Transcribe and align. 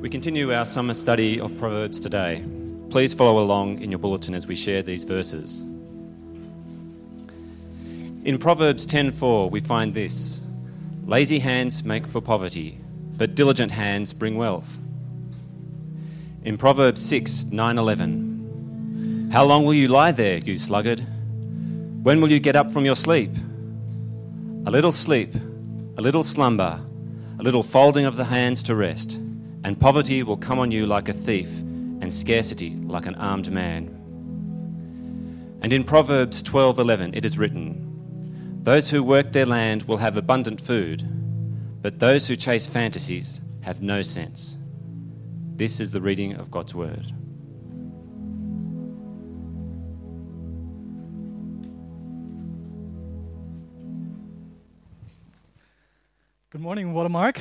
We 0.00 0.08
continue 0.08 0.52
our 0.54 0.64
summer 0.64 0.94
study 0.94 1.38
of 1.38 1.58
Proverbs 1.58 2.00
today. 2.00 2.42
Please 2.88 3.12
follow 3.12 3.42
along 3.42 3.82
in 3.82 3.90
your 3.90 3.98
bulletin 3.98 4.34
as 4.34 4.46
we 4.46 4.56
share 4.56 4.82
these 4.82 5.04
verses. 5.04 5.60
In 8.24 8.38
Proverbs 8.38 8.86
10:4 8.86 9.50
we 9.50 9.60
find 9.60 9.92
this: 9.92 10.40
Lazy 11.04 11.38
hands 11.38 11.84
make 11.84 12.06
for 12.06 12.22
poverty, 12.22 12.78
but 13.18 13.34
diligent 13.34 13.72
hands 13.72 14.14
bring 14.14 14.38
wealth. 14.38 14.78
In 16.46 16.56
Proverbs 16.56 17.02
6:9-11 17.02 19.28
How 19.30 19.44
long 19.44 19.66
will 19.66 19.74
you 19.74 19.88
lie 19.88 20.12
there, 20.12 20.38
you 20.38 20.56
sluggard? 20.56 21.02
When 22.02 22.22
will 22.22 22.32
you 22.32 22.40
get 22.40 22.56
up 22.56 22.72
from 22.72 22.86
your 22.86 22.96
sleep? 22.96 23.32
A 24.64 24.70
little 24.70 24.92
sleep, 24.92 25.34
a 25.98 26.00
little 26.00 26.24
slumber, 26.24 26.80
a 27.38 27.42
little 27.42 27.62
folding 27.62 28.06
of 28.06 28.16
the 28.16 28.24
hands 28.24 28.62
to 28.62 28.74
rest, 28.74 29.19
and 29.64 29.78
poverty 29.78 30.22
will 30.22 30.36
come 30.36 30.58
on 30.58 30.70
you 30.70 30.86
like 30.86 31.08
a 31.08 31.12
thief, 31.12 31.60
and 32.00 32.12
scarcity 32.12 32.76
like 32.76 33.06
an 33.06 33.14
armed 33.16 33.52
man. 33.52 33.96
And 35.62 35.72
in 35.72 35.84
Proverbs 35.84 36.42
12:11 36.42 37.14
it 37.14 37.24
is 37.24 37.38
written, 37.38 38.60
Those 38.62 38.90
who 38.90 39.02
work 39.02 39.32
their 39.32 39.46
land 39.46 39.82
will 39.82 39.98
have 39.98 40.16
abundant 40.16 40.60
food, 40.60 41.04
but 41.82 41.98
those 41.98 42.26
who 42.26 42.36
chase 42.36 42.66
fantasies 42.66 43.40
have 43.62 43.82
no 43.82 44.02
sense. 44.02 44.56
This 45.56 45.80
is 45.80 45.90
the 45.90 46.00
reading 46.00 46.34
of 46.34 46.50
God's 46.50 46.74
word. 46.74 47.12
Good 56.50 56.62
morning, 56.62 56.92
Watermark. 56.94 57.40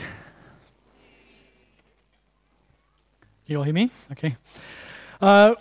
You 3.50 3.58
all 3.58 3.64
hear 3.64 3.74
me? 3.74 3.90
Okay. 4.12 4.38
Uh, 5.20 5.56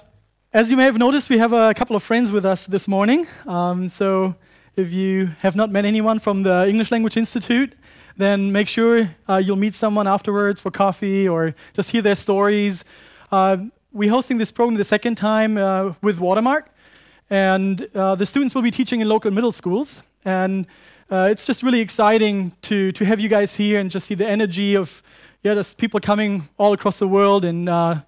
as 0.52 0.70
you 0.70 0.76
may 0.76 0.84
have 0.84 0.98
noticed, 0.98 1.30
we 1.30 1.38
have 1.38 1.54
a 1.54 1.72
couple 1.72 1.96
of 1.96 2.02
friends 2.02 2.30
with 2.30 2.44
us 2.44 2.66
this 2.66 2.86
morning. 2.86 3.26
Um, 3.46 3.88
so 3.88 4.34
if 4.76 4.92
you 4.92 5.30
have 5.38 5.56
not 5.56 5.70
met 5.70 5.86
anyone 5.86 6.18
from 6.18 6.42
the 6.42 6.68
English 6.68 6.90
Language 6.90 7.16
Institute, 7.16 7.74
then 8.18 8.52
make 8.52 8.68
sure 8.68 9.08
uh, 9.26 9.36
you'll 9.38 9.56
meet 9.56 9.74
someone 9.74 10.06
afterwards 10.06 10.60
for 10.60 10.70
coffee 10.70 11.26
or 11.26 11.54
just 11.72 11.90
hear 11.90 12.02
their 12.02 12.14
stories. 12.14 12.84
Uh, 13.32 13.56
we're 13.90 14.10
hosting 14.10 14.36
this 14.36 14.52
program 14.52 14.76
the 14.76 14.84
second 14.84 15.14
time 15.14 15.56
uh, 15.56 15.94
with 16.02 16.20
Watermark, 16.20 16.68
and 17.30 17.88
uh, 17.94 18.14
the 18.16 18.26
students 18.26 18.54
will 18.54 18.60
be 18.60 18.70
teaching 18.70 19.00
in 19.00 19.08
local 19.08 19.30
middle 19.30 19.52
schools. 19.52 20.02
And 20.26 20.66
uh, 21.10 21.28
it's 21.30 21.46
just 21.46 21.62
really 21.62 21.80
exciting 21.80 22.52
to, 22.62 22.92
to 22.92 23.06
have 23.06 23.18
you 23.18 23.30
guys 23.30 23.54
here 23.54 23.80
and 23.80 23.90
just 23.90 24.06
see 24.06 24.14
the 24.14 24.28
energy 24.28 24.74
of 24.74 25.02
yeah, 25.42 25.54
there's 25.54 25.74
people 25.74 26.00
coming 26.00 26.48
all 26.58 26.72
across 26.72 26.98
the 26.98 27.08
world 27.08 27.44
and 27.44 27.68
uh, 27.68 28.00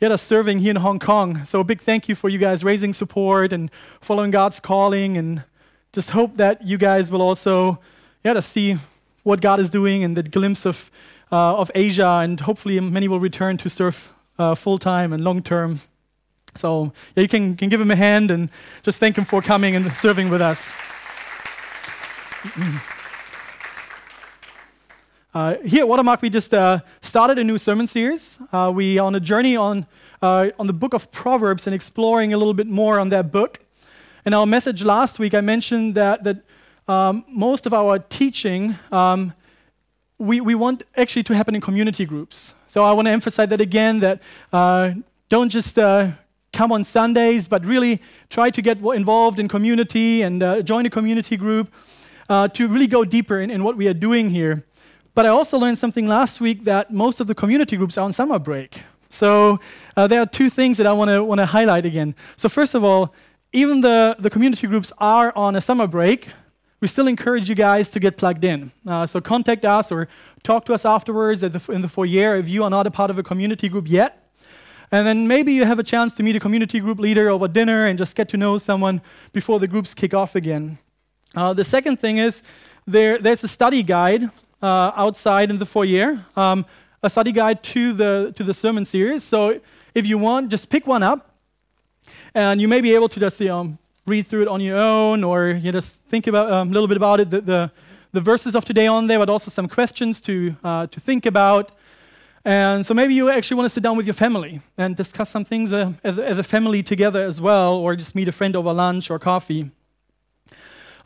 yeah, 0.00 0.08
they're 0.08 0.18
serving 0.18 0.58
here 0.58 0.70
in 0.70 0.76
Hong 0.76 0.98
Kong. 0.98 1.44
So 1.44 1.60
a 1.60 1.64
big 1.64 1.80
thank 1.80 2.08
you 2.08 2.14
for 2.14 2.28
you 2.28 2.38
guys 2.38 2.62
raising 2.62 2.92
support 2.92 3.52
and 3.52 3.70
following 4.00 4.30
God's 4.30 4.60
calling, 4.60 5.16
and 5.16 5.42
just 5.92 6.10
hope 6.10 6.36
that 6.36 6.62
you 6.62 6.76
guys 6.76 7.10
will 7.10 7.22
also 7.22 7.80
yeah 8.22 8.34
to 8.34 8.42
see 8.42 8.76
what 9.22 9.40
God 9.40 9.58
is 9.58 9.70
doing 9.70 10.04
and 10.04 10.16
the 10.16 10.22
glimpse 10.22 10.66
of 10.66 10.90
uh, 11.32 11.56
of 11.56 11.70
Asia, 11.74 12.20
and 12.22 12.40
hopefully 12.40 12.78
many 12.78 13.08
will 13.08 13.20
return 13.20 13.56
to 13.56 13.68
serve 13.70 14.12
uh, 14.38 14.54
full 14.54 14.78
time 14.78 15.12
and 15.12 15.24
long 15.24 15.42
term. 15.42 15.80
So 16.56 16.92
yeah, 17.14 17.22
you 17.22 17.28
can, 17.28 17.56
can 17.56 17.68
give 17.68 17.80
him 17.80 17.90
a 17.90 17.96
hand 17.96 18.30
and 18.30 18.48
just 18.82 18.98
thank 18.98 19.16
him 19.16 19.24
for 19.24 19.42
coming 19.42 19.74
and 19.76 19.92
serving 19.94 20.30
with 20.30 20.40
us. 20.40 20.72
Uh, 25.36 25.58
here 25.66 25.80
at 25.80 25.88
Watermark, 25.88 26.22
we 26.22 26.30
just 26.30 26.54
uh, 26.54 26.80
started 27.02 27.38
a 27.38 27.44
new 27.44 27.58
sermon 27.58 27.86
series. 27.86 28.38
Uh, 28.54 28.72
we 28.74 28.98
are 28.98 29.06
on 29.06 29.14
a 29.16 29.20
journey 29.20 29.54
on, 29.54 29.86
uh, 30.22 30.48
on 30.58 30.66
the 30.66 30.72
book 30.72 30.94
of 30.94 31.10
Proverbs 31.10 31.66
and 31.66 31.74
exploring 31.74 32.32
a 32.32 32.38
little 32.38 32.54
bit 32.54 32.66
more 32.66 32.98
on 32.98 33.10
that 33.10 33.30
book. 33.30 33.60
In 34.24 34.32
our 34.32 34.46
message 34.46 34.82
last 34.82 35.18
week, 35.18 35.34
I 35.34 35.42
mentioned 35.42 35.94
that, 35.94 36.24
that 36.24 36.38
um, 36.88 37.22
most 37.28 37.66
of 37.66 37.74
our 37.74 37.98
teaching 37.98 38.76
um, 38.90 39.34
we, 40.16 40.40
we 40.40 40.54
want 40.54 40.84
actually 40.96 41.24
to 41.24 41.34
happen 41.34 41.54
in 41.54 41.60
community 41.60 42.06
groups. 42.06 42.54
So 42.66 42.82
I 42.82 42.92
want 42.92 43.04
to 43.04 43.12
emphasize 43.12 43.50
that 43.50 43.60
again 43.60 44.00
that 44.00 44.22
uh, 44.54 44.92
don't 45.28 45.50
just 45.50 45.78
uh, 45.78 46.12
come 46.54 46.72
on 46.72 46.82
Sundays, 46.82 47.46
but 47.46 47.62
really 47.66 48.00
try 48.30 48.48
to 48.48 48.62
get 48.62 48.78
involved 48.78 49.38
in 49.38 49.48
community 49.48 50.22
and 50.22 50.64
join 50.64 50.86
a 50.86 50.90
community 50.90 51.36
group 51.36 51.74
to 52.30 52.68
really 52.68 52.86
go 52.86 53.04
deeper 53.04 53.38
in, 53.38 53.50
in 53.50 53.62
what 53.62 53.76
we 53.76 53.86
are 53.86 53.92
doing 53.92 54.30
here. 54.30 54.64
But 55.16 55.24
I 55.24 55.30
also 55.30 55.56
learned 55.56 55.78
something 55.78 56.06
last 56.06 56.42
week 56.42 56.64
that 56.64 56.92
most 56.92 57.20
of 57.20 57.26
the 57.26 57.34
community 57.34 57.78
groups 57.78 57.96
are 57.96 58.04
on 58.04 58.12
summer 58.12 58.38
break. 58.38 58.82
So 59.08 59.58
uh, 59.96 60.06
there 60.06 60.20
are 60.20 60.26
two 60.26 60.50
things 60.50 60.76
that 60.76 60.86
I 60.86 60.92
want 60.92 61.08
to 61.08 61.24
want 61.24 61.38
to 61.38 61.46
highlight 61.46 61.86
again. 61.86 62.14
So 62.36 62.50
first 62.50 62.74
of 62.74 62.84
all, 62.84 63.14
even 63.50 63.80
the, 63.80 64.16
the 64.18 64.28
community 64.28 64.66
groups 64.66 64.92
are 64.98 65.32
on 65.34 65.56
a 65.56 65.62
summer 65.62 65.86
break. 65.86 66.28
We 66.80 66.88
still 66.88 67.06
encourage 67.06 67.48
you 67.48 67.54
guys 67.54 67.88
to 67.90 67.98
get 67.98 68.18
plugged 68.18 68.44
in. 68.44 68.72
Uh, 68.86 69.06
so 69.06 69.22
contact 69.22 69.64
us 69.64 69.90
or 69.90 70.06
talk 70.42 70.66
to 70.66 70.74
us 70.74 70.84
afterwards 70.84 71.40
the, 71.40 71.62
in 71.72 71.80
the 71.80 71.88
foyer 71.88 72.36
if 72.36 72.50
you 72.50 72.62
are 72.64 72.68
not 72.68 72.86
a 72.86 72.90
part 72.90 73.10
of 73.10 73.18
a 73.18 73.22
community 73.22 73.70
group 73.70 73.88
yet. 73.88 74.30
And 74.92 75.06
then 75.06 75.26
maybe 75.26 75.54
you 75.54 75.64
have 75.64 75.78
a 75.78 75.82
chance 75.82 76.12
to 76.12 76.22
meet 76.22 76.36
a 76.36 76.40
community 76.40 76.78
group 76.78 76.98
leader 76.98 77.30
over 77.30 77.48
dinner 77.48 77.86
and 77.86 77.98
just 77.98 78.16
get 78.16 78.28
to 78.28 78.36
know 78.36 78.58
someone 78.58 79.00
before 79.32 79.60
the 79.60 79.66
groups 79.66 79.94
kick 79.94 80.12
off 80.12 80.36
again. 80.36 80.76
Uh, 81.34 81.54
the 81.54 81.64
second 81.64 82.00
thing 82.00 82.18
is 82.18 82.42
there, 82.86 83.16
there's 83.16 83.42
a 83.44 83.48
study 83.48 83.82
guide 83.82 84.30
uh, 84.66 84.92
outside 84.96 85.48
in 85.50 85.58
the 85.58 85.66
foyer, 85.66 86.18
um, 86.36 86.66
a 87.02 87.08
study 87.08 87.32
guide 87.32 87.62
to 87.62 87.92
the, 87.92 88.32
to 88.36 88.42
the 88.42 88.52
sermon 88.52 88.84
series. 88.84 89.22
So 89.22 89.60
if 89.94 90.06
you 90.06 90.18
want, 90.18 90.50
just 90.50 90.68
pick 90.68 90.86
one 90.86 91.02
up, 91.02 91.20
and 92.34 92.60
you 92.60 92.68
may 92.68 92.80
be 92.80 92.92
able 92.94 93.08
to 93.08 93.20
just 93.20 93.40
you 93.40 93.48
know, 93.48 93.78
read 94.06 94.26
through 94.26 94.42
it 94.42 94.48
on 94.48 94.60
your 94.60 94.76
own, 94.76 95.22
or 95.22 95.50
you 95.50 95.70
just 95.70 96.02
think 96.04 96.26
about 96.26 96.50
um, 96.50 96.70
a 96.70 96.72
little 96.72 96.88
bit 96.88 96.96
about 96.96 97.20
it. 97.20 97.30
The, 97.30 97.40
the, 97.40 97.72
the, 98.12 98.20
verses 98.20 98.56
of 98.56 98.64
today 98.64 98.86
on 98.86 99.06
there, 99.06 99.18
but 99.18 99.28
also 99.28 99.50
some 99.50 99.68
questions 99.68 100.20
to 100.22 100.56
uh, 100.64 100.86
to 100.88 101.00
think 101.00 101.26
about. 101.26 101.72
And 102.44 102.86
so 102.86 102.94
maybe 102.94 103.14
you 103.14 103.28
actually 103.28 103.56
want 103.58 103.66
to 103.66 103.74
sit 103.74 103.82
down 103.82 103.96
with 103.96 104.06
your 104.06 104.14
family 104.14 104.60
and 104.78 104.96
discuss 104.96 105.30
some 105.30 105.44
things 105.44 105.72
uh, 105.72 105.92
as, 106.04 106.18
as 106.18 106.38
a 106.38 106.44
family 106.44 106.82
together 106.82 107.22
as 107.24 107.40
well, 107.40 107.74
or 107.74 107.96
just 107.96 108.14
meet 108.14 108.28
a 108.28 108.32
friend 108.32 108.54
over 108.56 108.72
lunch 108.72 109.10
or 109.10 109.18
coffee. 109.18 109.70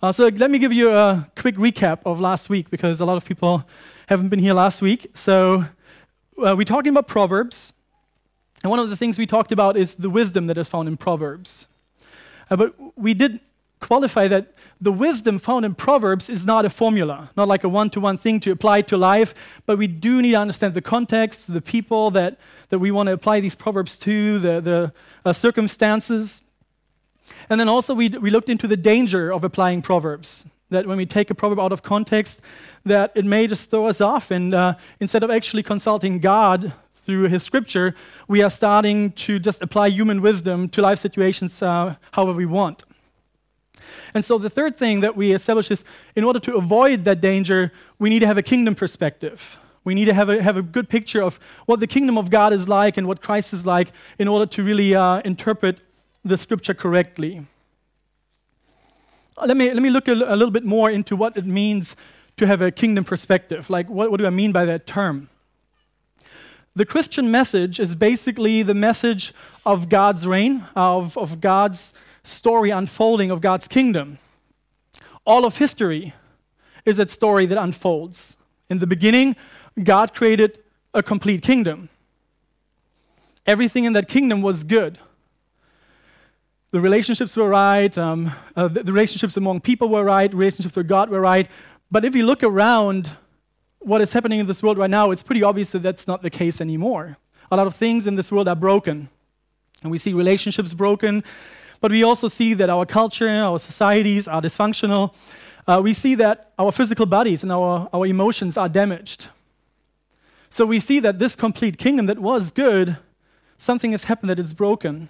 Uh, 0.02 0.10
so 0.10 0.28
let 0.28 0.50
me 0.50 0.58
give 0.58 0.72
you 0.72 0.90
a 0.90 1.28
quick 1.36 1.56
recap 1.56 1.98
of 2.06 2.20
last 2.20 2.48
week 2.48 2.70
because 2.70 3.02
a 3.02 3.04
lot 3.04 3.18
of 3.18 3.24
people 3.26 3.62
haven't 4.08 4.30
been 4.30 4.38
here 4.38 4.54
last 4.54 4.80
week. 4.80 5.10
So 5.12 5.66
uh, 6.38 6.54
we're 6.56 6.64
talking 6.64 6.88
about 6.88 7.06
Proverbs. 7.06 7.74
And 8.62 8.70
one 8.70 8.78
of 8.78 8.88
the 8.88 8.96
things 8.96 9.18
we 9.18 9.26
talked 9.26 9.52
about 9.52 9.76
is 9.76 9.96
the 9.96 10.08
wisdom 10.08 10.46
that 10.46 10.56
is 10.56 10.68
found 10.68 10.88
in 10.88 10.96
Proverbs. 10.96 11.68
Uh, 12.50 12.56
but 12.56 12.74
we 12.96 13.12
did 13.12 13.40
qualify 13.80 14.26
that 14.28 14.54
the 14.80 14.90
wisdom 14.90 15.38
found 15.38 15.66
in 15.66 15.74
Proverbs 15.74 16.30
is 16.30 16.46
not 16.46 16.64
a 16.64 16.70
formula, 16.70 17.30
not 17.36 17.46
like 17.46 17.62
a 17.62 17.68
one 17.68 17.90
to 17.90 18.00
one 18.00 18.16
thing 18.16 18.40
to 18.40 18.52
apply 18.52 18.80
to 18.82 18.96
life, 18.96 19.34
but 19.66 19.76
we 19.76 19.86
do 19.86 20.22
need 20.22 20.30
to 20.30 20.38
understand 20.38 20.72
the 20.72 20.80
context, 20.80 21.52
the 21.52 21.60
people 21.60 22.10
that, 22.12 22.38
that 22.70 22.78
we 22.78 22.90
want 22.90 23.08
to 23.08 23.12
apply 23.12 23.40
these 23.40 23.54
Proverbs 23.54 23.98
to, 23.98 24.38
the, 24.38 24.60
the 24.62 24.92
uh, 25.26 25.34
circumstances. 25.34 26.40
And 27.50 27.58
then 27.58 27.68
also 27.68 27.94
we, 27.94 28.08
we 28.08 28.30
looked 28.30 28.48
into 28.48 28.68
the 28.68 28.76
danger 28.76 29.32
of 29.32 29.42
applying 29.42 29.82
proverbs. 29.82 30.44
That 30.70 30.86
when 30.86 30.96
we 30.96 31.04
take 31.04 31.30
a 31.30 31.34
proverb 31.34 31.58
out 31.58 31.72
of 31.72 31.82
context, 31.82 32.40
that 32.84 33.10
it 33.16 33.24
may 33.24 33.48
just 33.48 33.70
throw 33.70 33.86
us 33.86 34.00
off. 34.00 34.30
And 34.30 34.54
uh, 34.54 34.74
instead 35.00 35.24
of 35.24 35.30
actually 35.30 35.64
consulting 35.64 36.20
God 36.20 36.72
through 36.94 37.24
His 37.24 37.42
Scripture, 37.42 37.96
we 38.28 38.40
are 38.40 38.50
starting 38.50 39.10
to 39.12 39.40
just 39.40 39.62
apply 39.62 39.88
human 39.88 40.22
wisdom 40.22 40.68
to 40.68 40.80
life 40.80 41.00
situations 41.00 41.60
uh, 41.60 41.96
however 42.12 42.38
we 42.38 42.46
want. 42.46 42.84
And 44.14 44.24
so 44.24 44.38
the 44.38 44.50
third 44.50 44.76
thing 44.76 45.00
that 45.00 45.16
we 45.16 45.32
establish 45.32 45.72
is 45.72 45.84
in 46.14 46.22
order 46.22 46.38
to 46.38 46.56
avoid 46.56 47.02
that 47.04 47.20
danger, 47.20 47.72
we 47.98 48.10
need 48.10 48.20
to 48.20 48.26
have 48.26 48.38
a 48.38 48.42
kingdom 48.42 48.76
perspective. 48.76 49.58
We 49.82 49.94
need 49.94 50.04
to 50.04 50.14
have 50.14 50.28
a, 50.28 50.40
have 50.40 50.56
a 50.56 50.62
good 50.62 50.88
picture 50.88 51.22
of 51.22 51.40
what 51.66 51.80
the 51.80 51.88
kingdom 51.88 52.16
of 52.16 52.30
God 52.30 52.52
is 52.52 52.68
like 52.68 52.96
and 52.96 53.08
what 53.08 53.22
Christ 53.22 53.52
is 53.52 53.66
like 53.66 53.90
in 54.20 54.28
order 54.28 54.46
to 54.46 54.62
really 54.62 54.94
uh, 54.94 55.20
interpret 55.24 55.80
the 56.24 56.36
scripture 56.36 56.74
correctly. 56.74 57.46
Uh, 59.36 59.46
let 59.46 59.56
me, 59.56 59.72
let 59.72 59.82
me 59.82 59.90
look 59.90 60.08
a, 60.08 60.12
a 60.12 60.36
little 60.36 60.50
bit 60.50 60.64
more 60.64 60.90
into 60.90 61.16
what 61.16 61.36
it 61.36 61.46
means 61.46 61.96
to 62.36 62.46
have 62.46 62.60
a 62.60 62.70
kingdom 62.70 63.04
perspective. 63.04 63.70
Like, 63.70 63.88
what, 63.88 64.10
what 64.10 64.18
do 64.18 64.26
I 64.26 64.30
mean 64.30 64.52
by 64.52 64.64
that 64.66 64.86
term? 64.86 65.28
The 66.76 66.84
Christian 66.86 67.30
message 67.30 67.80
is 67.80 67.94
basically 67.94 68.62
the 68.62 68.74
message 68.74 69.32
of 69.66 69.88
God's 69.88 70.26
reign, 70.26 70.66
of, 70.76 71.16
of 71.18 71.40
God's 71.40 71.92
story 72.22 72.70
unfolding, 72.70 73.30
of 73.30 73.40
God's 73.40 73.66
kingdom. 73.66 74.18
All 75.24 75.44
of 75.44 75.56
history 75.56 76.14
is 76.84 76.98
that 76.98 77.10
story 77.10 77.46
that 77.46 77.58
unfolds. 77.58 78.36
In 78.68 78.78
the 78.78 78.86
beginning, 78.86 79.36
God 79.82 80.14
created 80.14 80.60
a 80.94 81.02
complete 81.02 81.42
kingdom. 81.42 81.88
Everything 83.46 83.84
in 83.84 83.92
that 83.94 84.08
kingdom 84.08 84.42
was 84.42 84.64
good 84.64 84.98
the 86.72 86.80
relationships 86.80 87.36
were 87.36 87.48
right, 87.48 87.96
um, 87.98 88.30
uh, 88.54 88.68
the, 88.68 88.84
the, 88.84 88.92
relationships 88.92 89.36
among 89.36 89.60
people 89.60 89.88
were 89.88 90.04
right, 90.04 90.32
relationships 90.32 90.76
with 90.76 90.86
God 90.86 91.10
were 91.10 91.20
right. 91.20 91.48
But 91.90 92.04
if 92.04 92.14
you 92.14 92.24
look 92.24 92.44
around 92.44 93.10
what 93.80 94.00
is 94.00 94.12
happening 94.12 94.38
in 94.38 94.46
this 94.46 94.62
world 94.62 94.78
right 94.78 94.90
now, 94.90 95.10
it's 95.10 95.22
pretty 95.22 95.42
obvious 95.42 95.70
that 95.70 95.82
that's 95.82 96.06
not 96.06 96.22
the 96.22 96.30
case 96.30 96.60
anymore. 96.60 97.16
a 97.50 97.56
lot 97.56 97.66
of 97.66 97.74
things 97.74 98.06
in 98.06 98.14
this 98.14 98.30
world 98.30 98.46
are 98.46 98.54
broken. 98.54 99.08
And 99.82 99.90
we 99.90 99.98
see 99.98 100.12
relationships 100.12 100.72
broken, 100.72 101.24
but 101.80 101.90
we 101.90 102.04
also 102.04 102.28
see 102.28 102.54
that 102.54 102.70
our 102.70 102.86
culture, 102.86 103.28
our 103.28 103.58
societies 103.58 104.28
are 104.28 104.40
dysfunctional. 104.40 105.14
Uh, 105.66 105.80
we 105.82 105.92
see 105.92 106.14
that 106.16 106.52
our 106.56 106.70
physical 106.70 107.06
bodies 107.06 107.42
and 107.42 107.50
our, 107.50 107.88
our 107.92 108.06
emotions 108.06 108.56
are 108.56 108.68
damaged. 108.68 109.28
So 110.50 110.66
we 110.66 110.78
see 110.78 111.00
that 111.00 111.18
this 111.18 111.34
complete 111.34 111.78
kingdom 111.78 112.06
that 112.06 112.18
was 112.20 112.52
good, 112.52 112.98
something 113.56 113.90
has 113.90 114.04
happened 114.04 114.30
that 114.30 114.38
it's 114.38 114.52
broken. 114.52 115.08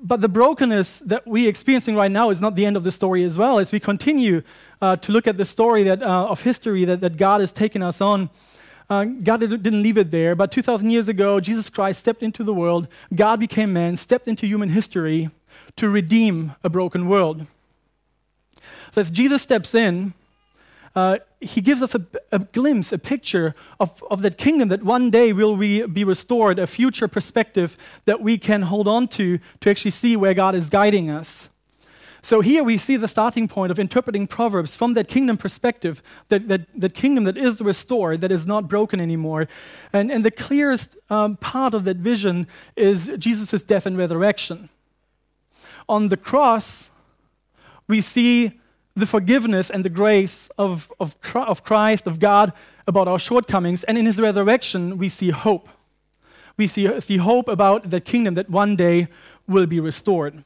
But 0.00 0.20
the 0.20 0.28
brokenness 0.28 1.00
that 1.00 1.26
we're 1.26 1.48
experiencing 1.48 1.96
right 1.96 2.10
now 2.10 2.30
is 2.30 2.40
not 2.40 2.54
the 2.54 2.64
end 2.64 2.76
of 2.76 2.84
the 2.84 2.92
story 2.92 3.24
as 3.24 3.36
well. 3.36 3.58
As 3.58 3.72
we 3.72 3.80
continue 3.80 4.42
uh, 4.80 4.96
to 4.96 5.12
look 5.12 5.26
at 5.26 5.36
the 5.36 5.44
story 5.44 5.82
that, 5.84 6.02
uh, 6.02 6.26
of 6.26 6.42
history 6.42 6.84
that, 6.84 7.00
that 7.00 7.16
God 7.16 7.40
has 7.40 7.50
taken 7.50 7.82
us 7.82 8.00
on, 8.00 8.30
uh, 8.90 9.04
God 9.04 9.40
didn't 9.40 9.82
leave 9.82 9.98
it 9.98 10.10
there, 10.10 10.34
but 10.34 10.50
2,000 10.50 10.90
years 10.90 11.08
ago, 11.08 11.40
Jesus 11.40 11.68
Christ 11.68 12.00
stepped 12.00 12.22
into 12.22 12.42
the 12.42 12.54
world. 12.54 12.88
God 13.14 13.38
became 13.38 13.72
man, 13.72 13.96
stepped 13.96 14.28
into 14.28 14.46
human 14.46 14.70
history 14.70 15.30
to 15.76 15.88
redeem 15.88 16.54
a 16.64 16.70
broken 16.70 17.06
world. 17.06 17.46
So 18.92 19.02
as 19.02 19.10
Jesus 19.10 19.42
steps 19.42 19.74
in, 19.74 20.14
uh, 20.94 21.18
he 21.40 21.60
gives 21.60 21.82
us 21.82 21.94
a, 21.94 22.04
a, 22.32 22.40
glimpse, 22.40 22.92
a 22.92 22.98
picture 22.98 23.54
of, 23.78 24.02
of 24.10 24.22
that 24.22 24.38
kingdom 24.38 24.68
that 24.68 24.82
one 24.82 25.10
day 25.10 25.32
will 25.32 25.56
be, 25.56 25.86
be 25.86 26.04
restored, 26.04 26.58
a 26.58 26.66
future 26.66 27.08
perspective 27.08 27.76
that 28.04 28.20
we 28.20 28.38
can 28.38 28.62
hold 28.62 28.88
on 28.88 29.06
to 29.08 29.38
to 29.60 29.70
actually 29.70 29.92
see 29.92 30.16
where 30.16 30.34
God 30.34 30.54
is 30.54 30.70
guiding 30.70 31.10
us. 31.10 31.50
So 32.20 32.40
here 32.40 32.64
we 32.64 32.78
see 32.78 32.96
the 32.96 33.06
starting 33.06 33.46
point 33.46 33.70
of 33.70 33.78
interpreting 33.78 34.26
Proverbs 34.26 34.74
from 34.74 34.94
that 34.94 35.08
kingdom 35.08 35.36
perspective, 35.36 36.02
that, 36.28 36.48
that, 36.48 36.62
that 36.74 36.94
kingdom 36.94 37.24
that 37.24 37.38
is 37.38 37.60
restored, 37.60 38.20
that 38.22 38.32
is 38.32 38.46
not 38.46 38.68
broken 38.68 39.00
anymore. 39.00 39.46
And, 39.92 40.10
and 40.10 40.24
the 40.24 40.30
clearest 40.30 40.96
um, 41.10 41.36
part 41.36 41.74
of 41.74 41.84
that 41.84 41.98
vision 41.98 42.48
is 42.76 43.14
Jesus' 43.18 43.62
death 43.62 43.86
and 43.86 43.96
resurrection. 43.96 44.68
On 45.88 46.08
the 46.08 46.16
cross, 46.16 46.90
we 47.86 48.00
see 48.00 48.57
the 48.98 49.06
forgiveness 49.06 49.70
and 49.70 49.84
the 49.84 49.90
grace 49.90 50.48
of, 50.58 50.92
of, 51.00 51.16
of 51.34 51.62
Christ, 51.62 52.06
of 52.06 52.18
God, 52.18 52.52
about 52.86 53.08
our 53.08 53.18
shortcomings. 53.18 53.84
And 53.84 53.96
in 53.98 54.06
his 54.06 54.20
resurrection, 54.20 54.98
we 54.98 55.08
see 55.08 55.30
hope. 55.30 55.68
We 56.56 56.66
see, 56.66 57.00
see 57.00 57.18
hope 57.18 57.48
about 57.48 57.90
the 57.90 58.00
kingdom 58.00 58.34
that 58.34 58.50
one 58.50 58.76
day 58.76 59.08
will 59.46 59.66
be 59.66 59.80
restored. 59.80 60.44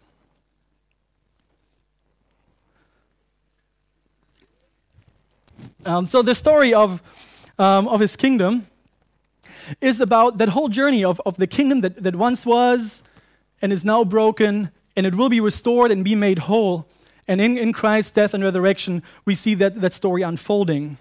Um, 5.84 6.06
so 6.06 6.22
the 6.22 6.34
story 6.34 6.74
of, 6.74 7.02
um, 7.58 7.88
of 7.88 8.00
his 8.00 8.14
kingdom 8.14 8.66
is 9.80 10.00
about 10.00 10.38
that 10.38 10.50
whole 10.50 10.68
journey 10.68 11.04
of, 11.04 11.20
of 11.24 11.36
the 11.36 11.46
kingdom 11.46 11.80
that, 11.80 12.02
that 12.02 12.14
once 12.14 12.46
was 12.46 13.02
and 13.60 13.72
is 13.72 13.84
now 13.84 14.04
broken, 14.04 14.70
and 14.96 15.06
it 15.06 15.14
will 15.14 15.28
be 15.28 15.40
restored 15.40 15.90
and 15.90 16.04
be 16.04 16.14
made 16.14 16.40
whole. 16.40 16.86
And 17.28 17.40
in, 17.40 17.56
in 17.56 17.72
Christ's 17.72 18.10
death 18.10 18.34
and 18.34 18.42
resurrection, 18.42 19.02
we 19.24 19.34
see 19.34 19.54
that, 19.54 19.80
that 19.80 19.92
story 19.92 20.22
unfolding. 20.22 20.98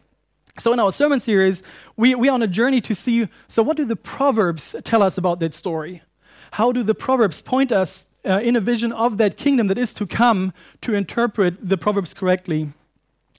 So, 0.59 0.73
in 0.73 0.79
our 0.79 0.91
sermon 0.91 1.19
series, 1.19 1.63
we, 1.95 2.13
we 2.13 2.29
are 2.29 2.33
on 2.33 2.41
a 2.41 2.47
journey 2.47 2.81
to 2.81 2.94
see 2.94 3.27
so, 3.47 3.63
what 3.63 3.77
do 3.77 3.85
the 3.85 3.95
Proverbs 3.95 4.75
tell 4.83 5.01
us 5.01 5.18
about 5.18 5.39
that 5.39 5.53
story? 5.53 6.03
How 6.51 6.71
do 6.71 6.83
the 6.83 6.94
Proverbs 6.94 7.41
point 7.41 7.71
us 7.71 8.07
uh, 8.25 8.41
in 8.44 8.56
a 8.56 8.59
vision 8.59 8.91
of 8.91 9.18
that 9.18 9.38
kingdom 9.38 9.68
that 9.68 9.77
is 9.77 9.94
to 9.94 10.06
come 10.06 10.53
to 10.81 10.94
interpret 10.94 11.69
the 11.69 11.77
Proverbs 11.77 12.13
correctly? 12.13 12.69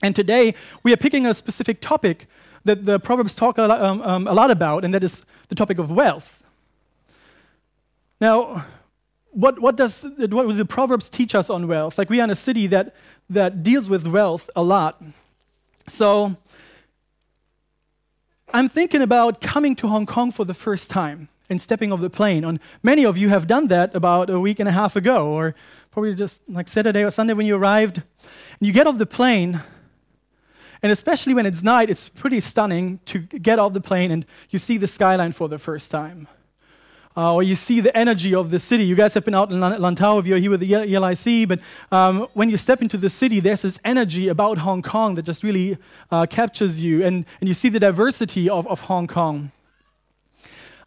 And 0.02 0.17
today, 0.17 0.55
we 0.82 0.93
are 0.93 0.96
picking 0.96 1.26
a 1.26 1.35
specific 1.35 1.81
topic 1.81 2.26
that 2.64 2.87
the 2.87 2.99
Proverbs 2.99 3.35
talk 3.35 3.58
a 3.58 3.85
um, 3.85 4.02
um, 4.02 4.26
a 4.26 4.32
lot 4.32 4.50
about, 4.50 4.85
and 4.85 4.94
that 4.94 5.05
is 5.05 5.25
the 5.49 5.55
topic 5.55 5.78
of 5.78 5.90
wealth. 5.90 6.43
Now, 8.20 8.64
what, 9.32 9.58
what 9.58 9.76
does 9.76 10.05
what 10.19 10.49
do 10.49 10.52
the 10.52 10.64
Proverbs 10.64 11.08
teach 11.08 11.34
us 11.34 11.49
on 11.50 11.67
wealth? 11.67 11.99
Like 11.99 12.11
we 12.11 12.20
are 12.20 12.25
in 12.25 12.31
a 12.31 12.37
city 12.37 12.67
that, 12.69 12.94
that 13.31 13.62
deals 13.62 13.88
with 13.88 14.06
wealth 14.06 14.49
a 14.55 14.62
lot. 14.62 15.02
So 15.88 16.37
I'm 18.52 18.69
thinking 18.69 19.02
about 19.02 19.40
coming 19.40 19.75
to 19.76 19.88
Hong 19.88 20.06
Kong 20.06 20.31
for 20.31 20.44
the 20.44 20.55
first 20.55 20.90
time 20.90 21.29
and 21.49 21.61
stepping 21.61 21.93
off 21.93 22.00
the 22.00 22.11
plane. 22.11 22.44
And 22.44 22.61
many 22.82 23.05
of 23.05 23.17
you 23.17 23.31
have 23.31 23.46
done 23.46 23.69
that 23.69 23.94
about 23.94 24.29
a 24.29 24.38
week 24.38 24.61
and 24.61 24.69
a 24.69 24.73
half 24.73 24.96
ago, 24.96 25.29
or 25.29 25.55
probably 25.90 26.14
just 26.14 26.43
like 26.49 26.69
Saturday 26.69 27.02
or 27.02 27.11
Sunday 27.11 27.32
when 27.32 27.46
you 27.46 27.56
arrived. 27.56 27.96
And 27.99 28.67
you 28.67 28.73
get 28.73 28.87
off 28.87 28.99
the 28.99 29.06
plane, 29.06 29.61
and 30.82 30.93
especially 30.93 31.32
when 31.32 31.46
it's 31.46 31.62
night, 31.62 31.88
it's 31.88 32.08
pretty 32.08 32.40
stunning 32.40 33.00
to 33.06 33.20
get 33.20 33.58
off 33.58 33.73
the 33.73 33.81
plane 33.81 34.11
and 34.11 34.26
you 34.50 34.58
see 34.58 34.76
the 34.76 34.87
skyline 34.87 35.32
for 35.32 35.49
the 35.49 35.58
first 35.58 35.90
time 35.90 36.28
uh, 37.17 37.35
or 37.35 37.43
you 37.43 37.55
see 37.55 37.81
the 37.81 37.94
energy 37.97 38.35
of 38.35 38.50
the 38.50 38.59
city. 38.59 38.85
You 38.85 38.94
guys 38.94 39.14
have 39.14 39.25
been 39.25 39.35
out 39.35 39.50
in 39.50 39.61
Lantau 39.61 40.19
if 40.19 40.26
you're 40.26 40.38
here 40.38 40.50
with 40.50 40.61
the 40.61 40.73
ELIC, 40.73 41.49
but 41.49 41.61
um, 41.91 42.26
when 42.35 42.49
you 42.50 42.56
step 42.56 42.81
into 42.81 42.97
the 42.97 43.11
city, 43.11 43.41
there's 43.41 43.62
this 43.62 43.79
energy 43.85 44.29
about 44.29 44.59
Hong 44.59 44.82
Kong 44.82 45.14
that 45.17 45.25
just 45.25 45.43
really 45.43 45.76
uh, 46.11 46.26
captures 46.26 46.81
you, 46.81 47.05
and, 47.05 47.25
and 47.41 47.49
you 47.49 47.55
see 47.55 47.69
the 47.69 47.81
diversity 47.81 48.49
of, 48.49 48.67
of 48.67 48.81
Hong 48.82 49.06
Kong. 49.06 49.50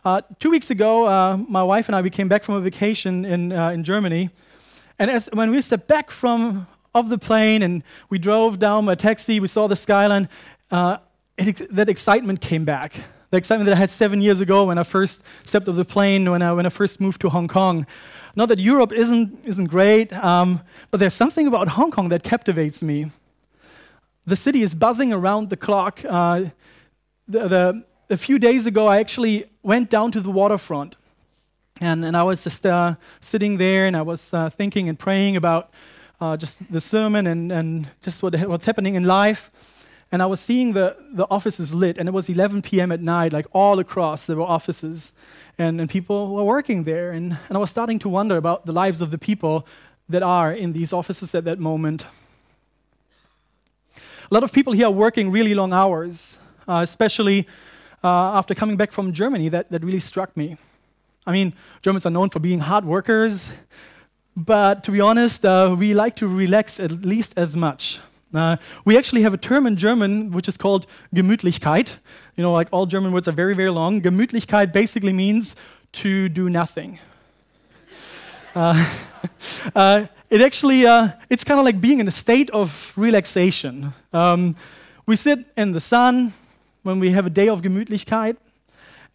Uh, 0.04 0.22
two 0.40 0.52
weeks 0.52 0.70
ago, 0.70 1.06
uh, 1.06 1.38
my 1.38 1.64
wife 1.64 1.90
and 1.90 1.96
I 1.96 2.02
we 2.02 2.10
came 2.10 2.28
back 2.28 2.44
from 2.44 2.56
a 2.56 2.62
vacation 2.62 3.26
in, 3.26 3.52
uh, 3.52 3.70
in 3.70 3.84
Germany, 3.84 4.30
and 4.98 5.12
as, 5.12 5.30
when 5.34 5.52
we 5.52 5.62
stepped 5.62 5.88
back 5.88 6.12
from 6.12 6.68
of 6.94 7.10
the 7.10 7.18
plane 7.18 7.62
and 7.62 7.84
we 8.10 8.18
drove 8.18 8.58
down 8.58 8.88
a 8.88 8.96
taxi, 8.96 9.40
we 9.40 9.48
saw 9.48 9.68
the 9.68 9.76
skyline. 9.76 10.30
Uh, 10.72 10.98
that 11.70 11.90
excitement 11.90 12.40
came 12.40 12.64
back 12.64 13.02
the 13.36 13.40
excitement 13.40 13.66
that 13.66 13.76
I 13.76 13.80
had 13.80 13.92
seven 13.92 14.22
years 14.22 14.40
ago 14.40 14.64
when 14.64 14.78
I 14.78 14.84
first 14.84 15.22
stepped 15.44 15.68
off 15.68 15.76
the 15.76 15.84
plane, 15.84 16.32
when 16.32 16.42
I, 16.42 16.54
when 16.54 16.66
I 16.66 16.70
first 16.70 17.02
moved 17.02 17.20
to 17.20 17.30
Hong 17.30 17.50
Kong. 17.50 17.86
Not 18.34 18.48
that 18.48 18.60
Europe 18.60 18.94
isn't, 18.94 19.40
isn't 19.44 19.66
great, 19.66 20.14
um, 20.14 20.62
but 20.90 21.02
there's 21.02 21.14
something 21.14 21.46
about 21.46 21.68
Hong 21.68 21.92
Kong 21.92 22.08
that 22.10 22.24
captivates 22.24 22.82
me. 22.82 23.12
The 24.26 24.38
city 24.38 24.62
is 24.62 24.74
buzzing 24.74 25.12
around 25.12 25.50
the 25.50 25.58
clock. 25.58 26.00
Uh, 26.08 26.46
the, 27.28 27.48
the, 27.50 27.84
a 28.10 28.16
few 28.16 28.40
days 28.40 28.66
ago, 28.66 28.88
I 28.88 29.00
actually 29.00 29.44
went 29.64 29.90
down 29.90 30.14
to 30.14 30.22
the 30.22 30.32
waterfront. 30.32 30.96
And, 31.82 32.06
and 32.06 32.16
I 32.16 32.24
was 32.24 32.42
just 32.42 32.66
uh, 32.66 32.96
sitting 33.20 33.58
there 33.58 33.86
and 33.86 33.98
I 33.98 34.02
was 34.02 34.34
uh, 34.34 34.50
thinking 34.50 34.88
and 34.88 34.98
praying 34.98 35.36
about 35.36 35.74
uh, 36.22 36.38
just 36.38 36.72
the 36.72 36.80
sermon 36.80 37.28
and, 37.28 37.52
and 37.52 37.90
just 38.02 38.24
what, 38.24 38.34
what's 38.48 38.64
happening 38.64 38.96
in 38.96 39.04
life 39.04 39.52
and 40.12 40.22
I 40.22 40.26
was 40.28 40.40
seeing 40.40 40.74
the, 40.74 40.96
the 41.14 41.28
offices 41.30 41.74
lit, 41.74 41.98
and 41.98 42.08
it 42.08 42.12
was 42.12 42.30
11 42.30 42.62
p.m. 42.62 42.92
at 42.92 43.02
night, 43.02 43.34
like 43.34 43.48
all 43.54 43.80
across, 43.80 44.26
there 44.26 44.38
were 44.38 44.44
offices, 44.44 45.14
and, 45.58 45.82
and 45.82 45.90
people 45.90 46.36
were 46.36 46.44
working 46.44 46.84
there. 46.84 47.12
And, 47.12 47.38
and 47.50 47.58
I 47.58 47.60
was 47.60 47.70
starting 47.70 48.00
to 48.00 48.10
wonder 48.10 48.38
about 48.38 48.66
the 48.66 48.72
lives 48.72 49.02
of 49.02 49.12
the 49.12 49.18
people 49.18 49.66
that 50.08 50.22
are 50.22 50.52
in 50.52 50.74
these 50.74 50.94
offices 50.94 51.34
at 51.34 51.46
that 51.46 51.60
moment. 51.60 52.06
A 54.30 54.34
lot 54.34 54.44
of 54.44 54.52
people 54.52 54.74
here 54.74 54.88
are 54.88 54.92
working 54.92 55.32
really 55.32 55.54
long 55.54 55.74
hours, 55.74 56.38
uh, 56.68 56.82
especially 56.84 57.48
uh, 58.04 58.38
after 58.38 58.54
coming 58.54 58.78
back 58.78 58.92
from 58.92 59.12
Germany. 59.12 59.50
That, 59.50 59.72
that 59.72 59.84
really 59.84 60.00
struck 60.00 60.36
me. 60.38 60.58
I 61.26 61.32
mean, 61.32 61.54
Germans 61.82 62.06
are 62.06 62.12
known 62.12 62.30
for 62.30 62.40
being 62.40 62.60
hard 62.60 62.86
workers, 62.86 63.50
but 64.38 64.84
to 64.84 64.92
be 64.92 65.02
honest, 65.02 65.44
uh, 65.46 65.76
we 65.78 65.94
like 65.94 66.16
to 66.18 66.28
relax 66.28 66.80
at 66.80 66.92
least 66.92 67.34
as 67.36 67.56
much. 67.56 68.00
Uh, 68.36 68.58
we 68.84 68.98
actually 68.98 69.22
have 69.22 69.34
a 69.34 69.38
term 69.38 69.66
in 69.66 69.78
German 69.78 70.32
which 70.32 70.48
is 70.48 70.58
called 70.58 70.88
Gemütlichkeit. 71.14 71.98
You 72.36 72.44
know, 72.44 72.52
like 72.52 72.68
all 72.72 72.86
German 72.86 73.14
words 73.14 73.28
are 73.28 73.32
very, 73.32 73.56
very 73.56 73.70
long. 73.70 74.02
Gemütlichkeit 74.02 74.74
basically 74.74 75.14
means 75.14 75.56
to 75.94 76.28
do 76.28 76.50
nothing. 76.50 77.00
Uh, 78.54 78.86
uh, 79.76 80.06
it 80.30 80.42
actually, 80.42 80.86
uh, 80.86 81.10
it's 81.30 81.44
kind 81.44 81.60
of 81.60 81.66
like 81.66 81.80
being 81.80 82.00
in 82.00 82.08
a 82.08 82.12
state 82.12 82.50
of 82.50 82.94
relaxation. 82.98 83.94
Um, 84.12 84.56
we 85.06 85.16
sit 85.16 85.40
in 85.56 85.72
the 85.72 85.80
sun 85.80 86.34
when 86.84 87.00
we 87.00 87.12
have 87.12 87.26
a 87.26 87.30
day 87.30 87.48
of 87.48 87.62
Gemütlichkeit, 87.62 88.36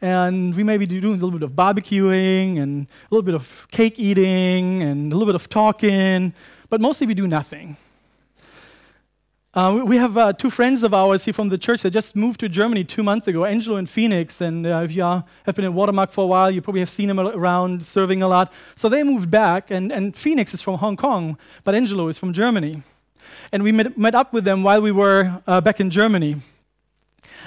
and 0.01 0.55
we 0.55 0.63
maybe 0.63 0.87
do 0.87 1.01
doing 1.01 1.21
a 1.21 1.25
little 1.25 1.39
bit 1.39 1.43
of 1.43 1.51
barbecuing 1.51 2.59
and 2.59 2.87
a 2.87 3.15
little 3.15 3.23
bit 3.23 3.35
of 3.35 3.69
cake 3.71 3.99
eating 3.99 4.83
and 4.83 5.13
a 5.13 5.15
little 5.15 5.27
bit 5.27 5.35
of 5.35 5.49
talking, 5.49 6.33
but 6.71 6.81
mostly 6.81 7.07
we 7.07 7.13
do 7.15 7.27
nothing. 7.27 7.77
Uh, 9.53 9.83
we 9.85 9.97
have 9.97 10.17
uh, 10.17 10.33
two 10.33 10.49
friends 10.49 10.85
of 10.85 10.95
ours 10.95 11.25
here 11.25 11.35
from 11.35 11.49
the 11.49 11.59
church 11.59 11.83
that 11.83 11.91
just 11.91 12.15
moved 12.15 12.39
to 12.39 12.49
Germany 12.49 12.85
two 12.85 13.03
months 13.03 13.27
ago, 13.27 13.45
Angelo 13.45 13.79
and 13.79 13.91
Phoenix. 13.91 14.41
And 14.41 14.65
uh, 14.65 14.83
if 14.85 14.93
you 14.93 15.03
are, 15.03 15.25
have 15.45 15.57
been 15.57 15.65
in 15.65 15.75
Watermark 15.75 16.13
for 16.13 16.23
a 16.23 16.27
while, 16.29 16.49
you 16.53 16.63
probably 16.63 16.79
have 16.79 16.89
seen 16.89 17.09
them 17.09 17.19
around 17.19 17.85
serving 17.85 18.23
a 18.23 18.29
lot. 18.29 18.53
So 18.77 18.89
they 18.89 19.03
moved 19.03 19.29
back, 19.29 19.73
and, 19.73 19.91
and 19.91 20.15
Phoenix 20.15 20.55
is 20.55 20.63
from 20.63 20.79
Hong 20.79 20.97
Kong, 20.97 21.37
but 21.65 21.75
Angelo 21.75 22.07
is 22.07 22.17
from 22.17 22.33
Germany. 22.33 22.81
And 23.51 23.65
we 23.65 23.73
met, 23.73 23.99
met 23.99 24.15
up 24.15 24.33
with 24.33 24.45
them 24.45 24.63
while 24.63 24.81
we 24.81 24.93
were 24.93 25.43
uh, 25.49 25.61
back 25.61 25.81
in 25.81 25.91
Germany. 25.91 26.35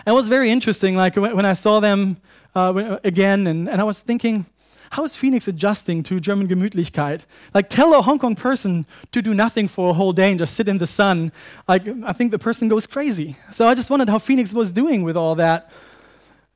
And 0.05 0.07
it 0.07 0.11
was 0.11 0.27
very 0.27 0.51
interesting, 0.51 0.97
like 0.97 1.15
when, 1.15 1.33
when 1.37 1.45
I 1.45 1.53
saw 1.53 1.79
them 1.79 2.17
uh, 2.53 2.97
again, 3.05 3.47
and, 3.47 3.69
and 3.69 3.79
I 3.79 3.85
was 3.85 4.01
thinking, 4.01 4.45
how 4.93 5.03
is 5.03 5.15
Phoenix 5.15 5.47
adjusting 5.47 6.03
to 6.03 6.19
German 6.19 6.47
Gemütlichkeit? 6.47 7.21
Like, 7.51 7.67
tell 7.67 7.95
a 7.95 8.01
Hong 8.03 8.19
Kong 8.19 8.35
person 8.35 8.85
to 9.11 9.23
do 9.23 9.33
nothing 9.33 9.67
for 9.67 9.89
a 9.89 9.93
whole 9.93 10.13
day 10.13 10.29
and 10.29 10.37
just 10.37 10.53
sit 10.53 10.67
in 10.67 10.77
the 10.77 10.85
sun. 10.85 11.31
Like, 11.67 11.87
I 12.05 12.13
think 12.13 12.29
the 12.29 12.37
person 12.37 12.67
goes 12.67 12.85
crazy. 12.85 13.35
So 13.51 13.67
I 13.67 13.73
just 13.73 13.89
wondered 13.89 14.07
how 14.07 14.19
Phoenix 14.19 14.53
was 14.53 14.71
doing 14.71 15.01
with 15.01 15.17
all 15.17 15.33
that. 15.35 15.71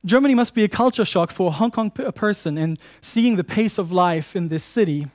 Germany 0.04 0.36
must 0.36 0.54
be 0.54 0.62
a 0.62 0.68
culture 0.68 1.04
shock 1.04 1.32
for 1.32 1.48
a 1.48 1.50
Hong 1.50 1.72
Kong 1.72 1.90
p- 1.90 2.08
person 2.12 2.56
and 2.56 2.78
seeing 3.00 3.34
the 3.34 3.42
pace 3.42 3.76
of 3.76 3.90
life 3.90 4.36
in 4.36 4.46
this 4.46 4.62
city. 4.62 5.08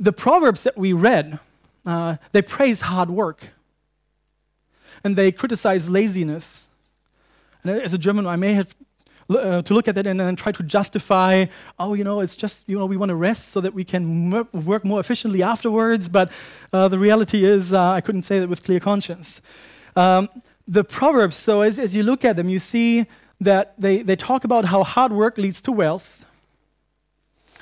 The 0.00 0.12
proverbs 0.12 0.64
that 0.64 0.76
we 0.76 0.92
read, 0.92 1.38
uh, 1.86 2.16
they 2.32 2.42
praise 2.42 2.80
hard 2.80 3.10
work 3.10 3.46
and 5.04 5.14
they 5.14 5.30
criticize 5.30 5.88
laziness. 5.88 6.66
And 7.62 7.80
as 7.80 7.94
a 7.94 7.98
German, 7.98 8.26
I 8.26 8.34
may 8.34 8.54
have 8.54 8.74
uh, 9.30 9.62
to 9.62 9.74
look 9.74 9.88
at 9.88 9.94
that 9.94 10.06
and 10.06 10.20
then 10.20 10.36
try 10.36 10.52
to 10.52 10.62
justify, 10.62 11.46
oh, 11.78 11.94
you 11.94 12.04
know, 12.04 12.20
it's 12.20 12.36
just, 12.36 12.68
you 12.68 12.78
know, 12.78 12.86
we 12.86 12.96
want 12.96 13.10
to 13.10 13.14
rest 13.14 13.48
so 13.48 13.60
that 13.60 13.74
we 13.74 13.84
can 13.84 14.30
work 14.52 14.84
more 14.84 15.00
efficiently 15.00 15.42
afterwards. 15.42 16.08
But 16.08 16.30
uh, 16.72 16.88
the 16.88 16.98
reality 16.98 17.44
is, 17.44 17.72
uh, 17.72 17.90
I 17.90 18.00
couldn't 18.00 18.22
say 18.22 18.38
that 18.38 18.48
with 18.48 18.64
clear 18.64 18.80
conscience. 18.80 19.40
Um, 19.94 20.28
the 20.68 20.84
Proverbs, 20.84 21.36
so 21.36 21.60
as, 21.60 21.78
as 21.78 21.94
you 21.94 22.02
look 22.02 22.24
at 22.24 22.36
them, 22.36 22.48
you 22.48 22.58
see 22.58 23.06
that 23.40 23.74
they, 23.78 24.02
they 24.02 24.16
talk 24.16 24.44
about 24.44 24.66
how 24.66 24.82
hard 24.82 25.12
work 25.12 25.38
leads 25.38 25.60
to 25.62 25.72
wealth, 25.72 26.24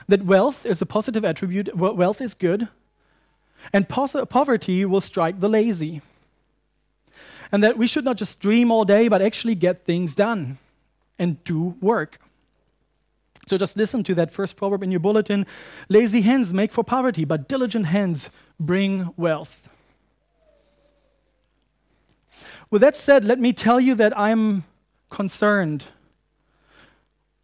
that 0.08 0.24
wealth 0.24 0.66
is 0.66 0.82
a 0.82 0.86
positive 0.86 1.24
attribute, 1.24 1.74
wealth 1.76 2.20
is 2.20 2.34
good, 2.34 2.68
and 3.72 3.88
poverty 3.88 4.84
will 4.84 5.00
strike 5.00 5.40
the 5.40 5.48
lazy. 5.48 6.02
And 7.50 7.62
that 7.62 7.78
we 7.78 7.86
should 7.86 8.04
not 8.04 8.16
just 8.16 8.40
dream 8.40 8.70
all 8.70 8.84
day, 8.84 9.08
but 9.08 9.22
actually 9.22 9.54
get 9.54 9.78
things 9.78 10.14
done 10.14 10.58
and 11.18 11.42
do 11.44 11.76
work. 11.80 12.18
So 13.46 13.58
just 13.58 13.76
listen 13.76 14.02
to 14.04 14.14
that 14.14 14.30
first 14.30 14.56
proverb 14.56 14.82
in 14.82 14.90
your 14.90 15.00
bulletin 15.00 15.46
lazy 15.88 16.22
hands 16.22 16.54
make 16.54 16.72
for 16.72 16.82
poverty, 16.82 17.24
but 17.24 17.48
diligent 17.48 17.86
hands 17.86 18.30
bring 18.58 19.12
wealth. 19.16 19.68
With 22.70 22.80
that 22.80 22.96
said, 22.96 23.24
let 23.24 23.38
me 23.38 23.52
tell 23.52 23.78
you 23.78 23.94
that 23.96 24.18
I'm 24.18 24.64
concerned 25.10 25.84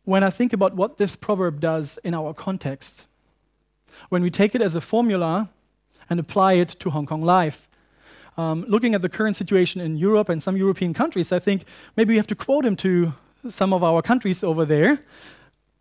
when 0.04 0.24
I 0.24 0.30
think 0.30 0.52
about 0.52 0.74
what 0.74 0.96
this 0.96 1.14
proverb 1.14 1.60
does 1.60 1.98
in 2.02 2.14
our 2.14 2.34
context. 2.34 3.06
When 4.08 4.22
we 4.22 4.30
take 4.30 4.54
it 4.54 4.62
as 4.62 4.74
a 4.74 4.80
formula 4.80 5.50
and 6.08 6.18
apply 6.18 6.54
it 6.54 6.70
to 6.80 6.90
Hong 6.90 7.06
Kong 7.06 7.22
life. 7.22 7.68
Um, 8.36 8.64
looking 8.66 8.94
at 8.94 9.02
the 9.02 9.08
current 9.08 9.36
situation 9.36 9.80
in 9.80 9.96
Europe 9.96 10.28
and 10.28 10.42
some 10.42 10.56
European 10.56 10.94
countries, 10.94 11.30
I 11.30 11.38
think 11.38 11.64
maybe 11.96 12.14
we 12.14 12.16
have 12.16 12.26
to 12.28 12.34
quote 12.34 12.64
him 12.64 12.74
to 12.76 13.12
some 13.48 13.72
of 13.72 13.82
our 13.82 14.02
countries 14.02 14.44
over 14.44 14.64
there. 14.64 15.00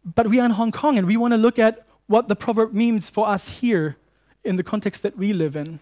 But 0.06 0.28
we 0.28 0.40
are 0.40 0.46
in 0.46 0.52
Hong 0.52 0.72
Kong 0.72 0.98
and 0.98 1.06
we 1.06 1.18
want 1.18 1.34
to 1.34 1.38
look 1.38 1.60
at 1.60 1.86
what 2.08 2.28
the 2.28 2.36
proverb 2.36 2.74
means 2.74 3.10
for 3.10 3.28
us 3.28 3.48
here 3.50 3.98
in 4.44 4.56
the 4.56 4.64
context 4.64 5.04
that 5.04 5.18
we 5.18 5.34
live 5.34 5.56
in. 5.56 5.80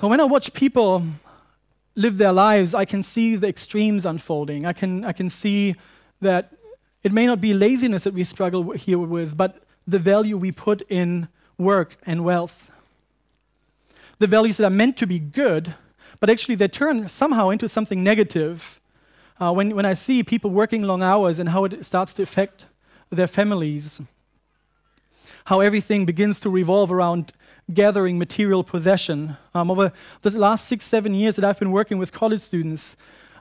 When 0.00 0.20
I 0.20 0.24
watch 0.24 0.54
people 0.54 1.04
live 1.96 2.18
their 2.18 2.32
lives, 2.32 2.72
I 2.72 2.84
can 2.84 3.02
see 3.02 3.34
the 3.34 3.48
extremes 3.48 4.06
unfolding. 4.06 4.64
I 4.64 4.72
can, 4.72 5.04
I 5.04 5.12
can 5.12 5.28
see 5.28 5.74
that 6.20 6.52
it 7.02 7.12
may 7.12 7.26
not 7.26 7.40
be 7.40 7.52
laziness 7.52 8.04
that 8.04 8.14
we 8.14 8.22
struggle 8.22 8.70
here 8.72 8.98
with, 8.98 9.36
but 9.36 9.62
the 9.86 9.98
value 9.98 10.36
we 10.36 10.52
put 10.52 10.82
in 10.88 11.28
work 11.58 11.96
and 12.04 12.24
wealth. 12.24 12.70
The 14.20 14.28
values 14.28 14.56
that 14.58 14.66
are 14.66 14.70
meant 14.70 14.96
to 14.98 15.06
be 15.06 15.18
good, 15.18 15.74
but 16.20 16.30
actually 16.30 16.54
they 16.54 16.68
turn 16.68 17.08
somehow 17.08 17.50
into 17.50 17.68
something 17.68 18.02
negative 18.04 18.78
uh, 19.40 19.52
when, 19.52 19.74
when 19.74 19.84
I 19.84 19.94
see 19.94 20.22
people 20.22 20.50
working 20.50 20.82
long 20.82 21.02
hours 21.02 21.38
and 21.38 21.48
how 21.48 21.64
it 21.64 21.84
starts 21.84 22.12
to 22.14 22.22
affect 22.22 22.66
their 23.10 23.26
families, 23.26 24.00
how 25.44 25.60
everything 25.60 26.04
begins 26.04 26.40
to 26.40 26.50
revolve 26.50 26.90
around 26.92 27.32
gathering 27.72 28.18
material 28.18 28.64
possession. 28.64 29.36
Um, 29.54 29.70
over 29.70 29.92
the 30.22 30.30
last 30.38 30.66
six, 30.66 30.84
seven 30.84 31.14
years 31.14 31.36
that 31.36 31.44
I've 31.44 31.58
been 31.58 31.70
working 31.70 31.98
with 31.98 32.12
college 32.12 32.40
students, 32.40 32.96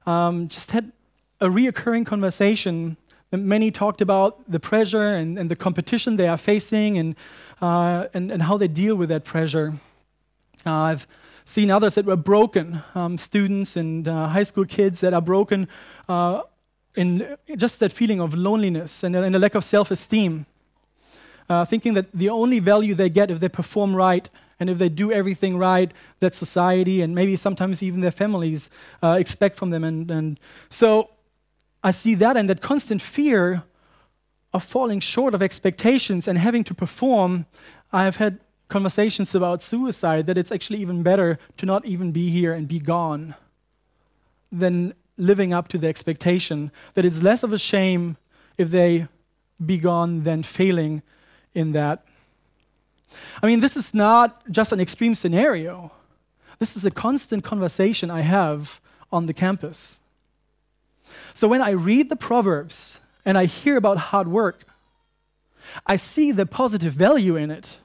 um, 0.05 0.47
just 0.47 0.71
had 0.71 0.91
a 1.39 1.47
reoccurring 1.47 2.05
conversation. 2.05 2.97
that 3.31 3.37
Many 3.37 3.71
talked 3.71 4.01
about 4.01 4.49
the 4.49 4.59
pressure 4.59 5.15
and, 5.15 5.37
and 5.37 5.49
the 5.49 5.55
competition 5.55 6.17
they 6.17 6.27
are 6.27 6.37
facing 6.37 6.97
and, 6.97 7.15
uh, 7.61 8.07
and, 8.13 8.31
and, 8.31 8.41
how 8.43 8.57
they 8.57 8.67
deal 8.67 8.95
with 8.95 9.09
that 9.09 9.23
pressure. 9.23 9.73
Uh, 10.65 10.71
I've 10.71 11.07
seen 11.47 11.71
others 11.71 11.95
that 11.95 12.05
were 12.05 12.15
broken, 12.15 12.83
um, 12.93 13.17
students 13.17 13.75
and 13.75 14.07
uh, 14.07 14.27
high 14.27 14.43
school 14.43 14.65
kids 14.65 14.99
that 14.99 15.13
are 15.13 15.21
broken 15.21 15.67
uh, 16.07 16.41
in 16.95 17.37
just 17.55 17.79
that 17.79 17.91
feeling 17.91 18.19
of 18.19 18.35
loneliness 18.35 19.03
and, 19.03 19.15
and 19.15 19.35
a 19.35 19.39
lack 19.39 19.55
of 19.55 19.63
self 19.63 19.89
esteem 19.89 20.45
uh, 21.49 21.65
thinking 21.65 21.93
that 21.93 22.11
the 22.13 22.29
only 22.29 22.59
value 22.59 22.93
they 22.93 23.09
get 23.09 23.31
if 23.31 23.39
they 23.39 23.49
perform 23.49 23.95
right 23.95 24.29
and 24.59 24.69
if 24.69 24.77
they 24.77 24.89
do 24.89 25.11
everything 25.11 25.57
right 25.57 25.91
that 26.19 26.35
society 26.35 27.01
and 27.01 27.13
maybe 27.15 27.35
sometimes 27.35 27.81
even 27.81 28.01
their 28.01 28.11
families 28.11 28.69
uh, 29.01 29.17
expect 29.19 29.55
from 29.55 29.69
them. 29.69 29.83
And, 29.83 30.09
and 30.11 30.39
so 30.69 31.11
I 31.83 31.91
see 31.91 32.15
that 32.15 32.35
and 32.35 32.49
that 32.49 32.61
constant 32.61 33.01
fear 33.01 33.63
of 34.53 34.63
falling 34.63 34.99
short 34.99 35.33
of 35.33 35.41
expectations 35.41 36.27
and 36.27 36.37
having 36.37 36.63
to 36.65 36.73
perform. 36.73 37.45
I 37.93 38.03
have 38.05 38.17
had 38.17 38.39
conversations 38.67 39.33
about 39.33 39.61
suicide 39.61 40.27
that 40.27 40.37
it's 40.37 40.51
actually 40.51 40.79
even 40.79 41.03
better 41.03 41.39
to 41.57 41.65
not 41.65 41.85
even 41.85 42.11
be 42.11 42.29
here 42.29 42.53
and 42.53 42.67
be 42.67 42.79
gone 42.79 43.35
than 44.51 44.93
living 45.17 45.53
up 45.53 45.67
to 45.69 45.77
the 45.77 45.87
expectation. 45.87 46.71
That 46.93 47.05
it's 47.05 47.21
less 47.21 47.43
of 47.43 47.53
a 47.53 47.57
shame 47.57 48.17
if 48.57 48.71
they 48.71 49.07
be 49.65 49.77
gone 49.77 50.23
than 50.23 50.43
failing 50.43 51.01
in 51.53 51.71
that. 51.71 52.05
I 53.41 53.47
mean, 53.47 53.61
this 53.61 53.77
is 53.77 53.93
not 53.93 54.49
just 54.51 54.71
an 54.71 54.79
extreme 54.79 55.15
scenario. 55.15 55.91
This 56.59 56.75
is 56.75 56.85
a 56.85 56.91
constant 56.91 57.43
conversation 57.43 58.11
I 58.11 58.21
have 58.21 58.81
on 59.11 59.25
the 59.25 59.33
campus. 59.33 60.01
So 61.33 61.47
when 61.47 61.61
I 61.61 61.71
read 61.71 62.09
the 62.09 62.15
Proverbs 62.15 62.99
and 63.23 63.37
I 63.37 63.45
hear 63.45 63.77
about 63.77 63.97
hard 63.97 64.27
work, 64.27 64.65
I 65.85 65.95
see 65.95 66.31
the 66.31 66.45
positive 66.45 66.93
value 66.93 67.35
in 67.35 67.51
it 67.51 67.77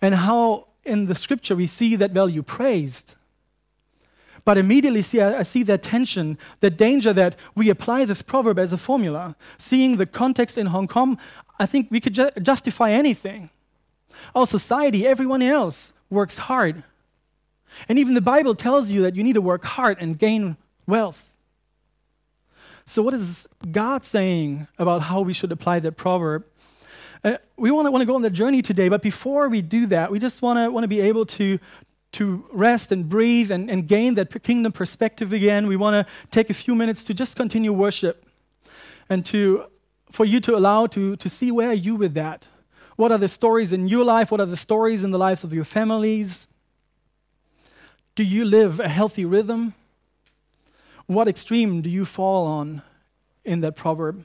and 0.00 0.14
how 0.14 0.68
in 0.84 1.06
the 1.06 1.14
scripture 1.14 1.56
we 1.56 1.66
see 1.66 1.96
that 1.96 2.12
value 2.12 2.42
praised. 2.42 3.14
But 4.44 4.56
immediately 4.56 5.02
see, 5.02 5.20
I 5.20 5.42
see 5.42 5.64
that 5.64 5.82
tension, 5.82 6.38
the 6.60 6.70
danger 6.70 7.12
that 7.12 7.34
we 7.56 7.68
apply 7.68 8.04
this 8.04 8.22
proverb 8.22 8.60
as 8.60 8.72
a 8.72 8.78
formula. 8.78 9.34
Seeing 9.58 9.96
the 9.96 10.06
context 10.06 10.56
in 10.56 10.66
Hong 10.66 10.86
Kong, 10.86 11.18
I 11.58 11.66
think 11.66 11.90
we 11.90 12.00
could 12.00 12.14
ju- 12.14 12.30
justify 12.40 12.92
anything. 12.92 13.50
Our 14.36 14.46
society, 14.46 15.04
everyone 15.04 15.42
else, 15.42 15.92
works 16.10 16.38
hard. 16.38 16.84
And 17.88 17.98
even 17.98 18.14
the 18.14 18.20
Bible 18.20 18.54
tells 18.54 18.90
you 18.90 19.02
that 19.02 19.16
you 19.16 19.24
need 19.24 19.34
to 19.34 19.40
work 19.40 19.64
hard 19.64 19.98
and 20.00 20.16
gain 20.16 20.56
wealth. 20.86 21.36
So, 22.84 23.02
what 23.02 23.14
is 23.14 23.48
God 23.72 24.04
saying 24.04 24.68
about 24.78 25.02
how 25.02 25.20
we 25.20 25.32
should 25.32 25.50
apply 25.50 25.80
that 25.80 25.96
proverb? 25.96 26.44
Uh, 27.24 27.36
we 27.56 27.70
want 27.70 27.86
to 27.86 27.90
want 27.90 28.02
to 28.02 28.06
go 28.06 28.14
on 28.14 28.22
the 28.22 28.30
journey 28.30 28.62
today, 28.62 28.88
but 28.88 29.02
before 29.02 29.48
we 29.48 29.62
do 29.62 29.86
that, 29.86 30.10
we 30.10 30.18
just 30.18 30.42
want 30.42 30.58
to 30.58 30.70
want 30.70 30.84
to 30.84 30.88
be 30.88 31.00
able 31.00 31.26
to 31.26 31.58
to 32.12 32.46
rest 32.52 32.92
and 32.92 33.08
breathe 33.08 33.50
and, 33.50 33.70
and 33.70 33.86
gain 33.86 34.14
that 34.14 34.42
kingdom 34.42 34.72
perspective 34.72 35.32
again. 35.32 35.66
We 35.66 35.76
want 35.76 35.94
to 36.06 36.12
take 36.30 36.48
a 36.50 36.54
few 36.54 36.74
minutes 36.74 37.04
to 37.04 37.14
just 37.14 37.36
continue 37.36 37.72
worship 37.72 38.24
and 39.08 39.24
to 39.26 39.66
for 40.10 40.24
you 40.24 40.40
to 40.40 40.56
allow 40.56 40.86
to, 40.86 41.16
to 41.16 41.28
see 41.28 41.50
where 41.50 41.70
are 41.70 41.74
you 41.74 41.96
with 41.96 42.14
that. 42.14 42.46
What 42.96 43.12
are 43.12 43.18
the 43.18 43.28
stories 43.28 43.72
in 43.72 43.88
your 43.88 44.04
life? 44.04 44.30
What 44.30 44.40
are 44.40 44.46
the 44.46 44.56
stories 44.56 45.04
in 45.04 45.10
the 45.10 45.18
lives 45.18 45.44
of 45.44 45.52
your 45.52 45.64
families? 45.64 46.46
Do 48.14 48.22
you 48.22 48.44
live 48.46 48.80
a 48.80 48.88
healthy 48.88 49.26
rhythm? 49.26 49.74
What 51.06 51.28
extreme 51.28 51.82
do 51.82 51.90
you 51.90 52.06
fall 52.06 52.46
on 52.46 52.82
in 53.44 53.60
that 53.60 53.76
proverb? 53.76 54.24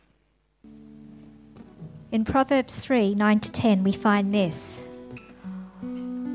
In 2.11 2.25
Proverbs 2.25 2.83
3 2.83 3.15
9 3.15 3.39
to 3.39 3.51
10, 3.53 3.85
we 3.85 3.93
find 3.93 4.33
this 4.33 4.83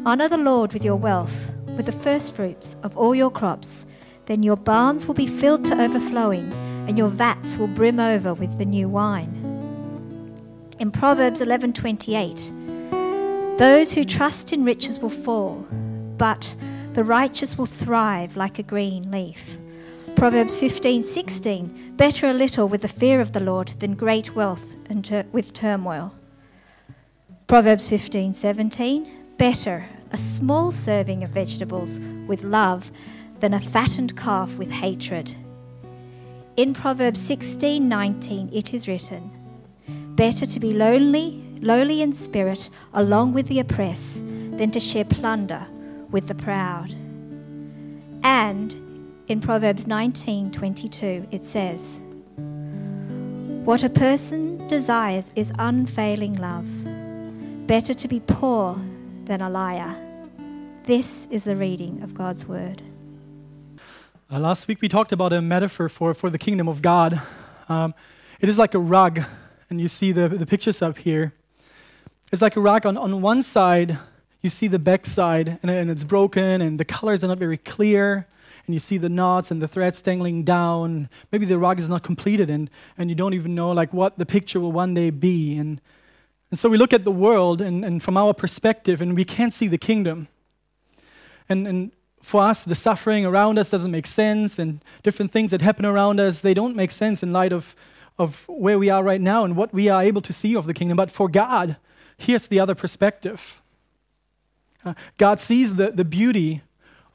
Honor 0.06 0.26
the 0.26 0.38
Lord 0.38 0.72
with 0.72 0.82
your 0.82 0.96
wealth, 0.96 1.52
with 1.76 1.84
the 1.84 1.92
firstfruits 1.92 2.76
of 2.82 2.96
all 2.96 3.14
your 3.14 3.30
crops. 3.30 3.84
Then 4.24 4.42
your 4.42 4.56
barns 4.56 5.06
will 5.06 5.14
be 5.14 5.26
filled 5.26 5.66
to 5.66 5.78
overflowing 5.78 6.50
and 6.88 6.96
your 6.96 7.10
vats 7.10 7.58
will 7.58 7.66
brim 7.66 8.00
over 8.00 8.32
with 8.32 8.56
the 8.56 8.64
new 8.64 8.88
wine. 8.88 9.34
In 10.78 10.90
Proverbs 10.90 11.42
11:28, 11.42 13.58
those 13.58 13.92
who 13.92 14.04
trust 14.04 14.54
in 14.54 14.64
riches 14.64 15.00
will 15.00 15.10
fall, 15.10 15.66
but 16.16 16.56
the 16.94 17.04
righteous 17.04 17.58
will 17.58 17.66
thrive 17.66 18.34
like 18.34 18.58
a 18.58 18.62
green 18.62 19.10
leaf. 19.10 19.58
Proverbs 20.16 20.58
15:16, 20.62 21.94
better 21.98 22.30
a 22.30 22.32
little 22.32 22.66
with 22.66 22.80
the 22.80 22.88
fear 22.88 23.20
of 23.20 23.32
the 23.32 23.40
Lord 23.40 23.68
than 23.80 23.94
great 23.94 24.34
wealth 24.34 24.74
and 24.88 25.04
ter- 25.04 25.26
with 25.30 25.52
turmoil. 25.52 26.14
Proverbs 27.46 27.90
15:17, 27.90 29.06
better 29.36 29.84
a 30.10 30.16
small 30.16 30.70
serving 30.70 31.22
of 31.22 31.28
vegetables 31.28 32.00
with 32.26 32.44
love 32.44 32.90
than 33.40 33.52
a 33.52 33.60
fattened 33.60 34.16
calf 34.16 34.56
with 34.56 34.70
hatred. 34.70 35.36
In 36.56 36.72
Proverbs 36.72 37.20
16:19 37.20 38.48
it 38.54 38.72
is 38.72 38.88
written, 38.88 39.30
Better 40.16 40.46
to 40.46 40.58
be 40.58 40.72
lonely, 40.72 41.44
lowly 41.60 42.00
in 42.00 42.14
spirit, 42.14 42.70
along 42.94 43.34
with 43.34 43.48
the 43.48 43.60
oppressed, 43.60 44.24
than 44.56 44.70
to 44.70 44.80
share 44.80 45.04
plunder 45.04 45.66
with 46.10 46.28
the 46.28 46.34
proud. 46.34 46.94
And 48.22 48.85
in 49.28 49.40
Proverbs 49.40 49.86
19:22 49.86 51.26
it 51.30 51.44
says, 51.44 52.02
"What 53.64 53.82
a 53.82 53.88
person 53.88 54.66
desires 54.68 55.30
is 55.34 55.52
unfailing 55.58 56.34
love. 56.34 56.66
Better 57.66 57.94
to 57.94 58.08
be 58.08 58.20
poor 58.20 58.78
than 59.24 59.40
a 59.40 59.50
liar." 59.50 59.94
This 60.84 61.26
is 61.32 61.44
the 61.44 61.56
reading 61.56 62.02
of 62.02 62.14
God's 62.14 62.46
word. 62.46 62.82
Uh, 64.30 64.38
last 64.38 64.68
week 64.68 64.80
we 64.80 64.88
talked 64.88 65.12
about 65.12 65.32
a 65.32 65.42
metaphor 65.42 65.88
for, 65.88 66.14
for 66.14 66.30
the 66.30 66.38
kingdom 66.38 66.68
of 66.68 66.80
God. 66.80 67.20
Um, 67.68 67.94
it 68.40 68.48
is 68.48 68.58
like 68.58 68.74
a 68.74 68.78
rug, 68.78 69.22
and 69.68 69.80
you 69.80 69.88
see 69.88 70.12
the, 70.12 70.28
the 70.28 70.46
pictures 70.46 70.82
up 70.82 70.98
here. 70.98 71.32
It's 72.32 72.42
like 72.42 72.56
a 72.56 72.60
rug. 72.60 72.86
On, 72.86 72.96
on 72.96 73.20
one 73.22 73.42
side, 73.42 73.98
you 74.42 74.50
see 74.50 74.68
the 74.68 74.78
back 74.78 75.06
side, 75.06 75.58
and, 75.62 75.70
and 75.70 75.90
it's 75.90 76.04
broken, 76.04 76.60
and 76.60 76.78
the 76.78 76.84
colors 76.84 77.24
are 77.24 77.28
not 77.28 77.38
very 77.38 77.56
clear, 77.56 78.26
and 78.66 78.74
you 78.74 78.78
see 78.80 78.98
the 78.98 79.08
knots 79.08 79.50
and 79.50 79.62
the 79.62 79.68
threads 79.68 80.02
dangling 80.02 80.44
down. 80.44 81.08
Maybe 81.30 81.46
the 81.46 81.58
rug 81.58 81.78
is 81.78 81.88
not 81.88 82.02
completed, 82.02 82.50
and, 82.50 82.68
and 82.98 83.08
you 83.08 83.14
don't 83.14 83.34
even 83.34 83.54
know 83.54 83.70
like 83.72 83.92
what 83.92 84.18
the 84.18 84.26
picture 84.26 84.60
will 84.60 84.72
one 84.72 84.94
day 84.94 85.10
be. 85.10 85.56
And, 85.56 85.80
and 86.50 86.58
so 86.58 86.68
we 86.68 86.76
look 86.76 86.92
at 86.92 87.04
the 87.04 87.10
world, 87.10 87.60
and, 87.60 87.84
and 87.84 88.02
from 88.02 88.16
our 88.16 88.34
perspective, 88.34 89.00
and 89.00 89.14
we 89.14 89.24
can't 89.24 89.54
see 89.54 89.68
the 89.68 89.78
kingdom. 89.78 90.28
And, 91.48 91.66
and 91.68 91.92
for 92.20 92.42
us, 92.42 92.64
the 92.64 92.74
suffering 92.74 93.24
around 93.24 93.58
us 93.58 93.70
doesn't 93.70 93.92
make 93.92 94.06
sense, 94.06 94.58
and 94.58 94.82
different 95.02 95.30
things 95.30 95.52
that 95.52 95.62
happen 95.62 95.84
around 95.84 96.18
us, 96.18 96.40
they 96.40 96.54
don't 96.54 96.74
make 96.74 96.90
sense 96.90 97.22
in 97.22 97.32
light 97.32 97.52
of, 97.52 97.76
of 98.18 98.44
where 98.48 98.78
we 98.78 98.90
are 98.90 99.04
right 99.04 99.20
now 99.20 99.44
and 99.44 99.56
what 99.56 99.72
we 99.72 99.88
are 99.88 100.02
able 100.02 100.22
to 100.22 100.32
see 100.32 100.56
of 100.56 100.66
the 100.66 100.74
kingdom. 100.74 100.96
But 100.96 101.10
for 101.10 101.28
God, 101.28 101.76
here's 102.16 102.48
the 102.48 102.60
other 102.60 102.74
perspective 102.74 103.62
uh, 104.84 104.94
God 105.18 105.40
sees 105.40 105.74
the, 105.74 105.90
the 105.90 106.04
beauty 106.04 106.62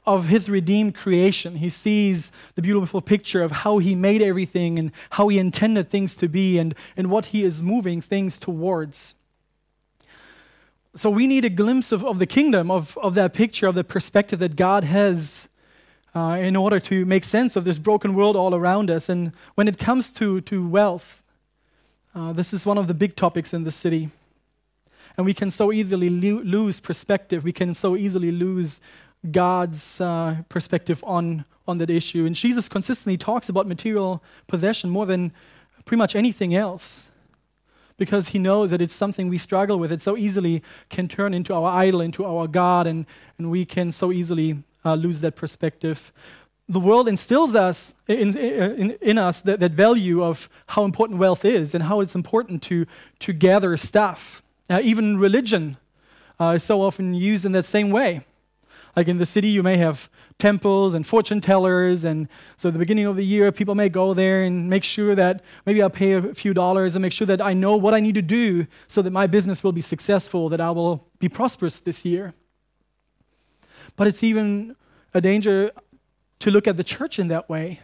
of 0.04 0.26
his 0.26 0.48
redeemed 0.48 0.94
creation. 0.94 1.56
He 1.56 1.68
sees 1.68 2.32
the 2.54 2.62
beautiful 2.62 3.00
picture 3.00 3.42
of 3.42 3.52
how 3.52 3.78
he 3.78 3.94
made 3.94 4.20
everything 4.20 4.78
and 4.78 4.90
how 5.10 5.28
he 5.28 5.38
intended 5.38 5.88
things 5.88 6.16
to 6.16 6.28
be 6.28 6.58
and, 6.58 6.74
and 6.96 7.08
what 7.08 7.26
he 7.26 7.44
is 7.44 7.62
moving 7.62 8.00
things 8.00 8.38
towards. 8.38 9.14
So 10.94 11.08
we 11.08 11.26
need 11.26 11.44
a 11.44 11.50
glimpse 11.50 11.92
of, 11.92 12.04
of 12.04 12.18
the 12.18 12.26
kingdom, 12.26 12.70
of, 12.70 12.98
of 12.98 13.14
that 13.14 13.32
picture, 13.32 13.66
of 13.66 13.74
the 13.74 13.84
perspective 13.84 14.40
that 14.40 14.56
God 14.56 14.84
has 14.84 15.48
uh, 16.14 16.36
in 16.38 16.56
order 16.56 16.78
to 16.80 17.06
make 17.06 17.24
sense 17.24 17.56
of 17.56 17.64
this 17.64 17.78
broken 17.78 18.14
world 18.14 18.36
all 18.36 18.54
around 18.54 18.90
us. 18.90 19.08
And 19.08 19.32
when 19.54 19.68
it 19.68 19.78
comes 19.78 20.10
to, 20.12 20.40
to 20.42 20.68
wealth, 20.68 21.22
uh, 22.14 22.32
this 22.32 22.52
is 22.52 22.66
one 22.66 22.76
of 22.76 22.88
the 22.88 22.94
big 22.94 23.16
topics 23.16 23.54
in 23.54 23.62
the 23.64 23.70
city. 23.70 24.10
And 25.16 25.24
we 25.24 25.32
can 25.32 25.50
so 25.50 25.72
easily 25.72 26.10
lo- 26.10 26.42
lose 26.42 26.80
perspective. 26.80 27.44
We 27.44 27.52
can 27.52 27.72
so 27.72 27.96
easily 27.96 28.32
lose 28.32 28.80
God's 29.30 30.00
uh, 30.00 30.42
perspective 30.48 31.02
on, 31.06 31.44
on 31.68 31.78
that 31.78 31.90
issue. 31.90 32.26
And 32.26 32.34
Jesus 32.34 32.68
consistently 32.68 33.16
talks 33.16 33.48
about 33.48 33.66
material 33.68 34.22
possession 34.46 34.90
more 34.90 35.06
than 35.06 35.32
pretty 35.84 35.98
much 35.98 36.16
anything 36.16 36.54
else 36.54 37.10
because 37.96 38.28
he 38.28 38.38
knows 38.38 38.70
that 38.70 38.82
it's 38.82 38.94
something 38.94 39.28
we 39.28 39.38
struggle 39.38 39.78
with. 39.78 39.92
It 39.92 40.00
so 40.00 40.16
easily 40.16 40.62
can 40.88 41.06
turn 41.06 41.34
into 41.34 41.54
our 41.54 41.72
idol, 41.72 42.00
into 42.00 42.24
our 42.24 42.48
God, 42.48 42.86
and, 42.86 43.06
and 43.38 43.50
we 43.50 43.64
can 43.64 43.92
so 43.92 44.10
easily 44.10 44.62
uh, 44.84 44.94
lose 44.94 45.20
that 45.20 45.36
perspective. 45.36 46.12
The 46.68 46.80
world 46.80 47.08
instills 47.08 47.54
us 47.54 47.94
in, 48.08 48.36
in, 48.36 48.90
in 49.00 49.18
us 49.18 49.42
that, 49.42 49.60
that 49.60 49.72
value 49.72 50.24
of 50.24 50.48
how 50.66 50.84
important 50.84 51.18
wealth 51.18 51.44
is 51.44 51.74
and 51.74 51.84
how 51.84 52.00
it's 52.00 52.14
important 52.14 52.62
to, 52.64 52.86
to 53.20 53.32
gather 53.32 53.76
stuff. 53.76 54.42
Uh, 54.70 54.80
even 54.82 55.18
religion 55.18 55.76
uh, 56.40 56.54
is 56.56 56.62
so 56.62 56.82
often 56.82 57.14
used 57.14 57.44
in 57.44 57.52
that 57.52 57.64
same 57.66 57.90
way. 57.90 58.24
Like 58.94 59.08
in 59.08 59.18
the 59.18 59.26
city, 59.26 59.48
you 59.48 59.62
may 59.62 59.78
have 59.78 60.10
temples 60.38 60.94
and 60.94 61.06
fortune 61.06 61.40
tellers. 61.40 62.04
And 62.04 62.28
so 62.56 62.68
at 62.68 62.72
the 62.72 62.78
beginning 62.78 63.06
of 63.06 63.16
the 63.16 63.24
year, 63.24 63.50
people 63.52 63.74
may 63.74 63.88
go 63.88 64.12
there 64.12 64.42
and 64.42 64.68
make 64.68 64.84
sure 64.84 65.14
that 65.14 65.42
maybe 65.64 65.82
I'll 65.82 65.90
pay 65.90 66.12
a 66.12 66.34
few 66.34 66.52
dollars 66.52 66.94
and 66.94 67.02
make 67.02 67.12
sure 67.12 67.26
that 67.26 67.40
I 67.40 67.54
know 67.54 67.76
what 67.76 67.94
I 67.94 68.00
need 68.00 68.16
to 68.16 68.22
do 68.22 68.66
so 68.86 69.00
that 69.02 69.10
my 69.10 69.26
business 69.26 69.64
will 69.64 69.72
be 69.72 69.80
successful, 69.80 70.48
that 70.50 70.60
I 70.60 70.70
will 70.70 71.08
be 71.18 71.28
prosperous 71.28 71.78
this 71.78 72.04
year. 72.04 72.34
But 73.96 74.06
it's 74.08 74.22
even 74.22 74.76
a 75.14 75.20
danger 75.20 75.70
to 76.40 76.50
look 76.50 76.66
at 76.66 76.76
the 76.76 76.84
church 76.84 77.18
in 77.18 77.28
that 77.28 77.48
way. 77.48 77.80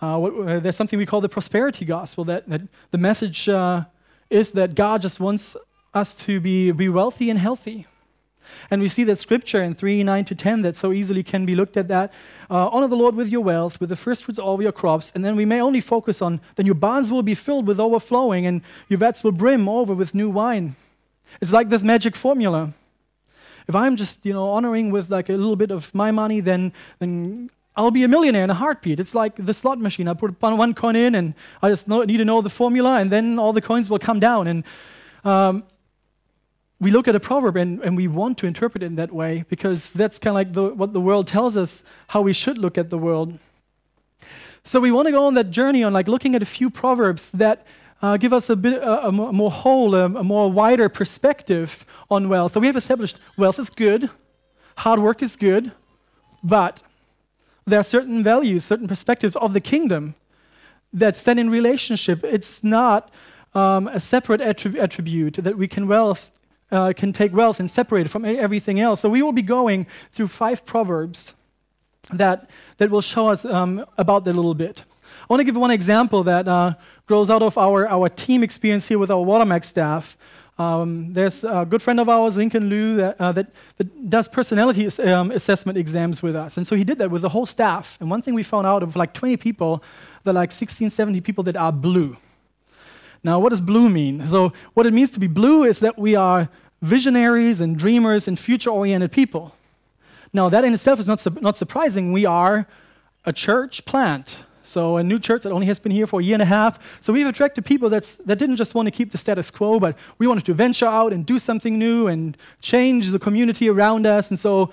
Uh, 0.00 0.18
what, 0.18 0.32
uh, 0.32 0.60
there's 0.60 0.76
something 0.76 0.98
we 0.98 1.06
call 1.06 1.20
the 1.20 1.28
prosperity 1.28 1.84
gospel, 1.84 2.24
that, 2.24 2.48
that 2.48 2.62
the 2.90 2.98
message 2.98 3.48
uh, 3.48 3.84
is 4.30 4.52
that 4.52 4.74
God 4.74 5.02
just 5.02 5.20
wants 5.20 5.56
us 5.92 6.14
to 6.14 6.40
be, 6.40 6.70
be 6.70 6.88
wealthy 6.88 7.30
and 7.30 7.38
healthy. 7.38 7.86
And 8.70 8.82
we 8.82 8.88
see 8.88 9.04
that 9.04 9.18
scripture 9.18 9.62
in 9.62 9.74
3 9.74 10.02
9 10.02 10.24
to 10.26 10.34
10 10.34 10.62
that 10.62 10.76
so 10.76 10.92
easily 10.92 11.22
can 11.22 11.46
be 11.46 11.54
looked 11.54 11.76
at 11.76 11.88
that. 11.88 12.12
Uh, 12.50 12.68
honor 12.68 12.88
the 12.88 12.96
Lord 12.96 13.14
with 13.14 13.28
your 13.28 13.42
wealth, 13.42 13.80
with 13.80 13.88
the 13.88 13.96
first 13.96 14.24
fruits 14.24 14.38
of 14.38 14.44
all 14.44 14.62
your 14.62 14.72
crops. 14.72 15.12
And 15.14 15.24
then 15.24 15.36
we 15.36 15.44
may 15.44 15.60
only 15.60 15.80
focus 15.80 16.20
on, 16.22 16.40
then 16.56 16.66
your 16.66 16.74
barns 16.74 17.10
will 17.10 17.22
be 17.22 17.34
filled 17.34 17.66
with 17.66 17.80
overflowing, 17.80 18.46
and 18.46 18.62
your 18.88 18.98
vats 18.98 19.24
will 19.24 19.32
brim 19.32 19.68
over 19.68 19.94
with 19.94 20.14
new 20.14 20.30
wine. 20.30 20.76
It's 21.40 21.52
like 21.52 21.68
this 21.68 21.82
magic 21.82 22.16
formula. 22.16 22.72
If 23.68 23.74
I'm 23.74 23.96
just, 23.96 24.24
you 24.24 24.32
know, 24.32 24.48
honoring 24.48 24.90
with 24.90 25.10
like 25.10 25.28
a 25.28 25.34
little 25.34 25.56
bit 25.56 25.70
of 25.70 25.94
my 25.94 26.10
money, 26.10 26.40
then, 26.40 26.72
then 27.00 27.50
I'll 27.76 27.90
be 27.90 28.02
a 28.02 28.08
millionaire 28.08 28.44
in 28.44 28.50
a 28.50 28.54
heartbeat. 28.54 28.98
It's 28.98 29.14
like 29.14 29.36
the 29.36 29.54
slot 29.54 29.78
machine. 29.78 30.08
I 30.08 30.14
put 30.14 30.40
one 30.40 30.74
coin 30.74 30.96
in, 30.96 31.14
and 31.14 31.34
I 31.62 31.68
just 31.68 31.86
know, 31.86 32.02
need 32.02 32.16
to 32.16 32.24
know 32.24 32.40
the 32.40 32.50
formula, 32.50 32.98
and 32.98 33.12
then 33.12 33.38
all 33.38 33.52
the 33.52 33.60
coins 33.60 33.88
will 33.88 33.98
come 33.98 34.18
down. 34.18 34.46
And 34.46 34.64
um, 35.24 35.64
we 36.80 36.90
look 36.90 37.08
at 37.08 37.14
a 37.14 37.20
proverb 37.20 37.56
and, 37.56 37.80
and 37.82 37.96
we 37.96 38.06
want 38.06 38.38
to 38.38 38.46
interpret 38.46 38.82
it 38.82 38.86
in 38.86 38.94
that 38.96 39.12
way 39.12 39.44
because 39.48 39.92
that's 39.92 40.18
kind 40.18 40.30
of 40.30 40.34
like 40.34 40.52
the, 40.52 40.74
what 40.74 40.92
the 40.92 41.00
world 41.00 41.26
tells 41.26 41.56
us 41.56 41.82
how 42.08 42.20
we 42.20 42.32
should 42.32 42.56
look 42.58 42.78
at 42.78 42.90
the 42.90 42.98
world. 42.98 43.38
So 44.62 44.80
we 44.80 44.92
want 44.92 45.06
to 45.06 45.12
go 45.12 45.26
on 45.26 45.34
that 45.34 45.50
journey 45.50 45.82
on 45.82 45.92
like 45.92 46.08
looking 46.08 46.34
at 46.34 46.42
a 46.42 46.46
few 46.46 46.70
proverbs 46.70 47.32
that 47.32 47.66
uh, 48.00 48.16
give 48.16 48.32
us 48.32 48.48
a 48.48 48.54
bit 48.54 48.74
a, 48.74 49.08
a 49.08 49.12
more 49.12 49.50
whole, 49.50 49.94
a, 49.94 50.04
a 50.04 50.22
more 50.22 50.50
wider 50.50 50.88
perspective 50.88 51.84
on 52.10 52.28
wealth. 52.28 52.52
So 52.52 52.60
we 52.60 52.68
have 52.68 52.76
established 52.76 53.18
wealth 53.36 53.58
is 53.58 53.70
good, 53.70 54.08
hard 54.76 55.00
work 55.00 55.22
is 55.22 55.34
good, 55.34 55.72
but 56.44 56.82
there 57.66 57.80
are 57.80 57.84
certain 57.84 58.22
values, 58.22 58.64
certain 58.64 58.86
perspectives 58.86 59.34
of 59.36 59.52
the 59.52 59.60
kingdom 59.60 60.14
that 60.92 61.16
stand 61.16 61.40
in 61.40 61.50
relationship. 61.50 62.22
It's 62.24 62.62
not 62.62 63.10
um, 63.54 63.88
a 63.88 64.00
separate 64.00 64.40
attrib- 64.40 64.80
attribute 64.80 65.34
that 65.34 65.58
we 65.58 65.66
can 65.66 65.88
well 65.88 66.16
uh, 66.70 66.92
can 66.96 67.12
take 67.12 67.32
wealth 67.32 67.60
and 67.60 67.70
separate 67.70 68.06
it 68.06 68.10
from 68.10 68.24
everything 68.24 68.80
else. 68.80 69.00
So 69.00 69.08
we 69.08 69.22
will 69.22 69.32
be 69.32 69.42
going 69.42 69.86
through 70.10 70.28
five 70.28 70.64
proverbs 70.64 71.34
that, 72.12 72.50
that 72.78 72.90
will 72.90 73.00
show 73.00 73.28
us 73.28 73.44
um, 73.44 73.84
about 73.96 74.24
that 74.24 74.32
a 74.32 74.36
little 74.36 74.54
bit. 74.54 74.84
I 75.22 75.26
want 75.28 75.40
to 75.40 75.44
give 75.44 75.56
one 75.56 75.70
example 75.70 76.22
that 76.24 76.48
uh, 76.48 76.74
grows 77.06 77.30
out 77.30 77.42
of 77.42 77.58
our, 77.58 77.88
our 77.88 78.08
team 78.08 78.42
experience 78.42 78.88
here 78.88 78.98
with 78.98 79.10
our 79.10 79.22
Watermark 79.22 79.64
staff. 79.64 80.16
Um, 80.58 81.12
there's 81.12 81.44
a 81.44 81.64
good 81.68 81.80
friend 81.80 82.00
of 82.00 82.08
ours, 82.08 82.36
Lincoln 82.36 82.68
Liu, 82.68 82.96
that, 82.96 83.20
uh, 83.20 83.30
that, 83.32 83.52
that, 83.76 84.10
does 84.10 84.26
personality 84.26 84.86
um, 85.02 85.30
assessment 85.30 85.78
exams 85.78 86.20
with 86.20 86.34
us. 86.34 86.56
And 86.56 86.66
so 86.66 86.74
he 86.74 86.82
did 86.82 86.98
that 86.98 87.10
with 87.10 87.22
the 87.22 87.28
whole 87.28 87.46
staff. 87.46 87.96
And 88.00 88.10
one 88.10 88.22
thing 88.22 88.34
we 88.34 88.42
found 88.42 88.66
out 88.66 88.82
of 88.82 88.96
like 88.96 89.12
20 89.14 89.36
people, 89.36 89.82
there 90.24 90.32
are 90.32 90.34
like 90.34 90.50
16, 90.50 90.90
70 90.90 91.20
people 91.20 91.44
that 91.44 91.56
are 91.56 91.70
blue. 91.70 92.16
Now, 93.24 93.38
what 93.38 93.50
does 93.50 93.60
blue 93.60 93.88
mean? 93.88 94.26
So, 94.26 94.52
what 94.74 94.86
it 94.86 94.92
means 94.92 95.10
to 95.12 95.20
be 95.20 95.26
blue 95.26 95.64
is 95.64 95.80
that 95.80 95.98
we 95.98 96.14
are 96.14 96.48
visionaries 96.82 97.60
and 97.60 97.76
dreamers 97.76 98.28
and 98.28 98.38
future 98.38 98.70
oriented 98.70 99.12
people. 99.12 99.54
Now, 100.32 100.48
that 100.48 100.64
in 100.64 100.74
itself 100.74 101.00
is 101.00 101.06
not, 101.06 101.20
su- 101.20 101.36
not 101.40 101.56
surprising. 101.56 102.12
We 102.12 102.26
are 102.26 102.66
a 103.24 103.32
church 103.32 103.84
plant. 103.84 104.38
So, 104.62 104.98
a 104.98 105.02
new 105.02 105.18
church 105.18 105.42
that 105.42 105.52
only 105.52 105.66
has 105.66 105.80
been 105.80 105.92
here 105.92 106.06
for 106.06 106.20
a 106.20 106.22
year 106.22 106.34
and 106.34 106.42
a 106.42 106.46
half. 106.46 106.78
So, 107.00 107.12
we've 107.12 107.26
attracted 107.26 107.64
people 107.64 107.88
that's, 107.88 108.16
that 108.16 108.38
didn't 108.38 108.56
just 108.56 108.74
want 108.74 108.86
to 108.86 108.92
keep 108.92 109.10
the 109.10 109.18
status 109.18 109.50
quo, 109.50 109.80
but 109.80 109.96
we 110.18 110.26
wanted 110.26 110.44
to 110.46 110.54
venture 110.54 110.86
out 110.86 111.12
and 111.12 111.26
do 111.26 111.38
something 111.38 111.78
new 111.78 112.06
and 112.06 112.36
change 112.60 113.08
the 113.08 113.18
community 113.18 113.68
around 113.68 114.06
us. 114.06 114.30
And 114.30 114.38
so, 114.38 114.70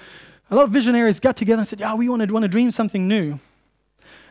a 0.52 0.56
lot 0.56 0.66
of 0.66 0.72
visionaries 0.72 1.20
got 1.20 1.36
together 1.36 1.62
and 1.62 1.68
said, 1.68 1.80
Yeah, 1.80 1.96
we 1.96 2.10
want 2.10 2.22
to, 2.22 2.32
want 2.32 2.44
to 2.44 2.50
dream 2.50 2.72
something 2.72 3.08
new. 3.08 3.40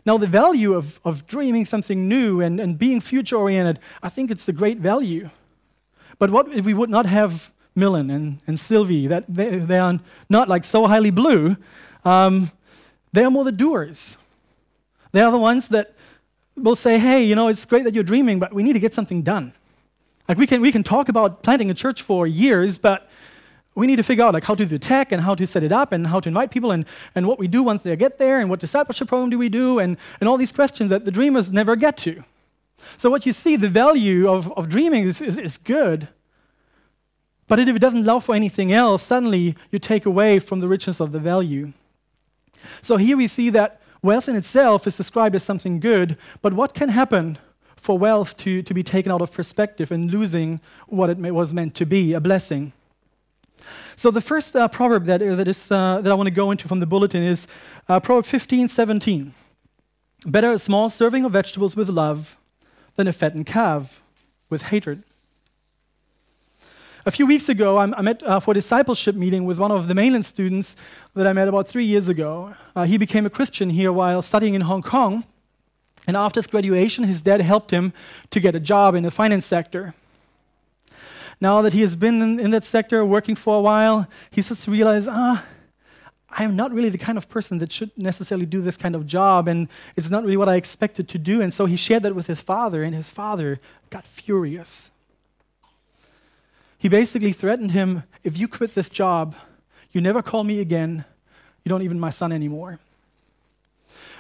Now, 0.07 0.19
the 0.19 0.27
value 0.27 0.75
of, 0.75 1.01
of 1.05 1.27
dreaming 1.27 1.65
something 1.65 2.09
new 2.09 2.41
and, 2.41 2.61
and 2.61 2.79
being 2.79 3.01
future 3.01 3.37
oriented, 3.37 3.79
I 4.03 4.11
think 4.11 4.31
it's 4.31 4.49
a 4.49 4.53
great 4.53 4.79
value. 4.79 5.31
But 6.19 6.31
what 6.31 6.53
if 6.53 6.65
we 6.65 6.75
would 6.75 6.91
not 6.91 7.07
have 7.07 7.53
Millen 7.75 8.11
and, 8.11 8.43
and 8.47 8.61
Sylvie? 8.61 9.07
That 9.07 9.25
they, 9.29 9.59
they 9.59 9.79
are 9.79 9.99
not 10.29 10.49
like 10.49 10.65
so 10.65 10.87
highly 10.87 11.11
blue. 11.11 11.57
Um, 12.05 12.51
they 13.13 13.25
are 13.25 13.31
more 13.31 13.45
the 13.45 13.53
doers. 13.53 14.19
They 15.13 15.23
are 15.23 15.31
the 15.31 15.39
ones 15.39 15.69
that 15.69 15.95
will 16.57 16.77
say, 16.77 16.99
hey, 16.99 17.25
you 17.25 17.35
know, 17.35 17.49
it's 17.49 17.65
great 17.65 17.85
that 17.85 17.95
you're 17.95 18.05
dreaming, 18.05 18.39
but 18.39 18.53
we 18.53 18.63
need 18.63 18.75
to 18.75 18.81
get 18.81 18.93
something 18.95 19.23
done. 19.23 19.53
Like 20.29 20.39
we 20.39 20.47
can, 20.47 20.61
we 20.61 20.73
can 20.73 20.83
talk 20.83 21.09
about 21.09 21.43
planting 21.43 21.71
a 21.71 21.75
church 21.75 22.03
for 22.03 22.27
years, 22.27 22.79
but 22.79 23.09
we 23.75 23.87
need 23.87 23.97
to 23.97 24.03
figure 24.03 24.25
out 24.25 24.35
like 24.35 24.45
how 24.45 24.55
to 24.55 24.65
do 24.65 24.79
tech 24.79 25.11
and 25.11 25.21
how 25.21 25.35
to 25.35 25.47
set 25.47 25.63
it 25.63 25.73
up 25.73 25.93
and 25.93 26.07
how 26.07 26.21
to 26.21 26.29
invite 26.29 26.51
people 26.51 26.71
and, 26.71 26.87
and 27.15 27.27
what 27.27 27.39
we 27.39 27.49
do 27.49 27.63
once 27.63 27.83
they 27.83 27.95
get 27.97 28.19
there 28.19 28.41
and 28.41 28.49
what 28.49 28.61
discipleship 28.61 29.09
program 29.09 29.31
do 29.31 29.39
we 29.39 29.49
do 29.49 29.79
and, 29.79 29.97
and 30.21 30.29
all 30.29 30.37
these 30.37 30.53
questions 30.53 30.91
that 30.91 31.05
the 31.05 31.11
dreamers 31.11 31.53
never 31.53 31.75
get 31.75 31.97
to. 31.97 32.23
So 32.97 33.11
what 33.11 33.27
you 33.27 33.33
see, 33.33 33.57
the 33.57 33.69
value 33.69 34.29
of, 34.29 34.53
of 34.53 34.69
dreaming 34.69 35.05
is, 35.05 35.21
is, 35.21 35.39
is 35.39 35.59
good. 35.59 36.09
But 37.49 37.59
if 37.59 37.69
it 37.69 37.81
doesn't 37.81 38.03
allow 38.03 38.21
for 38.21 38.35
anything 38.35 38.73
else, 38.73 39.03
suddenly 39.03 39.57
you 39.71 39.79
take 39.79 40.07
away 40.07 40.39
from 40.39 40.61
the 40.61 40.69
richness 40.69 41.01
of 41.01 41.13
the 41.13 41.19
value. 41.19 41.73
So 42.81 42.97
here 42.97 43.17
we 43.17 43.27
see 43.27 43.51
that 43.51 43.81
wealth 44.03 44.29
in 44.29 44.37
itself 44.37 44.87
is 44.87 44.97
described 44.97 45.35
as 45.35 45.43
something 45.43 45.81
good, 45.81 46.17
but 46.43 46.55
what 46.55 46.75
can 46.75 46.91
happen 46.91 47.39
for 47.77 47.99
wealth 47.99 48.37
to, 48.39 48.63
to 48.63 48.73
be 48.73 48.83
taken 48.83 49.13
out 49.13 49.21
of 49.21 49.33
perspective 49.33 49.91
and 49.91 50.11
losing 50.11 50.61
what 50.87 51.11
it 51.11 51.19
was 51.19 51.53
meant 51.53 51.75
to 51.75 51.85
be 51.85 52.13
a 52.13 52.21
blessing? 52.21 52.73
So, 53.97 54.11
the 54.11 54.21
first 54.21 54.57
uh, 54.57 54.69
proverb 54.69 55.05
that, 55.07 55.21
that, 55.21 55.49
is, 55.49 55.71
uh, 55.71 56.01
that 56.01 56.11
I 56.11 56.15
want 56.15 56.27
to 56.27 56.35
go 56.35 56.51
into 56.51 56.69
from 56.69 56.81
the 56.81 56.87
bulletin 56.87 57.23
is 57.23 57.47
uh, 57.89 58.01
Proverb 58.01 58.25
15 58.25 58.69
17. 58.69 59.35
Better 60.27 60.53
a 60.53 60.59
small 60.59 60.89
serving 60.89 61.25
of 61.25 61.33
vegetables 61.33 61.77
with 61.77 61.89
love 61.89 62.37
than 62.97 63.07
a 63.07 63.13
fattened 63.13 63.47
calf 63.47 64.01
with 64.49 64.63
hatred. 64.63 65.03
A 67.07 67.11
few 67.11 67.27
weeks 67.27 67.51
ago, 67.51 67.77
I 67.77 68.01
met 68.01 68.23
uh, 68.23 68.41
for 68.41 68.53
a 68.53 68.55
discipleship 68.55 69.15
meeting 69.15 69.45
with 69.45 69.59
one 69.59 69.71
of 69.71 69.89
the 69.89 69.95
mainland 69.95 70.25
students 70.25 70.75
that 71.13 71.27
I 71.27 71.35
met 71.35 71.49
about 71.49 71.67
three 71.67 71.85
years 71.85 72.09
ago. 72.09 72.55
Uh, 72.75 72.85
he 72.85 72.97
became 72.97 73.27
a 73.27 73.31
Christian 73.31 73.69
here 73.69 73.93
while 73.93 74.23
studying 74.23 74.55
in 74.55 74.63
Hong 74.63 74.81
Kong. 74.81 75.25
And 76.07 76.17
after 76.17 76.41
his 76.41 76.47
graduation, 76.47 77.05
his 77.05 77.21
dad 77.21 77.43
helped 77.43 77.71
him 77.71 77.93
to 78.31 78.41
get 78.41 78.57
a 78.57 78.61
job 78.61 78.95
in 78.95 79.03
the 79.03 79.11
finance 79.11 79.45
sector. 79.45 79.93
Now 81.41 81.63
that 81.63 81.73
he 81.73 81.81
has 81.81 81.97
been 81.97 82.23
in, 82.23 82.41
in 82.41 82.51
that 82.53 82.65
sector 82.65 83.05
working 83.05 83.35
for 83.35 83.57
a 83.57 83.61
while, 83.61 84.09
he 84.31 84.43
starts 84.43 84.65
to 84.65 84.71
realize, 84.71 85.07
ah, 85.09 85.45
I'm 86.37 86.57
not 86.57 86.73
really 86.73 86.89
the 86.89 86.99
kind 86.99 87.17
of 87.17 87.29
person 87.29 87.59
that 87.59 87.71
should 87.71 87.97
necessarily 87.97 88.47
do 88.47 88.61
this 88.61 88.77
kind 88.77 88.97
of 88.97 89.07
job, 89.07 89.47
and 89.47 89.69
it's 89.97 90.11
not 90.11 90.25
really 90.25 90.37
what 90.37 90.49
I 90.49 90.57
expected 90.57 91.09
to 91.09 91.19
do. 91.19 91.41
And 91.41 91.55
so 91.55 91.67
he 91.67 91.77
shared 91.77 92.03
that 92.03 92.15
with 92.15 92.27
his 92.27 92.41
father, 92.41 92.83
and 92.83 92.95
his 92.95 93.09
father 93.09 93.61
got 93.91 94.07
furious. 94.07 94.91
He 96.79 96.89
basically 96.89 97.33
threatened 97.33 97.71
him 97.71 98.03
if 98.25 98.37
you 98.37 98.49
quit 98.49 98.73
this 98.73 98.89
job, 98.89 99.37
you 99.93 100.01
never 100.01 100.23
call 100.23 100.45
me 100.45 100.61
again, 100.61 101.05
you 101.63 101.69
don't 101.69 101.83
even 101.83 102.01
my 102.01 102.11
son 102.11 102.33
anymore. 102.33 102.79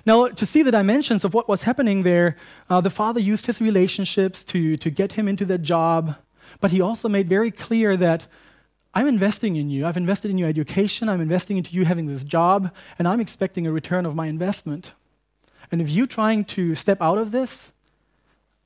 Now, 0.06 0.28
to 0.28 0.46
see 0.46 0.62
the 0.62 0.70
dimensions 0.70 1.24
of 1.24 1.34
what 1.34 1.48
was 1.48 1.62
happening 1.62 2.02
there, 2.02 2.36
uh, 2.70 2.80
the 2.80 2.90
father 2.90 3.20
used 3.20 3.46
his 3.46 3.60
relationships 3.60 4.44
to, 4.44 4.76
to 4.76 4.90
get 4.90 5.12
him 5.12 5.26
into 5.26 5.44
that 5.46 5.62
job, 5.62 6.16
but 6.60 6.70
he 6.70 6.80
also 6.80 7.08
made 7.08 7.28
very 7.28 7.50
clear 7.50 7.96
that 7.96 8.26
I'm 8.94 9.06
investing 9.06 9.56
in 9.56 9.70
you. 9.70 9.86
I've 9.86 9.96
invested 9.96 10.30
in 10.30 10.38
your 10.38 10.48
education, 10.48 11.08
I'm 11.08 11.20
investing 11.20 11.56
into 11.56 11.74
you 11.74 11.84
having 11.84 12.06
this 12.06 12.24
job, 12.24 12.72
and 12.98 13.08
I'm 13.08 13.20
expecting 13.20 13.66
a 13.66 13.72
return 13.72 14.06
of 14.06 14.14
my 14.14 14.26
investment. 14.26 14.92
And 15.72 15.80
if 15.80 15.90
you're 15.90 16.06
trying 16.06 16.44
to 16.46 16.74
step 16.74 17.00
out 17.00 17.18
of 17.18 17.32
this, 17.32 17.72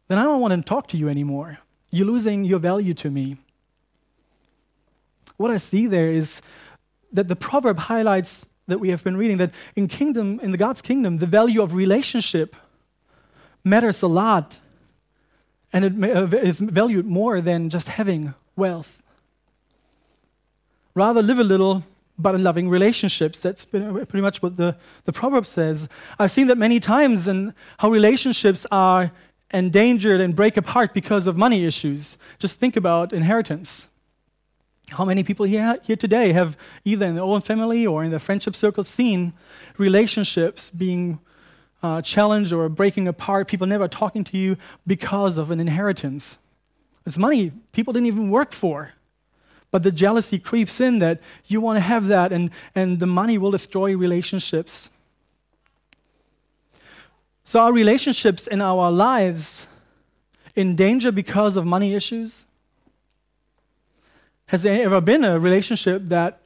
then 0.08 0.18
I 0.18 0.24
don't 0.24 0.40
want 0.40 0.54
to 0.54 0.62
talk 0.62 0.88
to 0.88 0.96
you 0.96 1.08
anymore. 1.08 1.58
You're 1.90 2.06
losing 2.06 2.44
your 2.44 2.58
value 2.58 2.94
to 2.94 3.10
me 3.10 3.38
what 5.38 5.50
I 5.50 5.56
see 5.56 5.86
there 5.86 6.10
is 6.10 6.42
that 7.12 7.28
the 7.28 7.36
proverb 7.36 7.78
highlights 7.78 8.46
that 8.66 8.80
we 8.80 8.90
have 8.90 9.02
been 9.02 9.16
reading 9.16 9.38
that 9.38 9.52
in 9.76 9.88
kingdom 9.88 10.38
in 10.40 10.50
the 10.50 10.58
God's 10.58 10.82
kingdom 10.82 11.18
the 11.18 11.26
value 11.26 11.62
of 11.62 11.74
relationship 11.74 12.54
matters 13.64 14.02
a 14.02 14.06
lot 14.06 14.58
and 15.72 15.84
it 15.84 16.10
uh, 16.10 16.26
valued 16.26 17.06
more 17.06 17.40
than 17.40 17.70
just 17.70 17.88
having 17.88 18.34
wealth. 18.56 19.02
Rather 20.94 21.22
live 21.22 21.38
a 21.38 21.44
little 21.44 21.84
but 22.18 22.34
in 22.34 22.42
loving 22.42 22.68
relationships. 22.68 23.40
That's 23.40 23.64
pretty 23.64 24.20
much 24.20 24.42
what 24.42 24.56
the, 24.56 24.76
the 25.04 25.12
proverb 25.12 25.46
says. 25.46 25.88
I've 26.18 26.32
seen 26.32 26.48
that 26.48 26.58
many 26.58 26.80
times 26.80 27.28
and 27.28 27.54
how 27.78 27.90
relationships 27.90 28.66
are 28.72 29.12
endangered 29.52 30.20
and 30.20 30.34
break 30.34 30.56
apart 30.56 30.92
because 30.92 31.26
of 31.26 31.36
money 31.36 31.64
issues. 31.64 32.18
Just 32.38 32.58
think 32.58 32.76
about 32.76 33.12
inheritance. 33.12 33.88
How 34.90 35.04
many 35.04 35.22
people 35.22 35.46
here, 35.46 35.78
here 35.84 35.96
today 35.96 36.32
have 36.32 36.56
either 36.84 37.06
in 37.06 37.14
their 37.14 37.24
own 37.24 37.40
family 37.40 37.86
or 37.86 38.02
in 38.02 38.10
their 38.10 38.18
friendship 38.18 38.56
circle 38.56 38.84
seen 38.84 39.32
relationships 39.76 40.70
being 40.70 41.20
uh, 41.82 42.02
or 42.52 42.68
breaking 42.68 43.08
apart, 43.08 43.48
people 43.48 43.66
never 43.66 43.88
talking 43.88 44.24
to 44.24 44.36
you 44.36 44.56
because 44.86 45.38
of 45.38 45.50
an 45.50 45.60
inheritance? 45.60 46.38
It's 47.06 47.18
money 47.18 47.52
people 47.72 47.92
didn't 47.92 48.06
even 48.06 48.30
work 48.30 48.52
for. 48.52 48.92
But 49.70 49.82
the 49.82 49.92
jealousy 49.92 50.38
creeps 50.38 50.80
in 50.80 50.98
that 51.00 51.20
you 51.46 51.60
want 51.60 51.76
to 51.76 51.80
have 51.80 52.06
that, 52.06 52.32
and, 52.32 52.50
and 52.74 52.98
the 52.98 53.06
money 53.06 53.36
will 53.36 53.50
destroy 53.50 53.96
relationships. 53.96 54.90
So, 57.44 57.60
are 57.60 57.72
relationships 57.72 58.46
in 58.46 58.60
our 58.60 58.90
lives 58.90 59.66
in 60.54 60.74
danger 60.74 61.12
because 61.12 61.56
of 61.56 61.66
money 61.66 61.94
issues? 61.94 62.46
Has 64.46 64.62
there 64.62 64.82
ever 64.84 65.00
been 65.00 65.24
a 65.24 65.38
relationship 65.38 66.02
that 66.06 66.40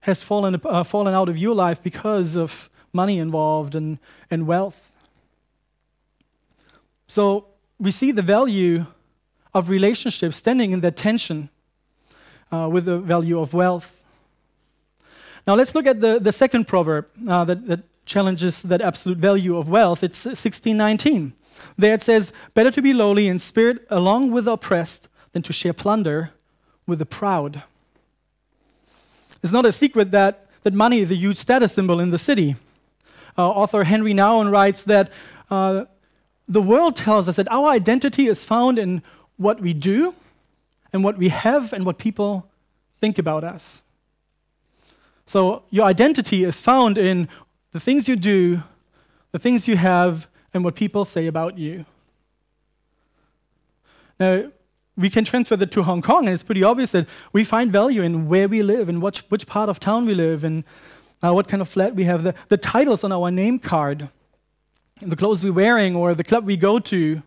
has 0.00 0.22
fallen, 0.22 0.60
uh, 0.64 0.84
fallen 0.84 1.14
out 1.14 1.28
of 1.28 1.38
your 1.38 1.54
life 1.54 1.82
because 1.82 2.36
of 2.36 2.68
money 2.94 3.18
involved 3.18 3.74
and, 3.74 3.98
and 4.30 4.46
wealth? 4.46 4.90
So 7.06 7.46
we 7.78 7.90
see 7.90 8.12
the 8.12 8.22
value 8.22 8.86
of 9.52 9.68
relationships 9.68 10.36
standing 10.36 10.72
in 10.72 10.80
that 10.80 10.96
tension 10.96 11.48
uh, 12.52 12.68
with 12.70 12.86
the 12.86 12.98
value 12.98 13.40
of 13.40 13.52
wealth. 13.54 14.02
Now 15.46 15.54
let's 15.54 15.74
look 15.74 15.86
at 15.86 16.00
the, 16.00 16.18
the 16.18 16.32
second 16.32 16.66
proverb 16.66 17.06
uh, 17.28 17.44
that, 17.44 17.66
that 17.66 17.80
challenges 18.06 18.62
that 18.62 18.80
absolute 18.80 19.18
value 19.18 19.56
of 19.56 19.68
wealth. 19.68 20.02
It's 20.02 20.24
1619. 20.24 21.32
There 21.76 21.94
it 21.94 22.02
says, 22.02 22.32
Better 22.54 22.70
to 22.70 22.82
be 22.82 22.92
lowly 22.92 23.28
in 23.28 23.38
spirit 23.38 23.86
along 23.90 24.30
with 24.30 24.46
the 24.46 24.52
oppressed 24.52 25.08
than 25.32 25.42
to 25.42 25.52
share 25.52 25.72
plunder 25.72 26.30
with 26.86 26.98
the 26.98 27.06
proud. 27.06 27.62
It's 29.42 29.52
not 29.52 29.66
a 29.66 29.72
secret 29.72 30.10
that, 30.12 30.46
that 30.62 30.72
money 30.72 31.00
is 31.00 31.10
a 31.10 31.16
huge 31.16 31.36
status 31.36 31.72
symbol 31.72 32.00
in 32.00 32.10
the 32.10 32.18
city. 32.18 32.56
Uh, 33.36 33.48
author 33.48 33.84
Henri 33.84 34.14
Nouwen 34.14 34.50
writes 34.50 34.84
that 34.84 35.10
uh, 35.50 35.84
the 36.48 36.62
world 36.62 36.96
tells 36.96 37.28
us 37.28 37.36
that 37.36 37.50
our 37.50 37.68
identity 37.68 38.26
is 38.26 38.44
found 38.44 38.78
in 38.78 39.02
what 39.36 39.60
we 39.60 39.74
do 39.74 40.14
and 40.92 41.02
what 41.02 41.18
we 41.18 41.28
have 41.30 41.72
and 41.72 41.84
what 41.84 41.98
people 41.98 42.48
think 43.00 43.18
about 43.18 43.42
us. 43.42 43.82
So 45.26 45.64
your 45.70 45.86
identity 45.86 46.44
is 46.44 46.60
found 46.60 46.98
in 46.98 47.28
the 47.72 47.80
things 47.80 48.08
you 48.08 48.16
do, 48.16 48.62
the 49.32 49.38
things 49.38 49.66
you 49.66 49.76
have, 49.76 50.28
and 50.52 50.62
what 50.62 50.76
people 50.76 51.04
say 51.04 51.26
about 51.26 51.58
you. 51.58 51.84
Now, 54.20 54.52
we 54.96 55.10
can 55.10 55.24
transfer 55.24 55.56
that 55.56 55.72
to 55.72 55.82
Hong 55.82 56.02
Kong, 56.02 56.26
and 56.26 56.34
it's 56.34 56.44
pretty 56.44 56.62
obvious 56.62 56.92
that 56.92 57.08
we 57.32 57.42
find 57.42 57.72
value 57.72 58.02
in 58.02 58.28
where 58.28 58.48
we 58.48 58.62
live 58.62 58.88
and 58.88 59.02
which, 59.02 59.20
which 59.28 59.46
part 59.46 59.68
of 59.68 59.80
town 59.80 60.06
we 60.06 60.14
live 60.14 60.44
and 60.44 60.62
uh, 61.24 61.32
what 61.32 61.48
kind 61.48 61.62
of 61.62 61.68
flat 61.68 61.94
we 61.94 62.04
have, 62.04 62.22
the, 62.22 62.34
the 62.48 62.56
titles 62.58 63.02
on 63.02 63.10
our 63.10 63.30
name 63.30 63.58
card, 63.58 64.10
the 65.00 65.16
clothes 65.16 65.42
we're 65.42 65.52
wearing, 65.52 65.96
or 65.96 66.14
the 66.14 66.24
club 66.24 66.44
we 66.44 66.56
go 66.56 66.78
to. 66.78 67.22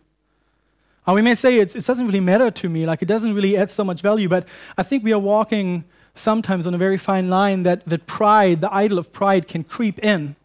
Uh, 1.06 1.14
we 1.14 1.22
may 1.22 1.34
say 1.34 1.58
it 1.58 1.72
doesn't 1.72 2.06
really 2.06 2.20
matter 2.20 2.50
to 2.50 2.68
me, 2.68 2.86
like 2.86 3.02
it 3.02 3.06
doesn't 3.06 3.34
really 3.34 3.56
add 3.56 3.70
so 3.70 3.82
much 3.82 4.00
value, 4.00 4.28
but 4.28 4.46
I 4.76 4.84
think 4.84 5.02
we 5.02 5.12
are 5.12 5.18
walking 5.18 5.84
sometimes 6.14 6.66
on 6.66 6.74
a 6.74 6.78
very 6.78 6.96
fine 6.96 7.28
line 7.28 7.64
that, 7.64 7.84
that 7.86 8.06
pride, 8.06 8.60
the 8.60 8.72
idol 8.72 8.98
of 8.98 9.12
pride, 9.12 9.48
can 9.48 9.64
creep 9.64 9.98
in 9.98 10.36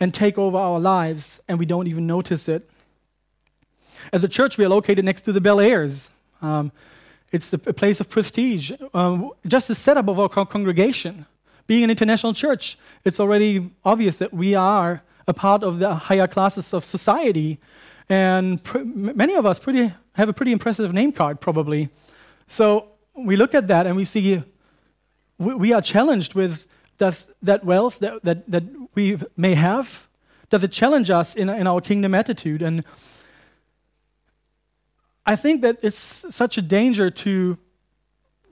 and 0.00 0.12
take 0.12 0.36
over 0.36 0.56
our 0.56 0.80
lives, 0.80 1.40
and 1.46 1.60
we 1.60 1.66
don't 1.66 1.86
even 1.86 2.06
notice 2.06 2.48
it. 2.48 2.68
As 4.12 4.24
a 4.24 4.28
church, 4.28 4.58
we 4.58 4.64
are 4.64 4.68
located 4.68 5.04
next 5.04 5.22
to 5.22 5.32
the 5.32 5.40
Bel 5.40 5.60
Airs. 5.60 6.10
Um, 6.40 6.72
it's 7.30 7.52
a, 7.52 7.58
place 7.58 8.00
of 8.00 8.08
prestige. 8.08 8.72
Um, 8.92 9.30
just 9.46 9.68
the 9.68 9.76
setup 9.76 10.08
of 10.08 10.18
our 10.18 10.28
congregation, 10.28 11.26
being 11.66 11.84
an 11.84 11.90
international 11.90 12.32
church, 12.32 12.78
it's 13.04 13.20
already 13.20 13.70
obvious 13.84 14.16
that 14.18 14.32
we 14.32 14.54
are 14.54 15.02
a 15.26 15.34
part 15.34 15.62
of 15.62 15.78
the 15.78 15.94
higher 15.94 16.26
classes 16.26 16.74
of 16.74 16.84
society. 16.84 17.58
And 18.08 18.62
pr- 18.62 18.84
many 18.84 19.34
of 19.34 19.46
us 19.46 19.58
pretty, 19.58 19.92
have 20.14 20.28
a 20.28 20.32
pretty 20.32 20.52
impressive 20.52 20.92
name 20.92 21.12
card, 21.12 21.40
probably. 21.40 21.88
So 22.48 22.88
we 23.14 23.36
look 23.36 23.54
at 23.54 23.68
that 23.68 23.86
and 23.86 23.96
we 23.96 24.04
see 24.04 24.42
we, 25.38 25.54
we 25.54 25.72
are 25.72 25.82
challenged 25.82 26.34
with 26.34 26.66
does 26.98 27.32
that 27.42 27.64
wealth 27.64 27.98
that, 28.00 28.22
that, 28.22 28.50
that 28.50 28.64
we 28.94 29.18
may 29.36 29.54
have, 29.54 30.08
does 30.50 30.62
it 30.62 30.70
challenge 30.70 31.10
us 31.10 31.34
in, 31.34 31.48
in 31.48 31.66
our 31.66 31.80
kingdom 31.80 32.14
attitude? 32.14 32.62
And 32.62 32.84
I 35.24 35.36
think 35.36 35.62
that 35.62 35.78
it's 35.82 35.96
such 35.96 36.58
a 36.58 36.62
danger 36.62 37.10
to 37.10 37.58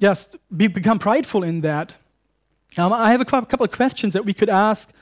just 0.01 0.37
be, 0.57 0.67
become 0.67 0.99
prideful 0.99 1.45
in 1.45 1.61
that. 1.61 1.97
Um, 2.77 2.93
I 2.93 3.11
have 3.11 3.21
a 3.21 3.25
couple 3.25 3.65
of 3.65 3.73
questions 3.73 4.15
that 4.15 4.25
we 4.25 4.33
could 4.33 4.49
ask 4.49 4.93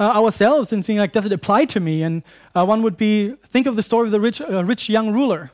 uh, 0.00 0.04
ourselves 0.04 0.72
and 0.72 0.84
think 0.84 0.98
like, 0.98 1.12
does 1.12 1.26
it 1.26 1.32
apply 1.32 1.66
to 1.66 1.80
me? 1.80 2.02
And 2.02 2.22
uh, 2.54 2.64
one 2.64 2.82
would 2.82 2.96
be, 2.96 3.34
think 3.44 3.66
of 3.66 3.76
the 3.76 3.82
story 3.82 4.06
of 4.06 4.12
the 4.12 4.20
rich, 4.20 4.40
uh, 4.40 4.64
rich 4.64 4.88
young 4.88 5.12
ruler. 5.12 5.50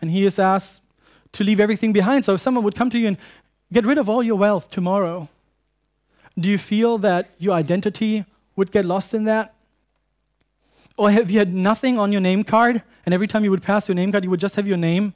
And 0.00 0.10
he 0.10 0.24
is 0.24 0.38
asked 0.38 0.82
to 1.32 1.44
leave 1.44 1.60
everything 1.60 1.92
behind. 1.92 2.24
So 2.24 2.34
if 2.34 2.40
someone 2.40 2.64
would 2.64 2.74
come 2.74 2.90
to 2.90 2.98
you 2.98 3.08
and 3.08 3.16
get 3.72 3.86
rid 3.86 3.98
of 3.98 4.08
all 4.08 4.22
your 4.22 4.36
wealth 4.36 4.70
tomorrow, 4.70 5.28
do 6.38 6.48
you 6.48 6.58
feel 6.58 6.98
that 6.98 7.30
your 7.38 7.54
identity 7.54 8.24
would 8.56 8.72
get 8.72 8.84
lost 8.84 9.14
in 9.14 9.24
that? 9.24 9.54
Or 10.96 11.10
have 11.10 11.30
you 11.30 11.38
had 11.38 11.54
nothing 11.54 11.98
on 11.98 12.12
your 12.12 12.20
name 12.20 12.44
card, 12.44 12.82
and 13.04 13.14
every 13.14 13.26
time 13.26 13.44
you 13.44 13.50
would 13.50 13.62
pass 13.62 13.88
your 13.88 13.94
name 13.94 14.10
card, 14.10 14.24
you 14.24 14.30
would 14.30 14.40
just 14.40 14.56
have 14.56 14.66
your 14.66 14.76
name 14.76 15.14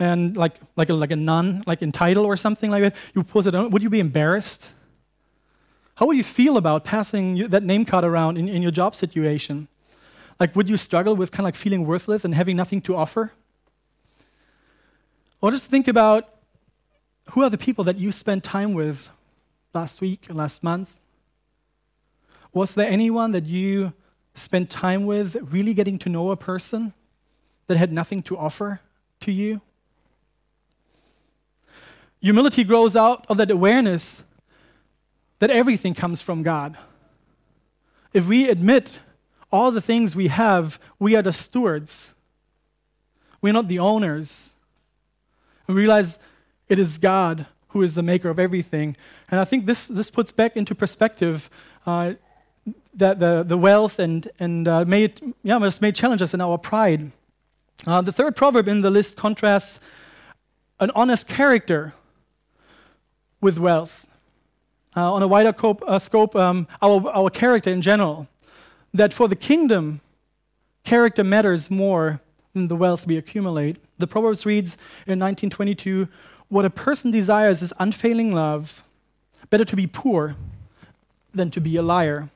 and 0.00 0.36
like, 0.36 0.54
like, 0.76 0.88
a, 0.90 0.94
like 0.94 1.12
a 1.12 1.16
nun, 1.16 1.62
like 1.66 1.82
in 1.82 1.92
title 1.92 2.24
or 2.24 2.36
something 2.36 2.70
like 2.70 2.82
that? 2.82 2.96
You 3.14 3.22
post 3.22 3.46
it 3.46 3.54
on. 3.54 3.70
Would 3.70 3.82
you 3.82 3.90
be 3.90 4.00
embarrassed? 4.00 4.70
How 5.94 6.06
would 6.06 6.16
you 6.16 6.24
feel 6.24 6.56
about 6.56 6.84
passing 6.84 7.48
that 7.50 7.62
name 7.62 7.84
card 7.84 8.04
around 8.04 8.38
in, 8.38 8.48
in 8.48 8.62
your 8.62 8.70
job 8.72 8.96
situation? 8.96 9.68
Like, 10.40 10.56
would 10.56 10.68
you 10.70 10.78
struggle 10.78 11.14
with 11.14 11.30
kind 11.30 11.40
of 11.40 11.44
like 11.44 11.56
feeling 11.56 11.86
worthless 11.86 12.24
and 12.24 12.34
having 12.34 12.56
nothing 12.56 12.80
to 12.82 12.96
offer? 12.96 13.32
Or 15.42 15.50
just 15.50 15.70
think 15.70 15.86
about 15.86 16.34
who 17.32 17.42
are 17.42 17.50
the 17.50 17.58
people 17.58 17.84
that 17.84 17.98
you 17.98 18.10
spent 18.10 18.42
time 18.42 18.72
with 18.72 19.10
last 19.74 20.00
week, 20.00 20.26
last 20.30 20.64
month? 20.64 20.98
Was 22.54 22.74
there 22.74 22.88
anyone 22.88 23.32
that 23.32 23.44
you 23.44 23.92
spent 24.34 24.70
time 24.70 25.04
with 25.04 25.36
really 25.52 25.74
getting 25.74 25.98
to 25.98 26.08
know 26.08 26.30
a 26.30 26.36
person 26.36 26.94
that 27.66 27.76
had 27.76 27.92
nothing 27.92 28.22
to 28.22 28.38
offer 28.38 28.80
to 29.20 29.30
you? 29.30 29.60
Humility 32.20 32.64
grows 32.64 32.96
out 32.96 33.24
of 33.28 33.36
that 33.38 33.50
awareness 33.50 34.22
that 35.38 35.50
everything 35.50 35.94
comes 35.94 36.20
from 36.20 36.42
God. 36.42 36.76
If 38.12 38.26
we 38.26 38.48
admit 38.48 39.00
all 39.50 39.70
the 39.70 39.80
things 39.80 40.14
we 40.14 40.28
have, 40.28 40.78
we 40.98 41.16
are 41.16 41.22
the 41.22 41.32
stewards. 41.32 42.14
We're 43.40 43.52
not 43.52 43.68
the 43.68 43.78
owners. 43.78 44.54
We 45.66 45.74
realize 45.74 46.18
it 46.68 46.78
is 46.78 46.98
God 46.98 47.46
who 47.68 47.82
is 47.82 47.94
the 47.94 48.02
maker 48.02 48.28
of 48.28 48.38
everything. 48.38 48.96
And 49.30 49.40
I 49.40 49.44
think 49.44 49.66
this, 49.66 49.88
this 49.88 50.10
puts 50.10 50.32
back 50.32 50.56
into 50.56 50.74
perspective 50.74 51.48
uh, 51.86 52.14
that 52.94 53.20
the, 53.20 53.44
the 53.44 53.56
wealth 53.56 53.98
and, 53.98 54.28
and 54.38 54.68
uh, 54.68 54.84
may, 54.84 55.04
it, 55.04 55.20
yeah, 55.42 55.58
must 55.58 55.80
may 55.80 55.92
challenge 55.92 56.20
us 56.20 56.34
in 56.34 56.40
our 56.40 56.58
pride. 56.58 57.12
Uh, 57.86 58.02
the 58.02 58.12
third 58.12 58.36
proverb 58.36 58.68
in 58.68 58.82
the 58.82 58.90
list 58.90 59.16
contrasts 59.16 59.80
an 60.80 60.90
honest 60.94 61.28
character 61.28 61.94
with 63.40 63.58
wealth. 63.58 64.06
Uh, 64.96 65.12
on 65.12 65.22
a 65.22 65.28
wider 65.28 65.54
uh, 65.86 65.98
scope, 65.98 66.34
um, 66.34 66.66
our, 66.82 67.08
our 67.10 67.30
character 67.30 67.70
in 67.70 67.80
general. 67.80 68.26
That 68.92 69.12
for 69.12 69.28
the 69.28 69.36
kingdom, 69.36 70.00
character 70.84 71.22
matters 71.22 71.70
more 71.70 72.20
than 72.54 72.68
the 72.68 72.76
wealth 72.76 73.06
we 73.06 73.16
accumulate. 73.16 73.76
The 73.98 74.06
Proverbs 74.06 74.44
reads 74.44 74.74
in 75.06 75.18
1922 75.18 76.08
What 76.48 76.64
a 76.64 76.70
person 76.70 77.10
desires 77.10 77.62
is 77.62 77.72
unfailing 77.78 78.32
love. 78.32 78.82
Better 79.48 79.64
to 79.64 79.76
be 79.76 79.86
poor 79.86 80.36
than 81.32 81.50
to 81.52 81.60
be 81.60 81.76
a 81.76 81.82
liar. 81.82 82.28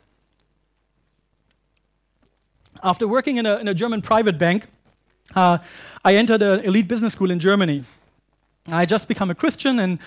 After 2.82 3.08
working 3.08 3.38
in 3.38 3.46
a, 3.46 3.56
in 3.56 3.66
a 3.66 3.74
German 3.74 4.02
private 4.02 4.38
bank, 4.38 4.66
uh, 5.34 5.58
I 6.04 6.16
entered 6.16 6.42
an 6.42 6.60
elite 6.60 6.86
business 6.86 7.14
school 7.14 7.30
in 7.30 7.40
Germany. 7.40 7.84
I 8.68 8.80
had 8.80 8.88
just 8.88 9.08
become 9.08 9.30
a 9.30 9.34
Christian, 9.34 9.78
and 9.78 9.98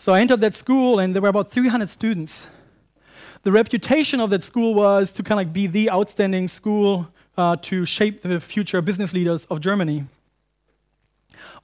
so 0.00 0.14
I 0.14 0.20
entered 0.20 0.40
that 0.42 0.54
school, 0.54 1.00
and 1.00 1.12
there 1.12 1.20
were 1.20 1.28
about 1.28 1.50
300 1.50 1.88
students. 1.88 2.46
The 3.42 3.50
reputation 3.50 4.20
of 4.20 4.30
that 4.30 4.44
school 4.44 4.72
was 4.72 5.10
to 5.12 5.24
kind 5.24 5.40
of 5.40 5.52
be 5.52 5.66
the 5.66 5.90
outstanding 5.90 6.46
school 6.46 7.08
uh, 7.36 7.56
to 7.62 7.84
shape 7.84 8.22
the 8.22 8.38
future 8.38 8.80
business 8.80 9.12
leaders 9.12 9.44
of 9.46 9.60
Germany. 9.60 10.04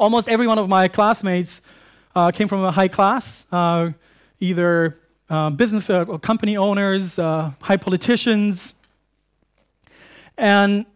Almost 0.01 0.29
every 0.29 0.49
one 0.49 0.59
of 0.59 0.69
my 0.69 0.89
classmates 0.89 1.63
uh, 2.17 2.33
came 2.33 2.49
from 2.49 2.65
a 2.65 2.73
high 2.73 2.89
class, 2.89 3.47
uh, 3.53 3.93
either 4.41 4.99
uh, 5.31 5.51
business 5.51 5.89
uh, 5.89 6.05
or 6.09 6.19
company 6.19 6.57
owners, 6.57 7.21
uh, 7.21 7.53
high 7.63 7.77
politicians. 7.77 8.75
And 10.37 10.87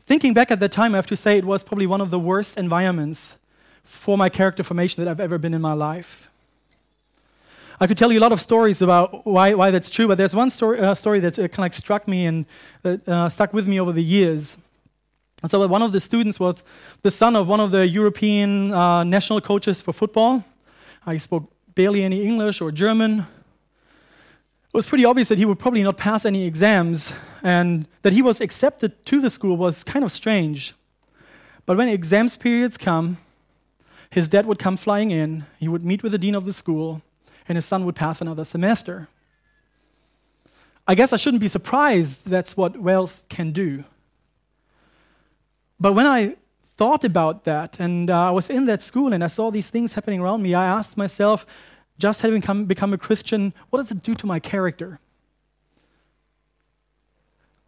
thinking 0.00 0.34
back 0.34 0.50
at 0.50 0.58
that 0.58 0.72
time, 0.72 0.94
I 0.94 0.98
have 0.98 1.06
to 1.06 1.16
say 1.16 1.38
it 1.38 1.44
was 1.44 1.62
probably 1.62 1.86
one 1.86 2.00
of 2.00 2.10
the 2.10 2.18
worst 2.18 2.58
environments 2.58 3.38
for 3.86 4.18
my 4.18 4.28
character 4.28 4.62
formation 4.62 5.02
that 5.02 5.10
I've 5.10 5.20
ever 5.20 5.38
been 5.38 5.54
in 5.54 5.62
my 5.62 5.72
life. 5.72 6.28
I 7.78 7.86
could 7.86 7.98
tell 7.98 8.10
you 8.10 8.18
a 8.18 8.24
lot 8.26 8.32
of 8.32 8.40
stories 8.40 8.80
about 8.80 9.26
why, 9.26 9.54
why 9.54 9.70
that's 9.70 9.90
true, 9.90 10.08
but 10.08 10.16
there's 10.16 10.34
one 10.34 10.50
story, 10.50 10.78
uh, 10.78 10.94
story 10.94 11.20
that 11.20 11.38
uh, 11.38 11.42
kind 11.42 11.52
of 11.52 11.58
like 11.58 11.74
struck 11.74 12.08
me 12.08 12.26
and 12.26 12.46
that 12.82 13.06
uh, 13.08 13.28
stuck 13.28 13.52
with 13.52 13.66
me 13.66 13.78
over 13.80 13.92
the 13.92 14.02
years. 14.02 14.56
And 15.42 15.50
so 15.50 15.66
one 15.66 15.82
of 15.82 15.92
the 15.92 16.00
students 16.00 16.40
was 16.40 16.64
the 17.02 17.10
son 17.10 17.36
of 17.36 17.48
one 17.48 17.60
of 17.60 17.70
the 17.70 17.86
European 17.86 18.72
uh, 18.72 19.04
national 19.04 19.40
coaches 19.42 19.82
for 19.82 19.92
football. 19.92 20.42
Uh, 21.06 21.10
he 21.12 21.18
spoke 21.18 21.52
barely 21.74 22.02
any 22.02 22.24
English 22.24 22.62
or 22.62 22.72
German. 22.72 23.20
It 23.20 24.72
was 24.72 24.86
pretty 24.86 25.04
obvious 25.04 25.28
that 25.28 25.38
he 25.38 25.44
would 25.44 25.58
probably 25.58 25.82
not 25.82 25.98
pass 25.98 26.24
any 26.24 26.46
exams, 26.46 27.12
and 27.42 27.86
that 28.02 28.14
he 28.14 28.22
was 28.22 28.40
accepted 28.40 29.04
to 29.06 29.20
the 29.20 29.30
school 29.30 29.56
was 29.56 29.84
kind 29.84 30.04
of 30.04 30.10
strange. 30.10 30.74
But 31.66 31.76
when 31.76 31.88
exams 31.88 32.36
periods 32.36 32.78
come, 32.78 33.18
his 34.10 34.28
dad 34.28 34.46
would 34.46 34.58
come 34.58 34.76
flying 34.76 35.10
in, 35.10 35.46
he 35.58 35.68
would 35.68 35.84
meet 35.84 36.02
with 36.02 36.12
the 36.12 36.18
dean 36.18 36.34
of 36.34 36.44
the 36.44 36.52
school, 36.52 37.02
and 37.48 37.56
his 37.56 37.64
son 37.64 37.84
would 37.84 37.96
pass 37.96 38.20
another 38.20 38.44
semester. 38.44 39.08
I 40.86 40.94
guess 40.94 41.12
I 41.12 41.16
shouldn't 41.16 41.40
be 41.40 41.48
surprised 41.48 42.28
that's 42.28 42.56
what 42.56 42.76
wealth 42.78 43.24
can 43.28 43.52
do. 43.52 43.84
But 45.80 45.94
when 45.94 46.06
I 46.06 46.36
thought 46.76 47.04
about 47.04 47.44
that 47.44 47.80
and 47.80 48.10
uh, 48.10 48.28
I 48.28 48.30
was 48.30 48.50
in 48.50 48.66
that 48.66 48.82
school 48.82 49.12
and 49.12 49.24
I 49.24 49.26
saw 49.26 49.50
these 49.50 49.68
things 49.68 49.94
happening 49.94 50.20
around 50.20 50.42
me, 50.42 50.54
I 50.54 50.64
asked 50.64 50.96
myself, 50.96 51.46
just 51.98 52.20
having 52.22 52.42
come, 52.42 52.66
become 52.66 52.92
a 52.92 52.98
Christian, 52.98 53.52
what 53.70 53.78
does 53.78 53.90
it 53.90 54.02
do 54.02 54.14
to 54.14 54.26
my 54.26 54.38
character? 54.38 55.00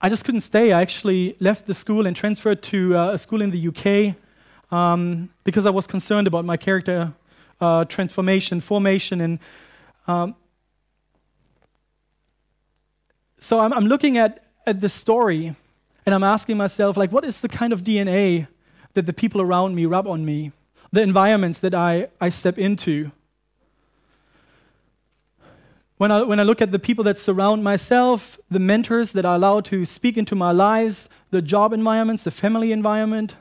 I 0.00 0.08
just 0.08 0.24
couldn't 0.24 0.42
stay. 0.42 0.72
I 0.72 0.80
actually 0.80 1.36
left 1.40 1.66
the 1.66 1.74
school 1.74 2.06
and 2.06 2.14
transferred 2.14 2.62
to 2.64 2.96
uh, 2.96 3.10
a 3.12 3.18
school 3.18 3.42
in 3.42 3.50
the 3.50 3.68
UK 3.68 4.14
um, 4.70 5.30
because 5.44 5.66
I 5.66 5.70
was 5.70 5.86
concerned 5.86 6.26
about 6.26 6.44
my 6.44 6.56
character 6.56 7.12
uh, 7.60 7.84
transformation, 7.86 8.60
formation, 8.60 9.20
and 9.20 9.38
um, 10.06 10.34
so 13.38 13.60
I'm, 13.60 13.72
I'm 13.72 13.86
looking 13.86 14.18
at, 14.18 14.44
at 14.66 14.80
the 14.80 14.88
story 14.88 15.54
and 16.04 16.14
I'm 16.14 16.24
asking 16.24 16.56
myself, 16.56 16.96
like, 16.96 17.12
what 17.12 17.24
is 17.24 17.40
the 17.40 17.48
kind 17.48 17.72
of 17.72 17.82
DNA 17.82 18.48
that 18.94 19.06
the 19.06 19.12
people 19.12 19.40
around 19.40 19.74
me 19.74 19.86
rub 19.86 20.06
on 20.08 20.24
me, 20.24 20.52
the 20.90 21.02
environments 21.02 21.60
that 21.60 21.74
I, 21.74 22.08
I 22.20 22.30
step 22.30 22.58
into? 22.58 23.12
When 25.98 26.10
I, 26.10 26.22
when 26.22 26.40
I 26.40 26.44
look 26.44 26.62
at 26.62 26.72
the 26.72 26.78
people 26.78 27.04
that 27.04 27.18
surround 27.18 27.62
myself, 27.62 28.38
the 28.50 28.60
mentors 28.60 29.12
that 29.12 29.26
I 29.26 29.34
allow 29.34 29.60
to 29.62 29.84
speak 29.84 30.16
into 30.16 30.34
my 30.34 30.52
lives, 30.52 31.08
the 31.30 31.42
job 31.42 31.72
environments, 31.72 32.24
the 32.24 32.30
family 32.30 32.72
environment, 32.72 33.34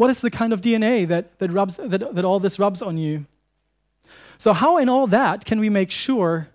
what 0.00 0.08
is 0.08 0.22
the 0.22 0.30
kind 0.30 0.54
of 0.54 0.62
DNA 0.62 1.06
that, 1.06 1.38
that, 1.40 1.50
rubs, 1.50 1.76
that, 1.76 2.14
that 2.14 2.24
all 2.24 2.40
this 2.40 2.58
rubs 2.58 2.80
on 2.80 2.96
you? 2.96 3.26
So, 4.38 4.54
how 4.54 4.78
in 4.78 4.88
all 4.88 5.06
that 5.08 5.44
can 5.44 5.60
we 5.60 5.68
make 5.68 5.90
sure 5.90 6.48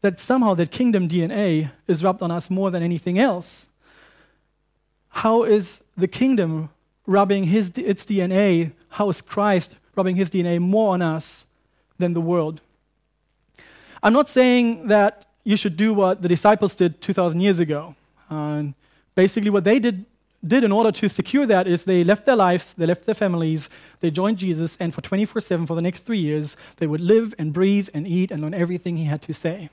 that 0.00 0.18
somehow 0.18 0.54
that 0.54 0.72
kingdom 0.72 1.08
DNA 1.08 1.70
is 1.86 2.02
rubbed 2.02 2.20
on 2.20 2.32
us 2.32 2.50
more 2.50 2.72
than 2.72 2.82
anything 2.82 3.16
else? 3.16 3.68
How 5.10 5.44
is 5.44 5.84
the 5.96 6.08
kingdom 6.08 6.70
rubbing 7.06 7.44
his, 7.44 7.70
its 7.78 8.04
DNA? 8.04 8.72
How 8.88 9.08
is 9.08 9.22
Christ 9.22 9.76
rubbing 9.94 10.16
his 10.16 10.28
DNA 10.28 10.58
more 10.58 10.94
on 10.94 11.00
us 11.00 11.46
than 11.96 12.12
the 12.12 12.20
world? 12.20 12.60
I'm 14.02 14.12
not 14.12 14.28
saying 14.28 14.88
that 14.88 15.26
you 15.44 15.56
should 15.56 15.76
do 15.76 15.94
what 15.94 16.22
the 16.22 16.28
disciples 16.28 16.74
did 16.74 17.00
2,000 17.00 17.40
years 17.40 17.60
ago. 17.60 17.94
Uh, 18.28 18.64
basically, 19.14 19.50
what 19.50 19.62
they 19.62 19.78
did 19.78 20.06
did 20.46 20.64
in 20.64 20.72
order 20.72 20.90
to 20.90 21.08
secure 21.08 21.46
that 21.46 21.66
is 21.66 21.84
they 21.84 22.02
left 22.02 22.26
their 22.26 22.36
lives, 22.36 22.74
they 22.74 22.86
left 22.86 23.06
their 23.06 23.14
families, 23.14 23.68
they 24.00 24.10
joined 24.10 24.38
Jesus, 24.38 24.76
and 24.78 24.92
for 24.92 25.00
24 25.00 25.40
7 25.40 25.66
for 25.66 25.74
the 25.74 25.82
next 25.82 26.00
three 26.00 26.18
years, 26.18 26.56
they 26.78 26.86
would 26.86 27.00
live 27.00 27.34
and 27.38 27.52
breathe 27.52 27.88
and 27.94 28.06
eat 28.06 28.30
and 28.30 28.42
learn 28.42 28.54
everything 28.54 28.96
he 28.96 29.04
had 29.04 29.22
to 29.22 29.34
say. 29.34 29.70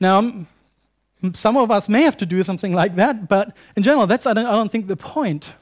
Now, 0.00 0.46
some 1.34 1.56
of 1.56 1.70
us 1.70 1.88
may 1.88 2.02
have 2.02 2.16
to 2.18 2.26
do 2.26 2.42
something 2.44 2.72
like 2.72 2.94
that, 2.96 3.28
but 3.28 3.56
in 3.74 3.82
general, 3.82 4.06
that's, 4.06 4.26
I 4.26 4.32
don't, 4.32 4.46
I 4.46 4.52
don't 4.52 4.70
think, 4.70 4.86
the 4.86 4.96
point. 4.96 5.52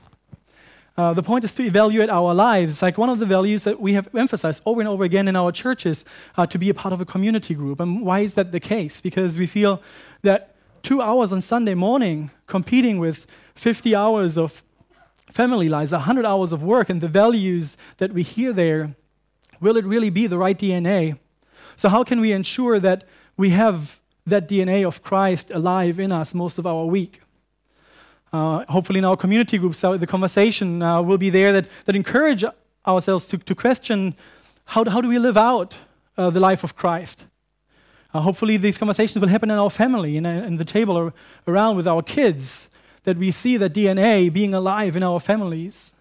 Uh, 0.98 1.14
the 1.14 1.22
point 1.22 1.44
is 1.44 1.54
to 1.54 1.62
evaluate 1.62 2.10
our 2.10 2.34
lives. 2.34 2.82
Like 2.82 2.98
one 2.98 3.08
of 3.08 3.18
the 3.18 3.26
values 3.26 3.64
that 3.64 3.80
we 3.80 3.94
have 3.94 4.14
emphasized 4.14 4.62
over 4.66 4.80
and 4.80 4.88
over 4.88 5.04
again 5.04 5.28
in 5.28 5.36
our 5.36 5.52
churches, 5.52 6.04
uh, 6.36 6.46
to 6.46 6.58
be 6.58 6.68
a 6.68 6.74
part 6.74 6.92
of 6.92 7.00
a 7.00 7.06
community 7.06 7.54
group. 7.54 7.80
And 7.80 8.02
why 8.02 8.20
is 8.20 8.34
that 8.34 8.52
the 8.52 8.60
case? 8.60 9.00
Because 9.00 9.38
we 9.38 9.46
feel 9.46 9.82
that 10.22 10.55
two 10.86 11.02
hours 11.02 11.32
on 11.32 11.40
Sunday 11.40 11.74
morning 11.74 12.30
competing 12.46 13.00
with 13.00 13.26
50 13.56 13.96
hours 13.96 14.38
of 14.38 14.62
family 15.32 15.68
lives, 15.68 15.90
100 15.90 16.24
hours 16.24 16.52
of 16.52 16.62
work, 16.62 16.88
and 16.88 17.00
the 17.00 17.08
values 17.08 17.76
that 17.96 18.12
we 18.12 18.22
hear 18.22 18.52
there, 18.52 18.94
will 19.60 19.76
it 19.76 19.84
really 19.84 20.10
be 20.10 20.28
the 20.28 20.38
right 20.38 20.56
DNA? 20.56 21.18
So, 21.74 21.88
how 21.88 22.04
can 22.04 22.20
we 22.20 22.30
ensure 22.30 22.78
that 22.78 23.02
we 23.36 23.50
have 23.50 23.98
that 24.26 24.48
DNA 24.48 24.86
of 24.86 25.02
Christ 25.02 25.50
alive 25.50 25.98
in 25.98 26.12
us 26.12 26.34
most 26.34 26.56
of 26.56 26.68
our 26.68 26.84
week? 26.84 27.20
Uh, 28.32 28.64
hopefully, 28.68 29.00
in 29.00 29.04
our 29.04 29.16
community 29.16 29.58
groups, 29.58 29.82
uh, 29.82 29.96
the 29.96 30.06
conversation 30.06 30.82
uh, 30.82 31.02
will 31.02 31.18
be 31.18 31.30
there 31.30 31.52
that, 31.52 31.66
that 31.86 31.96
encourage 31.96 32.44
ourselves 32.86 33.26
to, 33.26 33.38
to 33.38 33.56
question 33.56 34.14
how, 34.66 34.88
how 34.88 35.00
do 35.00 35.08
we 35.08 35.18
live 35.18 35.36
out 35.36 35.76
uh, 36.16 36.30
the 36.30 36.38
life 36.38 36.62
of 36.62 36.76
Christ? 36.76 37.26
Uh, 38.16 38.20
hopefully, 38.22 38.56
these 38.56 38.78
conversations 38.78 39.20
will 39.20 39.28
happen 39.28 39.50
in 39.50 39.58
our 39.58 39.68
family, 39.68 40.16
in, 40.16 40.24
in 40.24 40.56
the 40.56 40.64
table 40.64 40.96
or 40.96 41.12
around 41.46 41.76
with 41.76 41.86
our 41.86 42.02
kids, 42.02 42.70
that 43.02 43.18
we 43.18 43.30
see 43.30 43.58
that 43.58 43.74
DNA 43.74 44.32
being 44.32 44.54
alive 44.54 44.96
in 44.96 45.02
our 45.02 45.20
families. 45.20 45.92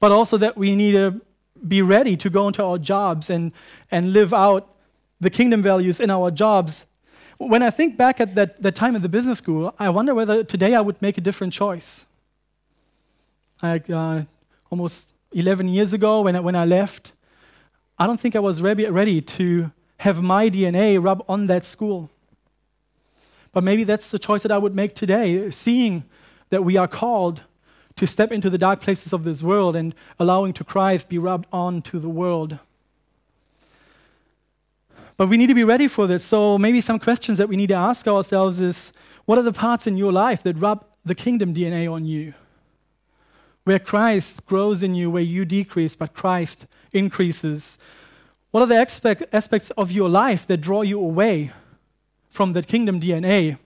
But 0.00 0.10
also 0.10 0.36
that 0.38 0.56
we 0.56 0.74
need 0.74 0.92
to 0.92 1.20
be 1.68 1.82
ready 1.82 2.16
to 2.16 2.28
go 2.30 2.48
into 2.48 2.64
our 2.64 2.78
jobs 2.78 3.30
and, 3.30 3.52
and 3.92 4.12
live 4.12 4.34
out 4.34 4.74
the 5.20 5.30
kingdom 5.30 5.62
values 5.62 6.00
in 6.00 6.10
our 6.10 6.32
jobs. 6.32 6.86
When 7.38 7.62
I 7.62 7.70
think 7.70 7.96
back 7.96 8.20
at 8.20 8.34
that, 8.34 8.60
that 8.62 8.74
time 8.74 8.96
in 8.96 9.02
the 9.02 9.08
business 9.08 9.38
school, 9.38 9.72
I 9.78 9.88
wonder 9.90 10.16
whether 10.16 10.42
today 10.42 10.74
I 10.74 10.80
would 10.80 11.00
make 11.00 11.16
a 11.16 11.20
different 11.20 11.52
choice. 11.52 12.06
Like 13.62 13.88
uh, 13.88 14.22
almost 14.68 15.14
11 15.30 15.68
years 15.68 15.92
ago, 15.92 16.22
when 16.22 16.34
I, 16.34 16.40
when 16.40 16.56
I 16.56 16.64
left, 16.64 17.12
I 18.00 18.08
don't 18.08 18.18
think 18.18 18.34
I 18.34 18.40
was 18.40 18.60
ready, 18.60 18.86
ready 18.86 19.20
to 19.20 19.70
have 20.00 20.22
my 20.22 20.48
DNA 20.48 21.02
rub 21.02 21.22
on 21.28 21.46
that 21.46 21.66
school. 21.66 22.08
But 23.52 23.62
maybe 23.62 23.84
that's 23.84 24.10
the 24.10 24.18
choice 24.18 24.42
that 24.42 24.50
I 24.50 24.56
would 24.56 24.74
make 24.74 24.94
today, 24.94 25.50
seeing 25.50 26.04
that 26.48 26.64
we 26.64 26.78
are 26.78 26.88
called 26.88 27.42
to 27.96 28.06
step 28.06 28.32
into 28.32 28.48
the 28.48 28.56
dark 28.56 28.80
places 28.80 29.12
of 29.12 29.24
this 29.24 29.42
world 29.42 29.76
and 29.76 29.94
allowing 30.18 30.54
to 30.54 30.64
Christ 30.64 31.10
be 31.10 31.18
rubbed 31.18 31.46
on 31.52 31.82
to 31.82 31.98
the 31.98 32.08
world. 32.08 32.58
But 35.18 35.28
we 35.28 35.36
need 35.36 35.48
to 35.48 35.54
be 35.54 35.64
ready 35.64 35.86
for 35.86 36.06
this. 36.06 36.24
So 36.24 36.56
maybe 36.56 36.80
some 36.80 36.98
questions 36.98 37.36
that 37.36 37.50
we 37.50 37.56
need 37.56 37.68
to 37.68 37.74
ask 37.74 38.08
ourselves 38.08 38.58
is 38.58 38.94
what 39.26 39.36
are 39.36 39.42
the 39.42 39.52
parts 39.52 39.86
in 39.86 39.98
your 39.98 40.12
life 40.12 40.42
that 40.44 40.56
rub 40.56 40.86
the 41.04 41.14
kingdom 41.14 41.54
DNA 41.54 41.92
on 41.92 42.06
you? 42.06 42.32
Where 43.64 43.78
Christ 43.78 44.46
grows 44.46 44.82
in 44.82 44.94
you, 44.94 45.10
where 45.10 45.22
you 45.22 45.44
decrease, 45.44 45.94
but 45.94 46.14
Christ 46.14 46.66
increases. 46.90 47.76
What 48.50 48.62
are 48.62 48.66
the 48.66 48.76
aspect, 48.76 49.22
aspects 49.32 49.70
of 49.76 49.92
your 49.92 50.08
life 50.08 50.46
that 50.48 50.56
draw 50.56 50.82
you 50.82 50.98
away 50.98 51.52
from 52.30 52.52
that 52.54 52.66
kingdom 52.66 53.00
DNA? 53.00 53.58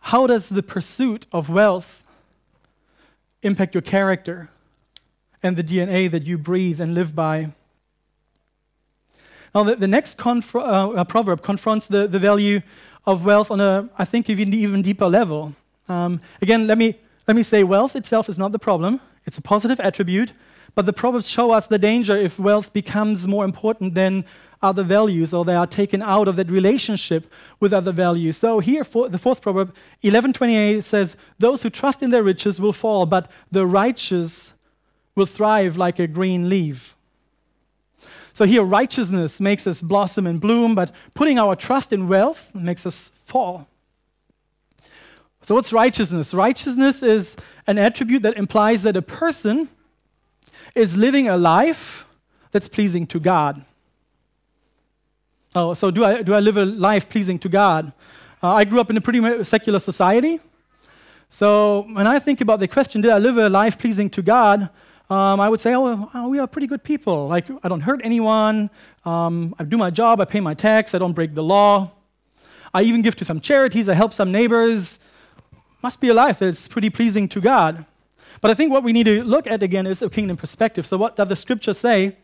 How 0.00 0.26
does 0.26 0.48
the 0.48 0.64
pursuit 0.64 1.26
of 1.30 1.48
wealth 1.48 2.04
impact 3.42 3.74
your 3.74 3.82
character 3.82 4.50
and 5.42 5.56
the 5.56 5.62
DNA 5.62 6.10
that 6.10 6.24
you 6.24 6.38
breathe 6.38 6.80
and 6.80 6.92
live 6.92 7.14
by? 7.14 7.52
Now, 9.54 9.62
the, 9.62 9.76
the 9.76 9.86
next 9.86 10.18
conf- 10.18 10.56
uh, 10.56 10.58
uh, 10.58 11.04
proverb 11.04 11.42
confronts 11.42 11.86
the, 11.86 12.08
the 12.08 12.18
value 12.18 12.62
of 13.06 13.24
wealth 13.24 13.50
on 13.50 13.60
a, 13.60 13.88
I 13.96 14.04
think, 14.04 14.28
even, 14.28 14.52
even 14.54 14.82
deeper 14.82 15.06
level. 15.06 15.54
Um, 15.88 16.20
again, 16.40 16.66
let 16.66 16.78
me, 16.78 16.98
let 17.28 17.36
me 17.36 17.44
say 17.44 17.62
wealth 17.62 17.94
itself 17.94 18.28
is 18.28 18.38
not 18.38 18.50
the 18.50 18.58
problem, 18.58 19.00
it's 19.24 19.38
a 19.38 19.42
positive 19.42 19.78
attribute, 19.78 20.32
but 20.74 20.86
the 20.86 20.92
Proverbs 20.92 21.28
show 21.28 21.50
us 21.50 21.68
the 21.68 21.78
danger 21.78 22.16
if 22.16 22.38
wealth 22.38 22.72
becomes 22.72 23.26
more 23.26 23.44
important 23.44 23.94
than 23.94 24.24
other 24.62 24.84
values 24.84 25.34
or 25.34 25.44
they 25.44 25.56
are 25.56 25.66
taken 25.66 26.02
out 26.02 26.28
of 26.28 26.36
that 26.36 26.50
relationship 26.50 27.30
with 27.58 27.72
other 27.72 27.92
values. 27.92 28.36
So 28.36 28.60
here, 28.60 28.84
for 28.84 29.08
the 29.08 29.18
fourth 29.18 29.42
proverb, 29.42 29.68
1128 30.02 30.84
says, 30.84 31.16
Those 31.38 31.62
who 31.62 31.70
trust 31.70 32.02
in 32.02 32.10
their 32.10 32.22
riches 32.22 32.60
will 32.60 32.72
fall, 32.72 33.04
but 33.04 33.30
the 33.50 33.66
righteous 33.66 34.52
will 35.14 35.26
thrive 35.26 35.76
like 35.76 35.98
a 35.98 36.06
green 36.06 36.48
leaf. 36.48 36.96
So 38.32 38.46
here, 38.46 38.62
righteousness 38.62 39.40
makes 39.40 39.66
us 39.66 39.82
blossom 39.82 40.26
and 40.26 40.40
bloom, 40.40 40.74
but 40.74 40.94
putting 41.12 41.38
our 41.38 41.54
trust 41.54 41.92
in 41.92 42.08
wealth 42.08 42.54
makes 42.54 42.86
us 42.86 43.10
fall. 43.26 43.68
So, 45.42 45.54
what's 45.56 45.72
righteousness? 45.72 46.32
Righteousness 46.32 47.02
is 47.02 47.36
an 47.66 47.76
attribute 47.76 48.22
that 48.22 48.36
implies 48.36 48.84
that 48.84 48.96
a 48.96 49.02
person 49.02 49.68
is 50.74 50.96
living 50.96 51.28
a 51.28 51.36
life 51.36 52.06
that's 52.50 52.68
pleasing 52.68 53.06
to 53.08 53.20
God. 53.20 53.64
Oh, 55.54 55.74
so 55.74 55.90
do 55.90 56.04
I, 56.04 56.22
do 56.22 56.34
I 56.34 56.40
live 56.40 56.56
a 56.56 56.64
life 56.64 57.08
pleasing 57.08 57.38
to 57.40 57.48
God? 57.48 57.92
Uh, 58.42 58.54
I 58.54 58.64
grew 58.64 58.80
up 58.80 58.90
in 58.90 58.96
a 58.96 59.00
pretty 59.00 59.44
secular 59.44 59.78
society. 59.78 60.40
So 61.30 61.86
when 61.92 62.06
I 62.06 62.18
think 62.18 62.40
about 62.40 62.58
the 62.58 62.68
question, 62.68 63.00
did 63.00 63.10
I 63.10 63.18
live 63.18 63.38
a 63.38 63.48
life 63.48 63.78
pleasing 63.78 64.10
to 64.10 64.22
God? 64.22 64.68
Um, 65.10 65.40
I 65.40 65.48
would 65.48 65.60
say, 65.60 65.74
oh, 65.74 66.28
we 66.28 66.38
are 66.38 66.46
pretty 66.46 66.66
good 66.66 66.82
people. 66.82 67.28
Like, 67.28 67.46
I 67.62 67.68
don't 67.68 67.82
hurt 67.82 68.00
anyone. 68.02 68.70
Um, 69.04 69.54
I 69.58 69.64
do 69.64 69.76
my 69.76 69.90
job. 69.90 70.20
I 70.20 70.24
pay 70.24 70.40
my 70.40 70.54
tax. 70.54 70.94
I 70.94 70.98
don't 70.98 71.12
break 71.12 71.34
the 71.34 71.42
law. 71.42 71.90
I 72.72 72.82
even 72.82 73.02
give 73.02 73.14
to 73.16 73.24
some 73.24 73.40
charities. 73.40 73.88
I 73.90 73.94
help 73.94 74.14
some 74.14 74.32
neighbors. 74.32 74.98
Must 75.82 76.00
be 76.00 76.08
a 76.08 76.14
life 76.14 76.38
that's 76.38 76.66
pretty 76.66 76.88
pleasing 76.88 77.28
to 77.28 77.40
God. 77.40 77.84
But 78.42 78.50
I 78.50 78.54
think 78.54 78.70
what 78.70 78.82
we 78.82 78.92
need 78.92 79.04
to 79.04 79.24
look 79.24 79.46
at 79.46 79.62
again 79.62 79.86
is 79.86 80.02
a 80.02 80.10
kingdom 80.10 80.36
perspective. 80.36 80.84
So, 80.84 80.98
what 80.98 81.16
does 81.16 81.30
the 81.30 81.36
scripture 81.36 81.72
say 81.72 82.16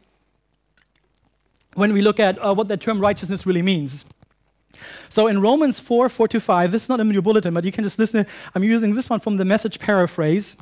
when 1.75 1.95
we 1.95 2.03
look 2.03 2.21
at 2.21 2.37
uh, 2.45 2.53
what 2.53 2.69
the 2.69 2.77
term 2.77 3.01
righteousness 3.01 3.47
really 3.47 3.63
means? 3.63 4.05
So 5.09 5.27
in 5.27 5.41
Romans 5.41 5.81
4, 5.81 6.09
4 6.09 6.29
to 6.29 6.41
5, 6.41 6.73
this 6.73 6.85
is 6.85 6.89
not 6.89 7.01
in 7.01 7.11
your 7.11 7.23
bulletin, 7.23 7.55
but 7.55 7.65
you 7.65 7.73
can 7.73 7.85
just 7.85 7.99
listen. 7.99 8.27
I'm 8.55 8.65
using 8.65 8.95
this 8.95 9.09
one 9.09 9.21
from 9.21 9.37
the 9.37 9.45
message 9.45 9.79
paraphrase. 9.79 10.57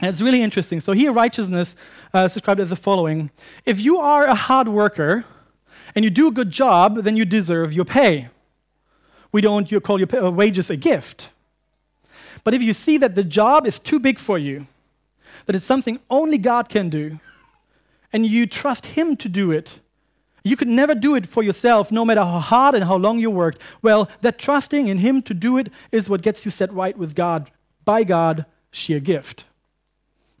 And 0.00 0.10
it's 0.10 0.20
really 0.20 0.42
interesting. 0.42 0.80
So 0.80 0.92
here, 0.92 1.12
righteousness 1.12 1.74
uh, 2.14 2.20
is 2.20 2.34
described 2.34 2.60
as 2.60 2.70
the 2.70 2.76
following 2.76 3.30
If 3.64 3.80
you 3.80 3.98
are 3.98 4.26
a 4.26 4.34
hard 4.34 4.68
worker 4.68 5.24
and 5.94 6.04
you 6.04 6.10
do 6.10 6.28
a 6.28 6.30
good 6.30 6.50
job, 6.50 6.96
then 7.02 7.16
you 7.16 7.24
deserve 7.24 7.72
your 7.72 7.84
pay. 7.84 8.28
We 9.32 9.40
don't 9.40 9.68
call 9.82 9.98
your 9.98 10.08
uh, 10.24 10.30
wages 10.30 10.70
a 10.70 10.76
gift. 10.76 11.30
But 12.44 12.54
if 12.54 12.62
you 12.62 12.72
see 12.72 12.98
that 12.98 13.14
the 13.14 13.24
job 13.24 13.66
is 13.66 13.78
too 13.78 13.98
big 13.98 14.18
for 14.18 14.38
you, 14.38 14.66
that 15.48 15.56
it's 15.56 15.64
something 15.64 15.98
only 16.10 16.36
God 16.36 16.68
can 16.68 16.90
do, 16.90 17.18
and 18.12 18.26
you 18.26 18.46
trust 18.46 18.84
Him 18.84 19.16
to 19.16 19.30
do 19.30 19.50
it, 19.50 19.80
you 20.44 20.56
could 20.56 20.68
never 20.68 20.94
do 20.94 21.14
it 21.14 21.26
for 21.26 21.42
yourself, 21.42 21.90
no 21.90 22.04
matter 22.04 22.20
how 22.20 22.38
hard 22.38 22.74
and 22.74 22.84
how 22.84 22.96
long 22.96 23.18
you 23.18 23.30
worked. 23.30 23.58
Well, 23.80 24.10
that 24.20 24.38
trusting 24.38 24.88
in 24.88 24.98
Him 24.98 25.22
to 25.22 25.32
do 25.32 25.56
it 25.56 25.70
is 25.90 26.10
what 26.10 26.20
gets 26.20 26.44
you 26.44 26.50
set 26.50 26.70
right 26.70 26.96
with 26.98 27.14
God, 27.14 27.50
by 27.86 28.04
God, 28.04 28.44
sheer 28.70 29.00
gift. 29.00 29.46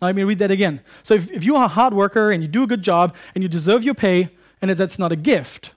Now, 0.02 0.08
let 0.08 0.14
me 0.14 0.24
read 0.24 0.40
that 0.40 0.50
again. 0.50 0.82
So 1.02 1.14
if, 1.14 1.30
if 1.30 1.42
you 1.42 1.56
are 1.56 1.64
a 1.64 1.68
hard 1.68 1.94
worker 1.94 2.30
and 2.30 2.42
you 2.42 2.48
do 2.48 2.64
a 2.64 2.66
good 2.66 2.82
job 2.82 3.16
and 3.34 3.42
you 3.42 3.48
deserve 3.48 3.84
your 3.84 3.94
pay, 3.94 4.28
and 4.60 4.70
that's 4.70 4.98
not 4.98 5.10
a 5.10 5.16
gift. 5.16 5.72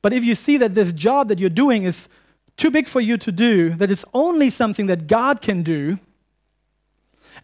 But 0.00 0.12
if 0.12 0.24
you 0.24 0.36
see 0.36 0.58
that 0.58 0.74
this 0.74 0.92
job 0.92 1.26
that 1.26 1.40
you're 1.40 1.50
doing 1.50 1.82
is 1.82 2.08
too 2.56 2.70
big 2.70 2.86
for 2.86 3.00
you 3.00 3.16
to 3.16 3.32
do, 3.32 3.70
that 3.70 3.90
it's 3.90 4.04
only 4.14 4.48
something 4.48 4.86
that 4.86 5.08
God 5.08 5.42
can 5.42 5.64
do, 5.64 5.98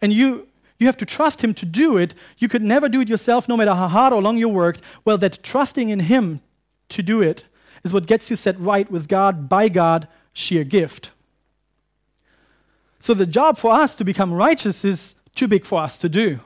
and 0.01 0.13
you, 0.13 0.47
you 0.77 0.87
have 0.87 0.97
to 0.97 1.05
trust 1.05 1.41
Him 1.41 1.53
to 1.55 1.65
do 1.65 1.97
it, 1.97 2.13
you 2.37 2.47
could 2.47 2.61
never 2.61 2.89
do 2.89 3.01
it 3.01 3.09
yourself, 3.09 3.47
no 3.47 3.57
matter 3.57 3.73
how 3.73 3.87
hard 3.87 4.13
or 4.13 4.21
long 4.21 4.37
you 4.37 4.49
worked. 4.49 4.81
Well, 5.03 5.17
that 5.19 5.41
trusting 5.43 5.89
in 5.89 6.01
Him 6.01 6.41
to 6.89 7.01
do 7.01 7.21
it 7.21 7.43
is 7.83 7.93
what 7.93 8.07
gets 8.07 8.29
you 8.29 8.35
set 8.35 8.59
right 8.59 8.89
with 8.89 9.07
God, 9.07 9.47
by 9.47 9.69
God, 9.69 10.07
sheer 10.33 10.63
gift. 10.63 11.11
So 12.99 13.13
the 13.13 13.25
job 13.25 13.57
for 13.57 13.71
us 13.71 13.95
to 13.95 14.03
become 14.03 14.33
righteous 14.33 14.83
is 14.83 15.15
too 15.35 15.47
big 15.47 15.65
for 15.65 15.81
us 15.81 15.97
to 15.99 16.09
do. 16.09 16.39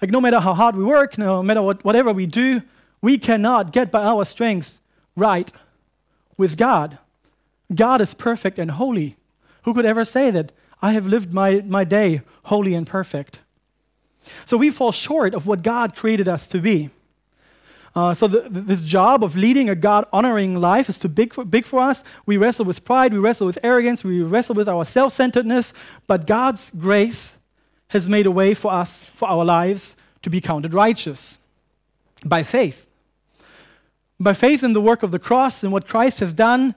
Like, 0.00 0.10
no 0.10 0.20
matter 0.20 0.40
how 0.40 0.54
hard 0.54 0.76
we 0.76 0.84
work, 0.84 1.18
no 1.18 1.42
matter 1.42 1.62
what, 1.62 1.84
whatever 1.84 2.12
we 2.12 2.26
do, 2.26 2.62
we 3.00 3.18
cannot 3.18 3.72
get 3.72 3.90
by 3.90 4.04
our 4.04 4.24
strength 4.24 4.80
right 5.16 5.50
with 6.36 6.56
God. 6.56 6.98
God 7.74 8.00
is 8.00 8.14
perfect 8.14 8.58
and 8.58 8.72
holy. 8.72 9.16
Who 9.62 9.74
could 9.74 9.86
ever 9.86 10.04
say 10.04 10.30
that 10.30 10.52
I 10.86 10.92
have 10.92 11.06
lived 11.06 11.32
my, 11.32 11.62
my 11.66 11.84
day 11.84 12.20
holy 12.44 12.72
and 12.74 12.86
perfect? 12.86 13.40
So 14.44 14.56
we 14.56 14.70
fall 14.70 14.92
short 14.92 15.34
of 15.34 15.44
what 15.46 15.62
God 15.62 15.96
created 15.96 16.28
us 16.28 16.46
to 16.48 16.60
be. 16.60 16.90
Uh, 17.96 18.14
so 18.14 18.28
the, 18.28 18.40
this 18.48 18.82
job 18.82 19.24
of 19.24 19.34
leading 19.34 19.68
a 19.68 19.74
God-honoring 19.74 20.60
life 20.60 20.88
is 20.88 20.98
too 20.98 21.08
big 21.08 21.34
for, 21.34 21.44
big 21.44 21.66
for 21.66 21.80
us. 21.80 22.04
We 22.24 22.36
wrestle 22.36 22.66
with 22.66 22.84
pride, 22.84 23.12
we 23.12 23.18
wrestle 23.18 23.46
with 23.46 23.58
arrogance, 23.62 24.04
we 24.04 24.22
wrestle 24.22 24.54
with 24.54 24.68
our 24.68 24.84
self-centeredness. 24.84 25.72
But 26.06 26.26
God's 26.26 26.70
grace 26.70 27.36
has 27.88 28.08
made 28.08 28.26
a 28.26 28.30
way 28.30 28.54
for 28.54 28.72
us, 28.72 29.10
for 29.10 29.28
our 29.28 29.44
lives, 29.44 29.96
to 30.22 30.30
be 30.30 30.40
counted 30.40 30.72
righteous 30.74 31.40
by 32.24 32.42
faith. 32.44 32.88
By 34.20 34.34
faith 34.34 34.62
in 34.62 34.72
the 34.72 34.80
work 34.80 35.02
of 35.02 35.10
the 35.10 35.18
cross 35.18 35.64
and 35.64 35.72
what 35.72 35.88
Christ 35.88 36.20
has 36.20 36.32
done, 36.32 36.74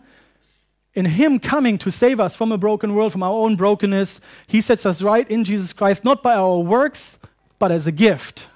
in 0.94 1.06
Him 1.06 1.40
coming 1.40 1.78
to 1.80 1.92
save 1.92 2.20
us 2.20 2.36
from 2.36 2.52
a 2.52 2.58
broken 2.58 2.96
world, 2.96 3.12
from 3.12 3.24
our 3.24 3.34
own 3.34 3.56
brokenness, 3.56 4.22
He 4.48 4.62
sets 4.62 4.86
us 4.86 5.02
right 5.02 5.30
in 5.30 5.44
Jesus 5.44 5.74
Christ, 5.74 6.04
not 6.04 6.24
by 6.24 6.36
our 6.36 6.60
works, 6.60 7.20
but 7.60 7.72
as 7.72 7.88
a 7.88 7.92
gift. 7.92 8.48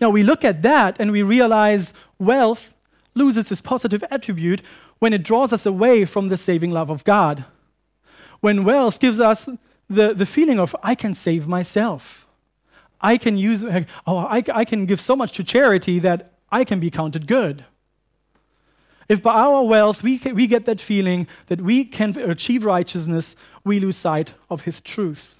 Now 0.00 0.10
we 0.10 0.22
look 0.22 0.44
at 0.44 0.62
that 0.62 0.98
and 0.98 1.12
we 1.12 1.22
realize 1.22 1.94
wealth 2.18 2.76
loses 3.14 3.52
its 3.52 3.60
positive 3.60 4.02
attribute 4.10 4.60
when 4.98 5.12
it 5.12 5.22
draws 5.22 5.52
us 5.52 5.66
away 5.66 6.04
from 6.04 6.28
the 6.28 6.36
saving 6.36 6.72
love 6.72 6.90
of 6.90 7.04
God. 7.04 7.44
When 8.40 8.64
wealth 8.64 8.98
gives 8.98 9.20
us 9.20 9.48
the, 9.88 10.14
the 10.14 10.26
feeling 10.26 10.58
of, 10.58 10.74
I 10.82 10.94
can 10.94 11.14
save 11.14 11.46
myself. 11.46 12.26
I 13.00 13.18
can 13.18 13.36
use, 13.36 13.64
oh, 14.06 14.18
I, 14.18 14.42
I 14.52 14.64
can 14.64 14.86
give 14.86 15.00
so 15.00 15.14
much 15.14 15.32
to 15.32 15.44
charity 15.44 15.98
that 16.00 16.32
I 16.50 16.64
can 16.64 16.80
be 16.80 16.90
counted 16.90 17.26
good. 17.26 17.64
If 19.08 19.22
by 19.22 19.34
our 19.34 19.62
wealth 19.64 20.02
we, 20.02 20.18
can, 20.18 20.34
we 20.34 20.46
get 20.46 20.64
that 20.64 20.80
feeling 20.80 21.26
that 21.46 21.60
we 21.60 21.84
can 21.84 22.18
achieve 22.18 22.64
righteousness, 22.64 23.36
we 23.64 23.80
lose 23.80 23.96
sight 23.96 24.32
of 24.50 24.62
His 24.62 24.80
truth. 24.80 25.38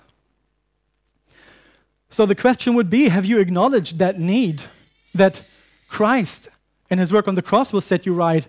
So 2.11 2.27
the 2.27 2.37
question 2.37 2.75
would 2.75 2.91
be 2.91 3.09
have 3.09 3.25
you 3.27 3.41
acknowledged 3.41 3.99
that 3.99 4.21
need 4.21 4.63
that 5.15 5.43
Christ 5.89 6.49
and 6.89 7.01
his 7.01 7.13
work 7.13 7.27
on 7.27 7.35
the 7.35 7.43
cross 7.43 7.73
will 7.73 7.81
set 7.81 8.07
you 8.07 8.15
right, 8.15 8.47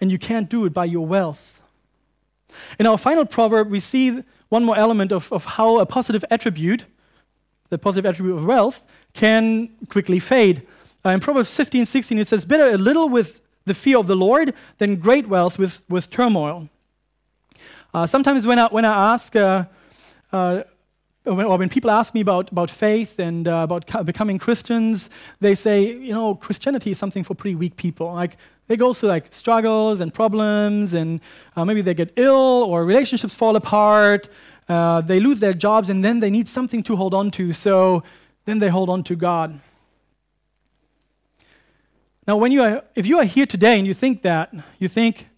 and 0.00 0.10
you 0.10 0.18
can't 0.18 0.48
do 0.48 0.64
it 0.64 0.72
by 0.72 0.86
your 0.86 1.06
wealth? 1.06 1.60
In 2.78 2.86
our 2.86 2.96
final 2.96 3.26
proverb, 3.26 3.70
we 3.70 3.80
see 3.80 4.22
one 4.48 4.64
more 4.64 4.76
element 4.76 5.12
of, 5.12 5.30
of 5.32 5.44
how 5.44 5.80
a 5.80 5.86
positive 5.86 6.24
attribute, 6.30 6.86
the 7.68 7.76
positive 7.76 8.06
attribute 8.08 8.36
of 8.36 8.46
wealth, 8.46 8.82
can 9.12 9.68
quickly 9.90 10.18
fade. 10.18 10.66
Uh, 11.04 11.10
in 11.10 11.20
Proverbs 11.20 11.54
15, 11.54 11.84
16, 11.84 12.18
it 12.18 12.26
says, 12.26 12.46
Better 12.46 12.70
a 12.70 12.78
little 12.78 13.10
with 13.10 13.43
the 13.66 13.74
fear 13.74 13.98
of 13.98 14.06
the 14.06 14.16
Lord 14.16 14.54
than 14.78 14.96
great 14.96 15.28
wealth 15.28 15.58
with, 15.58 15.82
with 15.88 16.10
turmoil. 16.10 16.68
Uh, 17.92 18.06
sometimes 18.06 18.46
when 18.46 18.58
I, 18.58 18.66
when 18.68 18.84
I 18.84 19.14
ask, 19.14 19.34
uh, 19.36 19.64
uh, 20.32 20.62
or 21.24 21.56
when 21.56 21.68
people 21.68 21.90
ask 21.90 22.12
me 22.14 22.20
about, 22.20 22.50
about 22.50 22.70
faith 22.70 23.18
and 23.18 23.48
uh, 23.48 23.58
about 23.58 24.04
becoming 24.04 24.38
Christians, 24.38 25.08
they 25.40 25.54
say, 25.54 25.82
you 25.82 26.12
know, 26.12 26.34
Christianity 26.34 26.90
is 26.90 26.98
something 26.98 27.24
for 27.24 27.34
pretty 27.34 27.54
weak 27.54 27.76
people. 27.76 28.12
Like, 28.12 28.36
they 28.66 28.76
go 28.76 28.92
through 28.92 29.10
like 29.10 29.32
struggles 29.32 30.00
and 30.00 30.12
problems, 30.12 30.94
and 30.94 31.20
uh, 31.56 31.64
maybe 31.64 31.82
they 31.82 31.94
get 31.94 32.12
ill 32.16 32.64
or 32.64 32.84
relationships 32.84 33.34
fall 33.34 33.56
apart. 33.56 34.28
Uh, 34.68 35.02
they 35.02 35.20
lose 35.20 35.40
their 35.40 35.52
jobs, 35.52 35.90
and 35.90 36.04
then 36.04 36.20
they 36.20 36.30
need 36.30 36.48
something 36.48 36.82
to 36.82 36.96
hold 36.96 37.14
on 37.14 37.30
to. 37.32 37.52
So 37.52 38.02
then 38.46 38.58
they 38.58 38.68
hold 38.68 38.88
on 38.88 39.02
to 39.04 39.16
God. 39.16 39.60
Now, 42.26 42.38
when 42.38 42.52
you 42.52 42.62
are, 42.62 42.82
if 42.94 43.06
you 43.06 43.18
are 43.18 43.24
here 43.24 43.46
today 43.46 43.78
and 43.78 43.86
you 43.86 43.94
think 43.94 44.22
that, 44.22 44.52
you 44.78 44.88
think 44.88 45.28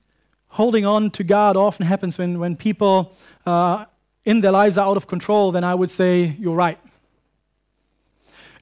holding 0.49 0.87
on 0.87 1.11
to 1.11 1.25
God 1.25 1.57
often 1.57 1.85
happens 1.85 2.17
when, 2.17 2.39
when 2.39 2.57
people 2.57 3.15
uh, 3.45 3.87
in 4.25 4.41
their 4.41 4.53
lives 4.53 4.79
are 4.79 4.87
out 4.87 4.97
of 4.97 5.07
control, 5.07 5.53
then 5.53 5.65
I 5.65 5.75
would 5.75 5.91
say 5.91 6.37
you're 6.39 6.55
right. 6.55 6.79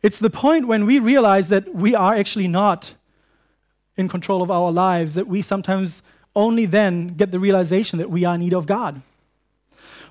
It's 0.03 0.19
the 0.19 0.31
point 0.31 0.67
when 0.67 0.87
we 0.87 0.99
realize 0.99 1.49
that 1.49 1.75
we 1.75 1.95
are 1.95 2.15
actually 2.15 2.49
not 2.49 2.95
in 3.97 4.09
control 4.09 4.43
of 4.43 4.51
our 4.51 4.73
lives 4.73 5.15
that 5.15 5.27
we 5.27 5.41
sometimes 5.41 6.03
only 6.35 6.67
then 6.67 7.09
get 7.09 7.31
the 7.31 7.39
realization 7.39 7.99
that 7.99 8.11
we 8.11 8.25
are 8.25 8.35
in 8.35 8.41
need 8.41 8.55
of 8.55 8.67
God. 8.67 9.03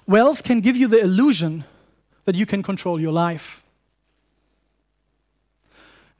Wealth 0.07 0.43
can 0.43 0.61
give 0.61 0.75
you 0.75 0.87
the 0.87 0.99
illusion 0.99 1.63
that 2.25 2.35
you 2.35 2.45
can 2.45 2.63
control 2.63 2.99
your 2.99 3.11
life. 3.11 3.61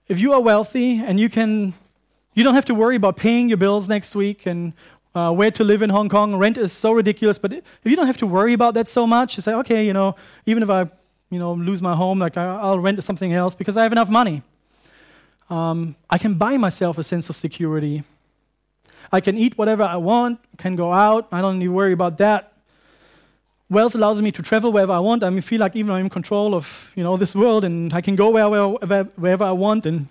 If 0.07 0.19
you 0.19 0.33
are 0.33 0.41
wealthy 0.41 0.99
and 0.99 1.19
you 1.19 1.29
can, 1.29 1.73
you 2.33 2.43
don't 2.43 2.55
have 2.55 2.65
to 2.65 2.75
worry 2.75 2.95
about 2.95 3.17
paying 3.17 3.47
your 3.49 3.57
bills 3.57 3.87
next 3.87 4.15
week 4.15 4.45
and 4.45 4.73
uh, 5.15 5.31
where 5.31 5.51
to 5.51 5.63
live 5.63 5.81
in 5.81 5.89
Hong 5.89 6.09
Kong. 6.09 6.35
Rent 6.35 6.57
is 6.57 6.71
so 6.71 6.91
ridiculous, 6.91 7.37
but 7.37 7.53
if 7.53 7.63
you 7.83 7.95
don't 7.95 8.07
have 8.07 8.17
to 8.17 8.27
worry 8.27 8.53
about 8.53 8.73
that 8.73 8.87
so 8.87 9.05
much, 9.05 9.37
you 9.37 9.41
say, 9.41 9.53
okay, 9.53 9.85
you 9.85 9.93
know, 9.93 10.15
even 10.45 10.63
if 10.63 10.69
I, 10.69 10.89
you 11.29 11.39
know, 11.39 11.53
lose 11.53 11.81
my 11.81 11.95
home, 11.95 12.19
like 12.19 12.37
I'll 12.37 12.79
rent 12.79 13.03
something 13.03 13.33
else 13.33 13.55
because 13.55 13.77
I 13.77 13.83
have 13.83 13.91
enough 13.91 14.09
money. 14.09 14.41
Um, 15.49 15.95
I 16.09 16.17
can 16.17 16.35
buy 16.35 16.57
myself 16.57 16.97
a 16.97 17.03
sense 17.03 17.29
of 17.29 17.35
security. 17.35 18.03
I 19.11 19.21
can 19.21 19.37
eat 19.37 19.57
whatever 19.57 19.83
I 19.83 19.97
want, 19.97 20.39
can 20.57 20.75
go 20.75 20.91
out, 20.91 21.27
I 21.31 21.41
don't 21.41 21.59
need 21.59 21.65
to 21.65 21.71
worry 21.71 21.93
about 21.93 22.17
that. 22.17 22.53
Wealth 23.69 23.95
allows 23.95 24.21
me 24.21 24.31
to 24.31 24.41
travel 24.41 24.71
wherever 24.71 24.93
I 24.93 24.99
want. 24.99 25.23
I 25.23 25.29
mean, 25.29 25.41
feel 25.41 25.59
like 25.59 25.75
even 25.75 25.91
I'm 25.91 26.05
in 26.05 26.09
control 26.09 26.53
of 26.53 26.91
you 26.95 27.03
know, 27.03 27.17
this 27.17 27.35
world 27.35 27.63
and 27.63 27.93
I 27.93 28.01
can 28.01 28.15
go 28.15 28.29
wherever, 28.31 29.03
wherever 29.15 29.43
I 29.43 29.51
want. 29.51 29.85
And 29.85 30.07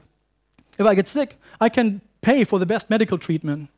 if 0.78 0.86
I 0.86 0.94
get 0.94 1.08
sick, 1.08 1.38
I 1.60 1.68
can 1.68 2.00
pay 2.22 2.44
for 2.44 2.58
the 2.58 2.66
best 2.66 2.88
medical 2.88 3.18
treatment. 3.18 3.68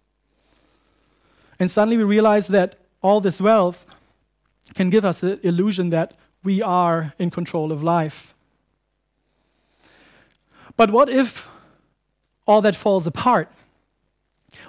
And 1.59 1.71
suddenly 1.71 1.97
we 1.97 2.05
realize 2.05 2.49
that 2.49 2.77
all 3.03 3.21
this 3.21 3.41
wealth 3.41 3.87
can 4.75 4.91
give 4.91 5.05
us 5.05 5.21
the 5.21 5.45
illusion 5.47 5.91
that 5.91 6.13
we 6.43 6.63
are 6.63 7.15
in 7.19 7.31
control 7.31 7.73
of 7.73 7.83
life. 7.83 8.35
But 10.77 10.91
what 10.91 11.09
if 11.09 11.49
all 12.47 12.61
that 12.63 12.77
falls 12.77 13.07
apart? 13.07 13.51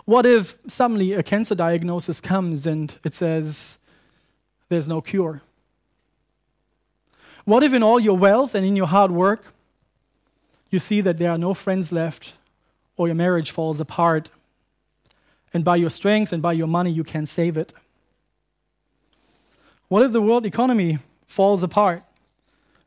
What 0.06 0.26
if 0.26 0.58
suddenly 0.68 1.14
a 1.14 1.24
cancer 1.24 1.56
diagnosis 1.56 2.22
comes 2.22 2.66
and 2.66 2.94
it 3.04 3.14
says 3.14 3.80
there's 4.70 4.88
no 4.88 5.02
cure? 5.02 5.42
What 7.44 7.64
if 7.64 7.74
in 7.74 7.84
all 7.84 8.00
your 8.00 8.18
wealth 8.18 8.56
and 8.56 8.66
in 8.66 8.76
your 8.76 8.88
hard 8.88 9.12
work, 9.12 9.54
you 10.70 10.80
see 10.80 11.02
that 11.02 11.18
there 11.18 11.32
are 11.32 11.38
no 11.38 11.54
friends 11.54 11.92
left 11.92 12.34
or 12.98 13.08
your 13.08 13.16
marriage 13.16 13.52
falls 13.52 13.80
apart, 13.80 14.30
and 15.54 15.64
by 15.64 15.76
your 15.76 15.90
strength 15.90 16.34
and 16.34 16.42
by 16.42 16.54
your 16.54 16.68
money 16.68 16.92
you 16.92 17.04
can 17.04 17.26
save 17.26 17.58
it? 17.58 17.74
What 19.88 20.04
if 20.04 20.12
the 20.12 20.22
world 20.22 20.46
economy 20.46 21.00
falls 21.28 21.64
apart? 21.64 22.04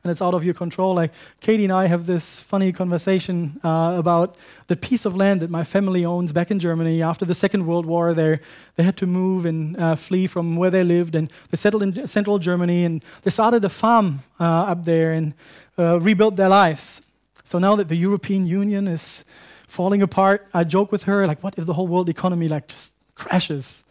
and 0.03 0.11
it's 0.11 0.21
out 0.21 0.33
of 0.33 0.43
your 0.43 0.53
control. 0.53 0.95
Like 0.95 1.11
Katie 1.41 1.65
and 1.65 1.73
I 1.73 1.87
have 1.87 2.05
this 2.05 2.39
funny 2.39 2.71
conversation 2.71 3.59
uh, 3.63 3.95
about 3.97 4.37
the 4.67 4.75
piece 4.75 5.05
of 5.05 5.15
land 5.15 5.41
that 5.41 5.49
my 5.49 5.63
family 5.63 6.05
owns 6.05 6.31
back 6.31 6.51
in 6.51 6.59
Germany. 6.59 7.01
After 7.01 7.25
the 7.25 7.35
Second 7.35 7.65
World 7.65 7.85
War, 7.85 8.13
they 8.13 8.39
they 8.75 8.83
had 8.83 8.95
to 8.97 9.05
move 9.05 9.45
and 9.45 9.77
uh, 9.77 9.95
flee 9.95 10.27
from 10.27 10.55
where 10.55 10.71
they 10.71 10.83
lived, 10.83 11.15
and 11.15 11.31
they 11.49 11.57
settled 11.57 11.83
in 11.83 12.07
central 12.07 12.39
Germany, 12.39 12.85
and 12.85 13.03
they 13.23 13.29
started 13.29 13.65
a 13.65 13.69
farm 13.69 14.21
uh, 14.39 14.71
up 14.71 14.85
there 14.85 15.11
and 15.11 15.33
uh, 15.77 15.99
rebuilt 15.99 16.37
their 16.37 16.49
lives. 16.49 17.01
So 17.43 17.59
now 17.59 17.75
that 17.75 17.87
the 17.87 17.97
European 17.97 18.47
Union 18.47 18.87
is 18.87 19.25
falling 19.69 20.01
apart, 20.01 20.47
I 20.53 20.63
joke 20.63 20.91
with 20.91 21.03
her 21.03 21.25
like, 21.27 21.43
"What 21.43 21.57
if 21.57 21.65
the 21.65 21.73
whole 21.73 21.87
world 21.87 22.09
economy 22.09 22.47
like 22.47 22.67
just 22.67 22.91
crashes?" 23.15 23.83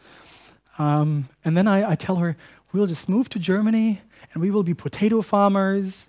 Um, 0.79 1.29
and 1.45 1.57
then 1.57 1.67
I, 1.67 1.93
I 1.93 1.95
tell 1.95 2.17
her, 2.17 2.37
"We'll 2.73 2.87
just 2.87 3.09
move 3.09 3.29
to 3.31 3.39
Germany." 3.39 4.03
and 4.33 4.43
we 4.43 4.51
will 4.51 4.63
be 4.63 4.75
potato 4.75 5.23
farmers, 5.23 6.09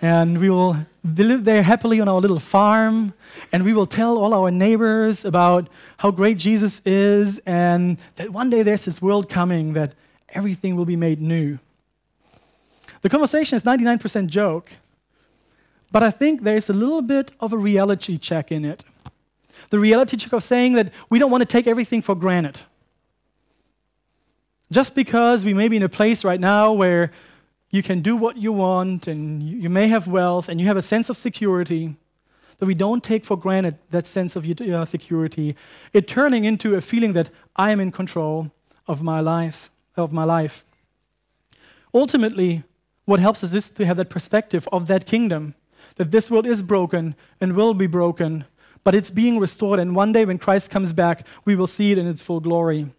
and 0.00 0.38
we 0.38 0.50
will 0.50 0.76
live 1.04 1.44
there 1.44 1.62
happily 1.62 2.00
on 2.00 2.08
our 2.08 2.20
little 2.20 2.40
farm, 2.40 3.14
and 3.52 3.64
we 3.64 3.72
will 3.72 3.86
tell 3.86 4.18
all 4.18 4.34
our 4.34 4.50
neighbors 4.50 5.24
about 5.24 5.68
how 5.98 6.10
great 6.10 6.38
Jesus 6.38 6.80
is, 6.84 7.38
and 7.46 7.98
that 8.16 8.30
one 8.30 8.50
day 8.50 8.62
there's 8.62 8.84
this 8.84 9.00
world 9.00 9.28
coming 9.28 9.74
that 9.74 9.94
everything 10.30 10.76
will 10.76 10.84
be 10.84 10.96
made 10.96 11.20
new. 11.20 11.58
The 13.02 13.08
conversation 13.08 13.56
is 13.56 13.64
99% 13.64 14.28
joke, 14.28 14.70
but 15.92 16.02
I 16.02 16.10
think 16.10 16.42
there's 16.42 16.70
a 16.70 16.72
little 16.72 17.02
bit 17.02 17.30
of 17.38 17.52
a 17.52 17.58
reality 17.58 18.18
check 18.18 18.50
in 18.50 18.64
it. 18.64 18.82
The 19.70 19.78
reality 19.78 20.16
check 20.16 20.32
of 20.32 20.42
saying 20.42 20.72
that 20.72 20.90
we 21.10 21.18
don't 21.18 21.30
want 21.30 21.42
to 21.42 21.46
take 21.46 21.66
everything 21.66 22.02
for 22.02 22.14
granted. 22.14 22.60
Just 24.70 24.94
because 24.94 25.44
we 25.44 25.54
may 25.54 25.68
be 25.68 25.76
in 25.76 25.82
a 25.82 25.88
place 25.88 26.24
right 26.24 26.40
now 26.40 26.72
where 26.72 27.12
you 27.70 27.82
can 27.82 28.00
do 28.00 28.16
what 28.16 28.36
you 28.36 28.52
want, 28.52 29.06
and 29.06 29.42
you 29.42 29.70
may 29.70 29.88
have 29.88 30.06
wealth, 30.06 30.48
and 30.48 30.60
you 30.60 30.66
have 30.66 30.76
a 30.76 30.82
sense 30.82 31.08
of 31.08 31.16
security, 31.16 31.96
that 32.58 32.66
we 32.66 32.74
don't 32.74 33.02
take 33.02 33.24
for 33.24 33.36
granted 33.36 33.76
that 33.90 34.06
sense 34.06 34.36
of 34.36 34.48
uh, 34.48 34.84
security, 34.84 35.56
it 35.92 36.06
turning 36.06 36.44
into 36.44 36.74
a 36.74 36.80
feeling 36.80 37.12
that 37.14 37.28
I 37.56 37.70
am 37.70 37.80
in 37.80 37.90
control 37.90 38.50
of 38.86 39.02
my 39.02 39.20
life, 39.20 39.70
of 39.96 40.12
my 40.12 40.24
life. 40.24 40.64
Ultimately, 41.94 42.62
what 43.04 43.20
helps 43.20 43.42
us 43.42 43.52
is 43.54 43.68
to 43.70 43.84
have 43.84 43.96
that 43.96 44.10
perspective 44.10 44.68
of 44.70 44.86
that 44.86 45.06
kingdom, 45.06 45.54
that 45.96 46.10
this 46.10 46.30
world 46.30 46.46
is 46.46 46.62
broken 46.62 47.14
and 47.40 47.54
will 47.54 47.74
be 47.74 47.86
broken, 47.86 48.44
but 48.84 48.94
it's 48.94 49.10
being 49.10 49.38
restored, 49.38 49.78
and 49.78 49.94
one 49.94 50.12
day 50.12 50.24
when 50.24 50.38
Christ 50.38 50.70
comes 50.70 50.92
back, 50.92 51.26
we 51.44 51.54
will 51.54 51.66
see 51.66 51.92
it 51.92 51.98
in 51.98 52.06
its 52.06 52.22
full 52.22 52.40
glory. 52.40 52.92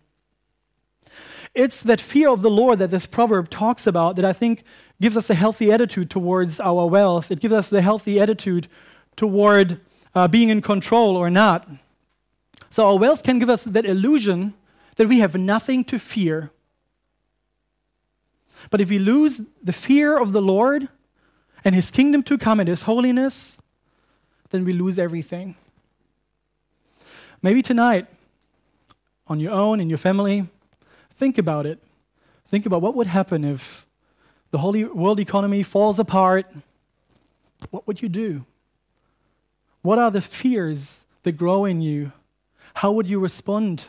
It's 1.53 1.83
that 1.83 2.01
fear 2.01 2.29
of 2.29 2.41
the 2.41 2.49
Lord 2.49 2.79
that 2.79 2.89
this 2.89 3.05
proverb 3.05 3.49
talks 3.49 3.85
about 3.85 4.15
that 4.15 4.25
I 4.25 4.33
think 4.33 4.63
gives 4.99 5.17
us 5.17 5.29
a 5.29 5.35
healthy 5.35 5.71
attitude 5.71 6.09
towards 6.09 6.59
our 6.59 6.87
wealth. 6.87 7.31
It 7.31 7.39
gives 7.39 7.53
us 7.53 7.69
the 7.69 7.81
healthy 7.81 8.19
attitude 8.19 8.67
toward 9.15 9.79
uh, 10.15 10.27
being 10.27 10.49
in 10.49 10.61
control 10.61 11.15
or 11.15 11.29
not. 11.29 11.67
So 12.69 12.87
our 12.87 12.97
wealth 12.97 13.23
can 13.23 13.37
give 13.37 13.49
us 13.49 13.65
that 13.65 13.85
illusion 13.85 14.55
that 14.95 15.07
we 15.07 15.19
have 15.19 15.35
nothing 15.35 15.83
to 15.85 15.99
fear. 15.99 16.51
But 18.69 18.81
if 18.81 18.89
we 18.89 18.97
lose 18.97 19.41
the 19.61 19.73
fear 19.73 20.17
of 20.17 20.31
the 20.31 20.41
Lord 20.41 20.87
and 21.63 21.75
His 21.75 21.91
kingdom 21.91 22.23
to 22.23 22.37
come 22.37 22.59
and 22.59 22.69
His 22.69 22.83
holiness, 22.83 23.59
then 24.49 24.65
we 24.65 24.73
lose 24.73 24.99
everything. 24.99 25.55
Maybe 27.41 27.61
tonight, 27.61 28.07
on 29.27 29.39
your 29.39 29.51
own, 29.51 29.79
in 29.79 29.89
your 29.89 29.97
family, 29.97 30.47
Think 31.15 31.37
about 31.37 31.65
it. 31.65 31.79
Think 32.47 32.65
about 32.65 32.81
what 32.81 32.95
would 32.95 33.07
happen 33.07 33.43
if 33.43 33.85
the 34.51 34.57
whole 34.57 34.77
world 34.87 35.19
economy 35.19 35.63
falls 35.63 35.99
apart. 35.99 36.51
What 37.69 37.87
would 37.87 38.01
you 38.01 38.09
do? 38.09 38.45
What 39.81 39.99
are 39.99 40.11
the 40.11 40.21
fears 40.21 41.05
that 41.23 41.33
grow 41.33 41.65
in 41.65 41.81
you? 41.81 42.11
How 42.75 42.91
would 42.91 43.07
you 43.07 43.19
respond 43.19 43.85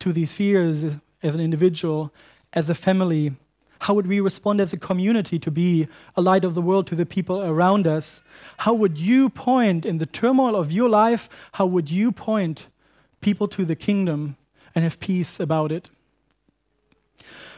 to 0.00 0.12
these 0.12 0.32
fears 0.32 0.84
as 1.22 1.34
an 1.34 1.40
individual, 1.40 2.12
as 2.52 2.68
a 2.68 2.74
family? 2.74 3.34
How 3.80 3.94
would 3.94 4.06
we 4.06 4.20
respond 4.20 4.60
as 4.60 4.72
a 4.72 4.76
community 4.76 5.38
to 5.38 5.50
be 5.50 5.88
a 6.16 6.20
light 6.20 6.44
of 6.44 6.54
the 6.54 6.62
world 6.62 6.86
to 6.88 6.94
the 6.94 7.06
people 7.06 7.42
around 7.42 7.86
us? 7.86 8.22
How 8.58 8.74
would 8.74 8.98
you 8.98 9.28
point 9.28 9.86
in 9.86 9.98
the 9.98 10.06
turmoil 10.06 10.56
of 10.56 10.72
your 10.72 10.88
life? 10.88 11.28
How 11.52 11.66
would 11.66 11.90
you 11.90 12.12
point 12.12 12.66
people 13.20 13.48
to 13.48 13.64
the 13.64 13.76
kingdom 13.76 14.36
and 14.74 14.82
have 14.82 15.00
peace 15.00 15.40
about 15.40 15.72
it? 15.72 15.90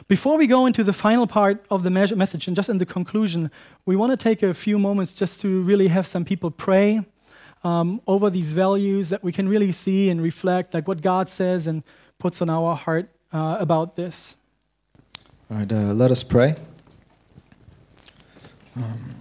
Before 0.08 0.36
we 0.36 0.46
go 0.48 0.66
into 0.66 0.82
the 0.82 0.92
final 0.92 1.26
part 1.26 1.64
of 1.70 1.84
the 1.84 1.90
message 1.90 2.48
and 2.48 2.56
just 2.56 2.68
in 2.68 2.78
the 2.78 2.86
conclusion, 2.86 3.50
we 3.86 3.94
want 3.94 4.10
to 4.10 4.16
take 4.16 4.42
a 4.42 4.52
few 4.52 4.78
moments 4.78 5.14
just 5.14 5.40
to 5.42 5.62
really 5.62 5.86
have 5.86 6.06
some 6.06 6.24
people 6.24 6.50
pray 6.50 7.04
um, 7.62 8.00
over 8.06 8.28
these 8.28 8.52
values 8.52 9.08
that 9.10 9.22
we 9.22 9.32
can 9.32 9.48
really 9.48 9.70
see 9.70 10.10
and 10.10 10.20
reflect, 10.20 10.74
like 10.74 10.88
what 10.88 11.00
God 11.00 11.28
says 11.28 11.66
and 11.66 11.84
puts 12.18 12.42
on 12.42 12.50
our 12.50 12.74
heart 12.74 13.08
uh, 13.32 13.56
about 13.60 13.96
this. 13.96 14.36
All 15.51 15.57
right, 15.57 15.72
uh, 15.72 15.94
let 15.94 16.12
us 16.12 16.22
pray. 16.22 16.55
Um, 18.76 19.16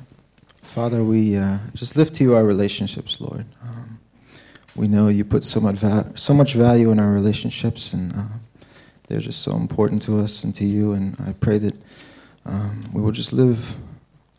Father, 0.61 1.03
we 1.03 1.35
uh, 1.35 1.57
just 1.73 1.97
lift 1.97 2.13
to 2.15 2.23
you 2.23 2.35
our 2.35 2.43
relationships, 2.43 3.19
Lord. 3.19 3.45
Um, 3.63 3.99
we 4.75 4.87
know 4.87 5.07
you 5.07 5.25
put 5.25 5.43
so 5.43 5.59
much, 5.59 5.77
va- 5.77 6.11
so 6.13 6.35
much 6.35 6.53
value 6.53 6.91
in 6.91 6.99
our 6.99 7.11
relationships, 7.11 7.93
and 7.93 8.15
uh, 8.15 8.37
they're 9.07 9.21
just 9.21 9.41
so 9.41 9.55
important 9.55 10.03
to 10.03 10.19
us 10.19 10.43
and 10.43 10.53
to 10.53 10.65
you. 10.65 10.93
And 10.93 11.15
I 11.25 11.33
pray 11.33 11.57
that 11.57 11.73
um, 12.45 12.85
we 12.93 13.01
will 13.01 13.11
just 13.11 13.33
live 13.33 13.75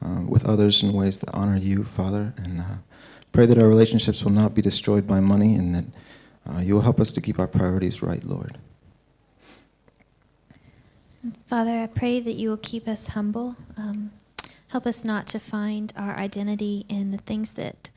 uh, 0.00 0.22
with 0.28 0.46
others 0.46 0.84
in 0.84 0.92
ways 0.92 1.18
that 1.18 1.34
honor 1.34 1.56
you, 1.56 1.82
Father. 1.82 2.32
And 2.36 2.60
uh, 2.60 2.64
pray 3.32 3.46
that 3.46 3.58
our 3.58 3.66
relationships 3.66 4.22
will 4.22 4.30
not 4.30 4.54
be 4.54 4.62
destroyed 4.62 5.08
by 5.08 5.18
money 5.18 5.56
and 5.56 5.74
that 5.74 5.84
uh, 6.48 6.60
you 6.60 6.74
will 6.74 6.82
help 6.82 7.00
us 7.00 7.10
to 7.14 7.20
keep 7.20 7.40
our 7.40 7.48
priorities 7.48 8.00
right, 8.00 8.22
Lord. 8.22 8.58
Father, 11.46 11.70
I 11.82 11.86
pray 11.86 12.20
that 12.20 12.32
you 12.32 12.48
will 12.48 12.56
keep 12.56 12.88
us 12.88 13.08
humble. 13.08 13.56
Um, 13.76 14.10
help 14.68 14.86
us 14.86 15.04
not 15.04 15.26
to 15.28 15.38
find 15.38 15.92
our 15.94 16.16
identity 16.16 16.86
in 16.88 17.10
the 17.10 17.18
things 17.18 17.54
that 17.54 17.90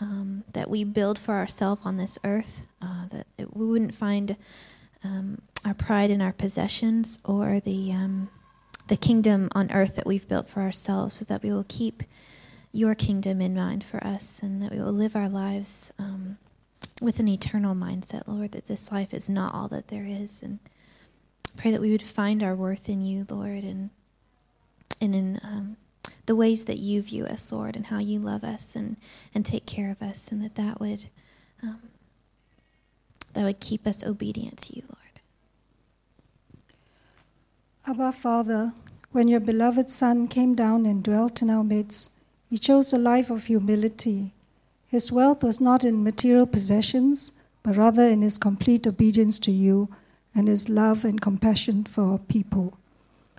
um, 0.00 0.44
that 0.52 0.70
we 0.70 0.84
build 0.84 1.18
for 1.18 1.34
ourselves 1.34 1.82
on 1.84 1.96
this 1.96 2.20
earth. 2.22 2.66
Uh, 2.80 3.08
that 3.08 3.26
it, 3.36 3.56
we 3.56 3.66
wouldn't 3.66 3.94
find 3.94 4.36
um, 5.02 5.42
our 5.66 5.74
pride 5.74 6.10
in 6.10 6.22
our 6.22 6.32
possessions 6.32 7.18
or 7.24 7.58
the 7.58 7.90
um, 7.92 8.28
the 8.86 8.96
kingdom 8.96 9.48
on 9.56 9.72
earth 9.72 9.96
that 9.96 10.06
we've 10.06 10.28
built 10.28 10.46
for 10.46 10.60
ourselves, 10.60 11.18
but 11.18 11.26
that 11.26 11.42
we 11.42 11.50
will 11.50 11.66
keep 11.68 12.04
your 12.70 12.94
kingdom 12.94 13.40
in 13.40 13.56
mind 13.56 13.82
for 13.82 14.02
us, 14.06 14.40
and 14.40 14.62
that 14.62 14.70
we 14.70 14.78
will 14.78 14.92
live 14.92 15.16
our 15.16 15.28
lives 15.28 15.92
um, 15.98 16.38
with 17.00 17.18
an 17.18 17.26
eternal 17.26 17.74
mindset, 17.74 18.28
Lord. 18.28 18.52
That 18.52 18.66
this 18.66 18.92
life 18.92 19.12
is 19.12 19.28
not 19.28 19.52
all 19.52 19.66
that 19.66 19.88
there 19.88 20.04
is, 20.06 20.44
and 20.44 20.60
pray 21.56 21.70
that 21.70 21.80
we 21.80 21.90
would 21.90 22.02
find 22.02 22.42
our 22.42 22.54
worth 22.54 22.88
in 22.88 23.02
you, 23.02 23.26
Lord, 23.28 23.64
and 23.64 23.90
and 25.00 25.14
in 25.14 25.40
um, 25.42 25.76
the 26.26 26.36
ways 26.36 26.64
that 26.64 26.78
you 26.78 27.02
view 27.02 27.24
us, 27.24 27.52
Lord, 27.52 27.76
and 27.76 27.86
how 27.86 27.98
you 27.98 28.18
love 28.18 28.44
us 28.44 28.76
and 28.76 28.96
and 29.34 29.44
take 29.44 29.66
care 29.66 29.90
of 29.90 30.02
us, 30.02 30.30
and 30.30 30.42
that 30.42 30.54
that 30.56 30.80
would 30.80 31.06
um, 31.62 31.80
that 33.34 33.44
would 33.44 33.60
keep 33.60 33.86
us 33.86 34.04
obedient 34.04 34.58
to 34.58 34.76
you, 34.76 34.82
Lord. 34.82 34.98
Abba, 37.86 38.12
Father, 38.12 38.72
when 39.12 39.28
your 39.28 39.40
beloved 39.40 39.90
Son 39.90 40.28
came 40.28 40.54
down 40.54 40.84
and 40.84 41.02
dwelt 41.02 41.40
in 41.40 41.48
our 41.48 41.64
midst, 41.64 42.12
he 42.50 42.58
chose 42.58 42.92
a 42.92 42.98
life 42.98 43.30
of 43.30 43.46
humility. 43.46 44.32
His 44.86 45.12
wealth 45.12 45.42
was 45.42 45.60
not 45.60 45.84
in 45.84 46.02
material 46.04 46.46
possessions, 46.46 47.32
but 47.62 47.76
rather 47.76 48.04
in 48.04 48.22
his 48.22 48.38
complete 48.38 48.86
obedience 48.86 49.38
to 49.40 49.50
you 49.50 49.88
and 50.34 50.48
his 50.48 50.68
love 50.68 51.04
and 51.04 51.20
compassion 51.20 51.84
for 51.84 52.12
our 52.12 52.18
people. 52.18 52.78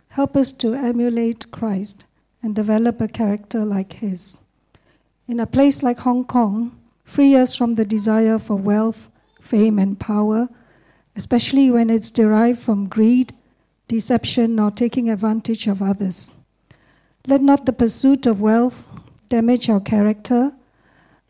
Help 0.10 0.36
us 0.36 0.52
to 0.54 0.74
emulate 0.74 1.52
Christ 1.52 2.06
and 2.42 2.56
develop 2.56 3.00
a 3.00 3.08
character 3.08 3.66
like 3.66 3.94
his. 3.94 4.44
In 5.28 5.40
a 5.40 5.46
place 5.46 5.84
like 5.84 6.00
Hong 6.00 6.24
Kong, 6.26 6.78
free 7.04 7.36
us 7.36 7.56
from 7.56 7.76
the 7.76 7.86
desire 7.86 8.40
for 8.40 8.56
wealth, 8.56 9.12
fame, 9.40 9.78
and 9.78 10.00
power, 10.00 10.50
especially 11.16 11.70
when 11.70 11.90
it's 11.90 12.12
derived 12.12 12.60
from 12.60 12.88
greed, 12.88 13.34
deception, 13.88 14.60
or 14.60 14.72
taking 14.72 15.10
advantage 15.10 15.68
of 15.68 15.82
others. 15.82 16.38
Let 17.28 17.42
not 17.42 17.66
the 17.66 17.74
pursuit 17.74 18.26
of 18.26 18.42
wealth 18.42 18.90
damage 19.28 19.70
our 19.70 19.80
character, 19.80 20.54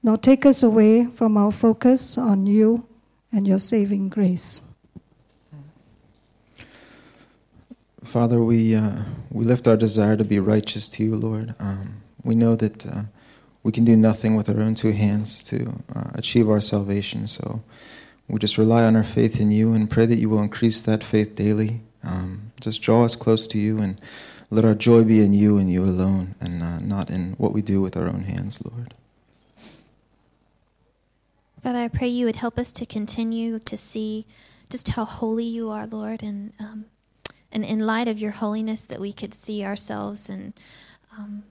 nor 0.02 0.16
take 0.16 0.46
us 0.46 0.64
away 0.64 1.06
from 1.06 1.36
our 1.36 1.52
focus 1.52 2.18
on 2.18 2.46
you 2.46 2.86
and 3.32 3.46
your 3.46 3.60
saving 3.60 4.10
grace. 4.10 4.62
Father, 8.10 8.42
we, 8.42 8.74
uh, 8.74 9.04
we 9.30 9.46
lift 9.46 9.68
our 9.68 9.78
desire 9.78 10.18
to 10.18 10.24
be 10.24 10.40
righteous 10.40 10.88
to 10.88 11.04
you, 11.04 11.16
Lord. 11.16 11.54
Um, 11.60 12.02
we 12.24 12.34
know 12.34 12.56
that 12.56 12.84
uh, 12.88 13.04
we 13.62 13.72
can 13.72 13.86
do 13.86 13.96
nothing 13.96 14.36
with 14.36 14.50
our 14.50 14.60
own 14.60 14.74
two 14.74 14.94
hands 14.94 15.44
to 15.44 15.84
uh, 15.96 16.10
achieve 16.16 16.50
our 16.50 16.60
salvation. 16.60 17.28
So 17.28 17.62
we 18.28 18.40
just 18.40 18.58
rely 18.58 18.84
on 18.84 18.96
our 18.96 19.04
faith 19.04 19.40
in 19.40 19.52
you 19.52 19.74
and 19.74 19.92
pray 19.92 20.08
that 20.08 20.18
you 20.18 20.28
will 20.28 20.42
increase 20.42 20.82
that 20.82 21.04
faith 21.04 21.36
daily. 21.36 21.82
Um, 22.04 22.52
just 22.60 22.82
draw 22.82 23.06
us 23.06 23.16
close 23.16 23.46
to 23.46 23.60
you 23.60 23.78
and 23.78 24.02
let 24.50 24.66
our 24.66 24.74
joy 24.74 25.04
be 25.04 25.22
in 25.22 25.34
you 25.34 25.60
and 25.60 25.72
you 25.72 25.84
alone 25.84 26.34
and 26.42 26.64
uh, 26.64 26.80
not 26.80 27.12
in 27.12 27.34
what 27.34 27.54
we 27.54 27.62
do 27.62 27.80
with 27.80 27.96
our 27.96 28.08
own 28.08 28.24
hands, 28.24 28.60
Lord. 28.66 28.96
Father, 31.62 31.78
I 31.78 31.90
pray 31.90 32.08
you 32.08 32.26
would 32.26 32.38
help 32.38 32.58
us 32.58 32.72
to 32.72 32.88
continue 32.88 33.60
to 33.60 33.78
see 33.78 34.26
just 34.68 34.88
how 34.88 35.06
holy 35.06 35.46
you 35.46 35.70
are, 35.70 35.86
Lord, 35.86 36.24
and 36.24 36.54
um, 36.60 36.86
and 37.52 37.64
in 37.64 37.80
light 37.80 38.08
of 38.08 38.20
your 38.20 38.32
holiness, 38.32 38.86
that 38.86 39.00
we 39.00 39.14
could 39.14 39.34
see 39.34 39.64
ourselves 39.64 40.30
and 40.30 40.54
um, 41.18 41.44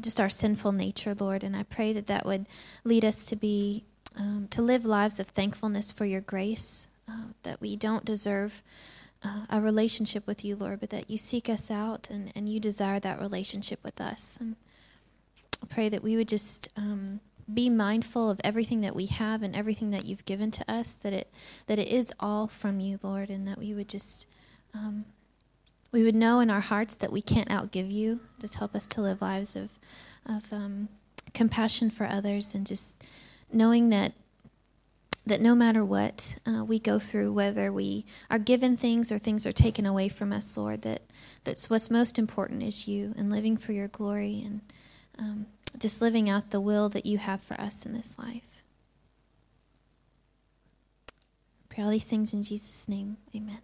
just 0.00 0.20
our 0.20 0.30
sinful 0.30 0.72
nature, 0.72 1.14
Lord. 1.14 1.44
And 1.44 1.56
I 1.56 1.62
pray 1.64 1.92
that 1.92 2.06
that 2.06 2.26
would 2.26 2.46
lead 2.84 3.04
us 3.04 3.26
to 3.26 3.36
be 3.36 3.84
um, 4.16 4.46
to 4.50 4.62
live 4.62 4.84
lives 4.84 5.18
of 5.18 5.26
thankfulness 5.26 5.90
for 5.90 6.04
your 6.04 6.20
grace, 6.20 6.88
uh, 7.08 7.32
that 7.42 7.60
we 7.60 7.76
don't 7.76 8.04
deserve. 8.04 8.62
Uh, 9.26 9.46
a 9.48 9.58
relationship 9.58 10.26
with 10.26 10.44
you, 10.44 10.54
Lord, 10.54 10.80
but 10.80 10.90
that 10.90 11.08
you 11.08 11.16
seek 11.16 11.48
us 11.48 11.70
out 11.70 12.10
and, 12.10 12.30
and 12.36 12.46
you 12.46 12.60
desire 12.60 13.00
that 13.00 13.18
relationship 13.18 13.82
with 13.82 13.98
us. 13.98 14.36
And 14.38 14.54
I 15.62 15.66
pray 15.66 15.88
that 15.88 16.02
we 16.02 16.18
would 16.18 16.28
just 16.28 16.68
um, 16.76 17.20
be 17.52 17.70
mindful 17.70 18.30
of 18.30 18.38
everything 18.44 18.82
that 18.82 18.94
we 18.94 19.06
have 19.06 19.42
and 19.42 19.56
everything 19.56 19.90
that 19.92 20.04
you've 20.04 20.26
given 20.26 20.50
to 20.50 20.70
us, 20.70 20.94
that 20.94 21.14
it 21.14 21.32
that 21.66 21.78
it 21.78 21.88
is 21.88 22.12
all 22.20 22.48
from 22.48 22.80
you, 22.80 22.98
Lord, 23.02 23.30
and 23.30 23.48
that 23.48 23.58
we 23.58 23.72
would 23.72 23.88
just 23.88 24.28
um, 24.74 25.06
we 25.94 26.02
would 26.02 26.16
know 26.16 26.40
in 26.40 26.50
our 26.50 26.60
hearts 26.60 26.96
that 26.96 27.12
we 27.12 27.22
can't 27.22 27.48
outgive 27.50 27.90
you. 27.90 28.18
Just 28.40 28.56
help 28.56 28.74
us 28.74 28.88
to 28.88 29.00
live 29.00 29.22
lives 29.22 29.54
of 29.54 29.78
of 30.26 30.52
um, 30.52 30.88
compassion 31.34 31.88
for 31.88 32.04
others 32.04 32.52
and 32.52 32.66
just 32.66 33.06
knowing 33.52 33.90
that 33.90 34.12
that 35.24 35.40
no 35.40 35.54
matter 35.54 35.84
what 35.84 36.36
uh, 36.46 36.64
we 36.64 36.80
go 36.80 36.98
through, 36.98 37.32
whether 37.32 37.72
we 37.72 38.04
are 38.28 38.40
given 38.40 38.76
things 38.76 39.12
or 39.12 39.18
things 39.18 39.46
are 39.46 39.52
taken 39.52 39.86
away 39.86 40.08
from 40.08 40.32
us, 40.32 40.56
Lord, 40.56 40.82
that 40.82 41.02
that's 41.44 41.70
what's 41.70 41.90
most 41.92 42.18
important 42.18 42.64
is 42.64 42.88
you 42.88 43.14
and 43.16 43.30
living 43.30 43.56
for 43.56 43.70
your 43.70 43.88
glory 43.88 44.42
and 44.44 44.60
um, 45.16 45.46
just 45.78 46.02
living 46.02 46.28
out 46.28 46.50
the 46.50 46.60
will 46.60 46.88
that 46.88 47.06
you 47.06 47.18
have 47.18 47.40
for 47.40 47.54
us 47.60 47.86
in 47.86 47.92
this 47.92 48.18
life. 48.18 48.64
Pray 51.68 51.84
all 51.84 51.90
these 51.90 52.10
things 52.10 52.34
in 52.34 52.42
Jesus' 52.42 52.88
name. 52.88 53.16
Amen. 53.34 53.62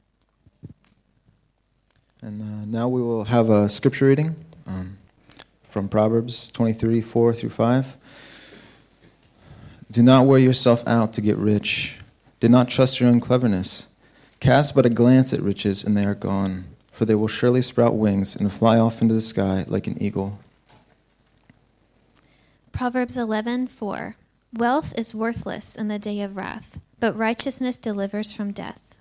And 2.23 2.43
uh, 2.43 2.66
now 2.66 2.87
we 2.87 3.01
will 3.01 3.25
have 3.25 3.49
a 3.49 3.68
scripture 3.68 4.07
reading 4.07 4.37
um, 4.66 4.99
from 5.68 5.89
Proverbs 5.89 6.51
23 6.51 7.01
4 7.01 7.33
through 7.33 7.51
5. 7.51 7.97
Do 9.91 10.03
not 10.03 10.27
wear 10.27 10.39
yourself 10.39 10.87
out 10.87 11.14
to 11.14 11.23
get 11.23 11.39
rich. 11.39 11.99
Do 12.39 12.49
not 12.49 12.68
trust 12.68 13.01
your 13.01 13.09
own 13.09 13.21
cleverness. 13.21 13.93
Cast 14.39 14.75
but 14.75 14.85
a 14.87 14.91
glance 14.91 15.33
at 15.33 15.41
riches, 15.41 15.83
and 15.83 15.97
they 15.97 16.05
are 16.05 16.14
gone, 16.14 16.64
for 16.93 17.07
they 17.07 17.14
will 17.14 17.29
surely 17.29 17.62
sprout 17.62 17.95
wings 17.95 18.37
and 18.37 18.53
fly 18.53 18.79
off 18.79 19.01
into 19.01 19.14
the 19.14 19.21
sky 19.21 19.64
like 19.66 19.87
an 19.87 20.01
eagle. 20.01 20.39
Proverbs 22.73 23.16
11:4 23.16 24.14
Wealth 24.53 24.93
is 24.99 25.14
worthless 25.14 25.75
in 25.75 25.89
the 25.89 25.99
day 25.99 26.21
of 26.21 26.37
wrath, 26.37 26.81
but 26.99 27.16
righteousness 27.16 27.79
delivers 27.79 28.33
from 28.33 28.53
death. 28.53 28.99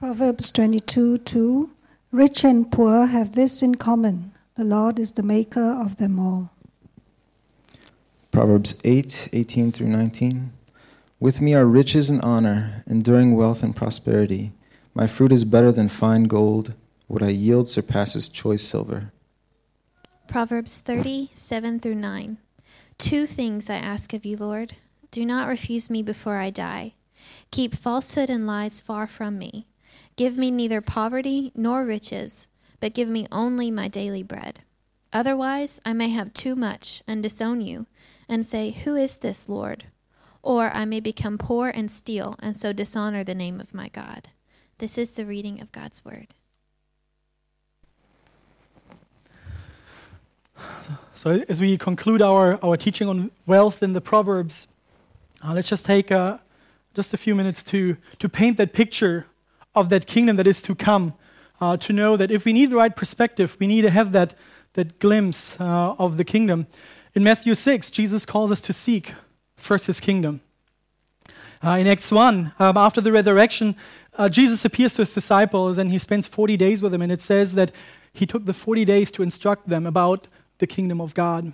Proverbs 0.00 0.50
22 0.52 1.18
2 1.18 1.72
Rich 2.10 2.42
and 2.42 2.72
poor 2.72 3.04
have 3.04 3.32
this 3.32 3.62
in 3.62 3.74
common 3.74 4.32
the 4.54 4.64
Lord 4.64 4.98
is 4.98 5.12
the 5.12 5.22
maker 5.22 5.78
of 5.78 5.98
them 5.98 6.18
all. 6.18 6.54
Proverbs 8.30 8.80
8 8.82 9.28
18 9.34 9.72
through 9.72 9.88
19. 9.88 10.52
With 11.20 11.42
me 11.42 11.52
are 11.52 11.66
riches 11.66 12.08
and 12.08 12.22
honor, 12.22 12.82
enduring 12.86 13.36
wealth 13.36 13.62
and 13.62 13.76
prosperity. 13.76 14.52
My 14.94 15.06
fruit 15.06 15.32
is 15.32 15.44
better 15.44 15.70
than 15.70 15.90
fine 15.90 16.24
gold. 16.24 16.74
What 17.06 17.22
I 17.22 17.28
yield 17.28 17.68
surpasses 17.68 18.30
choice 18.30 18.62
silver. 18.62 19.12
Proverbs 20.26 20.80
30, 20.80 21.28
7 21.34 21.78
through 21.78 21.96
9. 21.96 22.38
Two 22.96 23.26
things 23.26 23.68
I 23.68 23.74
ask 23.74 24.14
of 24.14 24.24
you, 24.24 24.38
Lord. 24.38 24.76
Do 25.10 25.26
not 25.26 25.46
refuse 25.46 25.90
me 25.90 26.02
before 26.02 26.38
I 26.38 26.48
die. 26.48 26.94
Keep 27.50 27.74
falsehood 27.74 28.30
and 28.30 28.46
lies 28.46 28.80
far 28.80 29.06
from 29.06 29.38
me. 29.38 29.66
Give 30.20 30.36
me 30.36 30.50
neither 30.50 30.82
poverty 30.82 31.50
nor 31.56 31.82
riches, 31.82 32.46
but 32.78 32.92
give 32.92 33.08
me 33.08 33.26
only 33.32 33.70
my 33.70 33.88
daily 33.88 34.22
bread. 34.22 34.60
Otherwise, 35.14 35.80
I 35.86 35.94
may 35.94 36.10
have 36.10 36.34
too 36.34 36.54
much 36.54 37.02
and 37.08 37.22
disown 37.22 37.62
you, 37.62 37.86
and 38.28 38.44
say, 38.44 38.70
Who 38.70 38.96
is 38.96 39.16
this, 39.16 39.48
Lord? 39.48 39.84
Or 40.42 40.72
I 40.74 40.84
may 40.84 41.00
become 41.00 41.38
poor 41.38 41.70
and 41.70 41.90
steal, 41.90 42.36
and 42.40 42.54
so 42.54 42.74
dishonor 42.74 43.24
the 43.24 43.34
name 43.34 43.62
of 43.62 43.72
my 43.72 43.88
God. 43.88 44.28
This 44.76 44.98
is 44.98 45.14
the 45.14 45.24
reading 45.24 45.58
of 45.58 45.72
God's 45.72 46.04
word. 46.04 46.26
So, 51.14 51.42
as 51.48 51.62
we 51.62 51.78
conclude 51.78 52.20
our, 52.20 52.62
our 52.62 52.76
teaching 52.76 53.08
on 53.08 53.30
wealth 53.46 53.82
in 53.82 53.94
the 53.94 54.02
Proverbs, 54.02 54.68
uh, 55.42 55.54
let's 55.54 55.70
just 55.70 55.86
take 55.86 56.12
uh, 56.12 56.36
just 56.92 57.14
a 57.14 57.16
few 57.16 57.34
minutes 57.34 57.62
to, 57.62 57.96
to 58.18 58.28
paint 58.28 58.58
that 58.58 58.74
picture 58.74 59.24
of 59.74 59.88
that 59.90 60.06
kingdom 60.06 60.36
that 60.36 60.46
is 60.46 60.62
to 60.62 60.74
come. 60.74 61.14
Uh, 61.60 61.76
to 61.76 61.92
know 61.92 62.16
that 62.16 62.30
if 62.30 62.44
we 62.44 62.52
need 62.52 62.70
the 62.70 62.76
right 62.76 62.96
perspective, 62.96 63.56
we 63.60 63.66
need 63.66 63.82
to 63.82 63.90
have 63.90 64.12
that, 64.12 64.34
that 64.74 64.98
glimpse 64.98 65.60
uh, 65.60 65.94
of 65.98 66.16
the 66.16 66.24
kingdom. 66.24 66.66
In 67.14 67.22
Matthew 67.22 67.54
6, 67.54 67.90
Jesus 67.90 68.24
calls 68.24 68.50
us 68.50 68.60
to 68.62 68.72
seek 68.72 69.12
first 69.56 69.86
his 69.86 70.00
kingdom. 70.00 70.40
Uh, 71.62 71.72
in 71.72 71.86
Acts 71.86 72.10
1, 72.10 72.52
um, 72.58 72.76
after 72.78 73.02
the 73.02 73.12
resurrection, 73.12 73.76
uh, 74.16 74.28
Jesus 74.28 74.64
appears 74.64 74.94
to 74.94 75.02
his 75.02 75.12
disciples 75.12 75.76
and 75.76 75.90
he 75.90 75.98
spends 75.98 76.26
40 76.26 76.56
days 76.56 76.80
with 76.80 76.92
them, 76.92 77.02
and 77.02 77.12
it 77.12 77.20
says 77.20 77.52
that 77.54 77.72
he 78.12 78.24
took 78.24 78.46
the 78.46 78.54
40 78.54 78.84
days 78.86 79.10
to 79.10 79.22
instruct 79.22 79.68
them 79.68 79.86
about 79.86 80.26
the 80.58 80.66
kingdom 80.66 81.00
of 81.00 81.14
God. 81.14 81.52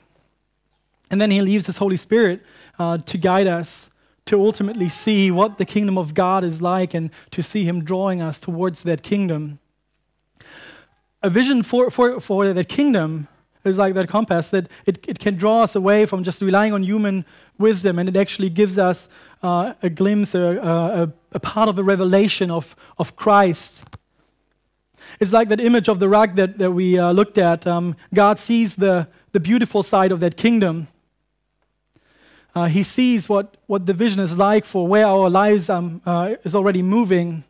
And 1.11 1.21
then 1.21 1.31
he 1.31 1.43
leaves 1.43 1.67
his 1.67 1.79
Holy 1.79 1.97
Spirit 1.97 2.43
uh, 2.79 2.99
to 2.99 3.19
guide 3.19 3.47
us 3.47 3.91
to 4.27 4.43
ultimately 4.43 4.89
see 4.89 5.31
what 5.31 5.57
the 5.57 5.65
kingdom 5.65 5.97
of 5.97 6.13
God 6.13 6.43
is 6.43 6.61
like 6.61 6.95
and 6.95 7.11
to 7.31 7.43
see 7.43 7.65
him 7.65 7.85
drawing 7.85 8.21
us 8.21 8.41
towards 8.41 8.83
that 8.83 9.03
kingdom. 9.03 9.61
A 11.23 11.31
vision 11.31 11.63
for, 11.63 11.91
for, 11.91 12.21
for 12.21 12.53
that 12.53 12.69
kingdom 12.69 13.29
is 13.65 13.79
like 13.79 13.95
that 13.95 14.09
compass 14.09 14.51
that 14.51 14.69
it, 14.85 15.05
it 15.09 15.19
can 15.21 15.37
draw 15.37 15.63
us 15.63 15.77
away 15.77 16.07
from 16.07 16.25
just 16.25 16.43
relying 16.43 16.73
on 16.73 16.83
human 16.83 17.25
wisdom 17.59 17.99
and 17.99 18.09
it 18.09 18.17
actually 18.17 18.51
gives 18.51 18.79
us 18.79 19.09
uh, 19.43 19.75
a 19.83 19.89
glimpse, 19.89 20.35
a, 20.35 20.41
a, 20.41 21.13
a 21.33 21.41
part 21.41 21.69
of 21.69 21.77
the 21.77 21.85
revelation 21.85 22.51
of, 22.51 22.75
of 22.99 23.15
Christ. 23.15 23.85
It's 25.21 25.33
like 25.33 25.49
that 25.51 25.61
image 25.61 25.89
of 25.89 26.01
the 26.01 26.09
rug 26.09 26.35
that, 26.35 26.59
that 26.59 26.73
we 26.73 26.99
uh, 26.99 27.13
looked 27.13 27.39
at. 27.39 27.65
Um, 27.65 27.97
God 28.13 28.41
sees 28.41 28.75
the, 28.75 29.07
the 29.31 29.41
beautiful 29.41 29.85
side 29.85 30.11
of 30.11 30.19
that 30.19 30.37
kingdom 30.37 30.89
uh, 32.57 32.65
he 32.65 32.83
sees 32.83 33.29
what, 33.29 33.59
what 33.67 33.85
the 33.85 33.93
vision 33.93 34.19
is 34.19 34.39
like 34.39 34.65
for 34.65 34.89
where 34.89 35.05
our 35.07 35.29
lives 35.29 35.69
um, 35.69 36.01
uh, 36.07 36.37
is 36.43 36.55
already 36.55 36.81
moving. 36.81 37.45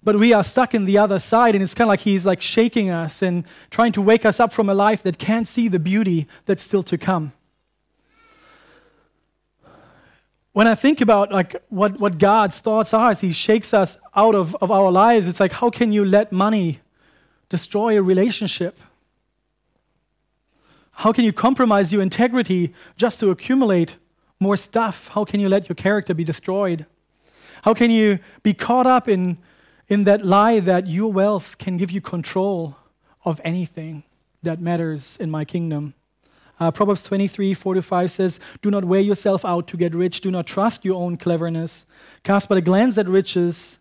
But 0.00 0.14
we 0.14 0.32
are 0.32 0.44
stuck 0.44 0.74
in 0.74 0.84
the 0.84 0.96
other 0.96 1.18
side, 1.18 1.56
and 1.56 1.62
it's 1.62 1.74
kind 1.74 1.88
of 1.88 1.88
like 1.88 2.00
he's 2.00 2.24
like 2.24 2.40
shaking 2.40 2.88
us 2.88 3.20
and 3.20 3.42
trying 3.68 3.90
to 3.92 4.00
wake 4.00 4.24
us 4.24 4.38
up 4.38 4.52
from 4.52 4.68
a 4.68 4.74
life 4.74 5.02
that 5.02 5.18
can't 5.18 5.48
see 5.48 5.66
the 5.66 5.80
beauty 5.80 6.28
that's 6.46 6.62
still 6.62 6.84
to 6.84 6.96
come. 6.96 7.32
When 10.52 10.68
I 10.68 10.76
think 10.76 11.00
about 11.00 11.32
like 11.32 11.56
what, 11.68 11.98
what 11.98 12.18
God's 12.18 12.60
thoughts 12.60 12.94
are 12.94 13.10
as 13.10 13.20
He 13.20 13.32
shakes 13.32 13.74
us 13.74 13.98
out 14.14 14.36
of, 14.36 14.54
of 14.60 14.70
our 14.70 14.92
lives, 14.92 15.26
it's 15.26 15.40
like 15.40 15.52
how 15.52 15.68
can 15.68 15.92
you 15.92 16.04
let 16.04 16.30
money 16.30 16.78
destroy 17.48 17.98
a 17.98 18.02
relationship? 18.02 18.78
How 21.00 21.12
can 21.12 21.24
you 21.24 21.32
compromise 21.32 21.94
your 21.94 22.02
integrity 22.02 22.74
just 22.98 23.20
to 23.20 23.30
accumulate 23.30 23.96
more 24.38 24.54
stuff? 24.54 25.08
How 25.08 25.24
can 25.24 25.40
you 25.40 25.48
let 25.48 25.66
your 25.66 25.74
character 25.74 26.12
be 26.12 26.24
destroyed? 26.24 26.84
How 27.62 27.72
can 27.72 27.90
you 27.90 28.18
be 28.42 28.52
caught 28.52 28.86
up 28.86 29.08
in, 29.08 29.38
in 29.88 30.04
that 30.04 30.26
lie 30.26 30.60
that 30.60 30.88
your 30.88 31.10
wealth 31.10 31.56
can 31.56 31.78
give 31.78 31.90
you 31.90 32.02
control 32.02 32.76
of 33.24 33.40
anything 33.44 34.02
that 34.42 34.60
matters 34.60 35.16
in 35.16 35.30
my 35.30 35.42
kingdom? 35.42 35.94
Uh, 36.58 36.70
Proverbs 36.70 37.02
23, 37.04 37.54
4 37.54 37.74
to 37.76 37.80
5 37.80 38.10
says, 38.10 38.38
Do 38.60 38.70
not 38.70 38.84
wear 38.84 39.00
yourself 39.00 39.42
out 39.42 39.68
to 39.68 39.78
get 39.78 39.94
rich. 39.94 40.20
Do 40.20 40.30
not 40.30 40.46
trust 40.46 40.84
your 40.84 41.02
own 41.02 41.16
cleverness. 41.16 41.86
Cast 42.24 42.46
but 42.46 42.58
a 42.58 42.60
glance 42.60 42.98
at 42.98 43.08
riches, 43.08 43.78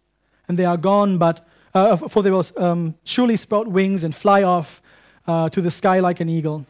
and 0.47 0.57
they 0.57 0.63
are 0.63 0.77
gone, 0.77 1.17
but 1.17 1.45
uh, 1.73 1.97
for 1.97 2.23
they 2.23 2.31
will 2.31 2.45
um, 2.55 2.95
surely 3.03 3.35
sprout 3.35 3.67
wings 3.67 4.05
and 4.05 4.15
fly 4.15 4.41
off 4.41 4.81
uh, 5.27 5.49
to 5.49 5.59
the 5.59 5.69
sky 5.69 5.99
like 5.99 6.21
an 6.21 6.29
eagle. 6.29 6.65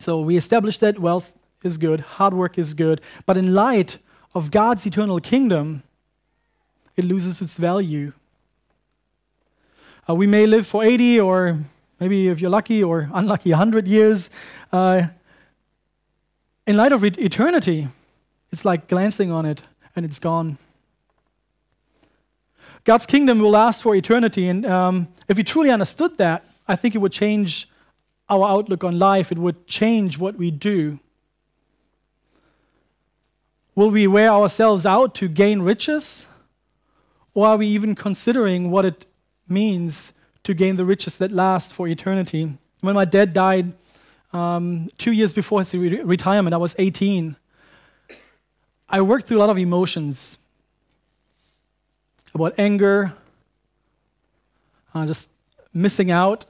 So 0.00 0.22
we 0.22 0.38
established 0.38 0.80
that 0.80 0.98
wealth 0.98 1.38
is 1.62 1.76
good, 1.76 2.00
hard 2.00 2.32
work 2.32 2.58
is 2.58 2.72
good, 2.72 3.02
but 3.26 3.36
in 3.36 3.52
light 3.52 3.98
of 4.34 4.50
God's 4.50 4.86
eternal 4.86 5.20
kingdom, 5.20 5.82
it 6.96 7.04
loses 7.04 7.42
its 7.42 7.58
value. 7.58 8.14
Uh, 10.08 10.14
we 10.14 10.26
may 10.26 10.46
live 10.46 10.66
for 10.66 10.82
80 10.82 11.20
or 11.20 11.58
maybe 12.00 12.28
if 12.28 12.40
you're 12.40 12.50
lucky 12.50 12.82
or 12.82 13.10
unlucky 13.12 13.50
100 13.50 13.86
years. 13.86 14.30
Uh, 14.72 15.02
in 16.66 16.78
light 16.78 16.92
of 16.92 17.04
eternity, 17.04 17.88
it's 18.50 18.64
like 18.64 18.88
glancing 18.88 19.30
on 19.30 19.44
it 19.44 19.60
and 19.94 20.06
it's 20.06 20.18
gone. 20.18 20.56
God's 22.84 23.04
kingdom 23.04 23.40
will 23.40 23.50
last 23.50 23.82
for 23.82 23.94
eternity, 23.94 24.48
and 24.48 24.64
um, 24.64 25.08
if 25.28 25.36
we 25.36 25.44
truly 25.44 25.70
understood 25.70 26.16
that, 26.16 26.46
I 26.66 26.76
think 26.76 26.94
it 26.94 26.98
would 26.98 27.12
change 27.12 27.69
our 28.30 28.48
outlook 28.48 28.84
on 28.84 28.98
life, 28.98 29.32
it 29.32 29.38
would 29.38 29.66
change 29.66 30.18
what 30.18 30.36
we 30.36 30.50
do. 30.50 31.00
Will 33.74 33.90
we 33.90 34.06
wear 34.06 34.30
ourselves 34.30 34.86
out 34.86 35.14
to 35.16 35.28
gain 35.28 35.62
riches? 35.62 36.28
Or 37.34 37.46
are 37.48 37.56
we 37.56 37.66
even 37.68 37.94
considering 37.94 38.70
what 38.70 38.84
it 38.84 39.06
means 39.48 40.12
to 40.44 40.54
gain 40.54 40.76
the 40.76 40.84
riches 40.84 41.18
that 41.18 41.32
last 41.32 41.74
for 41.74 41.88
eternity? 41.88 42.56
When 42.80 42.94
my 42.94 43.04
dad 43.04 43.32
died 43.32 43.72
um, 44.32 44.88
two 44.96 45.12
years 45.12 45.32
before 45.32 45.60
his 45.60 45.74
re- 45.74 46.02
retirement, 46.02 46.54
I 46.54 46.58
was 46.58 46.74
18. 46.78 47.36
I 48.88 49.00
worked 49.00 49.26
through 49.26 49.38
a 49.38 49.40
lot 49.40 49.50
of 49.50 49.58
emotions 49.58 50.38
about 52.34 52.54
anger, 52.58 53.12
uh, 54.94 55.06
just 55.06 55.30
missing 55.72 56.10
out, 56.10 56.44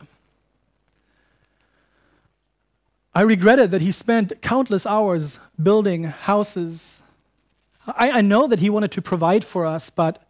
I 3.14 3.22
regretted 3.22 3.72
that 3.72 3.82
he 3.82 3.90
spent 3.90 4.40
countless 4.40 4.86
hours 4.86 5.40
building 5.60 6.04
houses. 6.04 7.02
I, 7.86 8.10
I, 8.10 8.20
know 8.20 8.46
that 8.46 8.60
he 8.60 8.70
wanted 8.70 8.92
to 8.92 9.02
provide 9.02 9.44
for 9.44 9.66
us, 9.66 9.90
but 9.90 10.22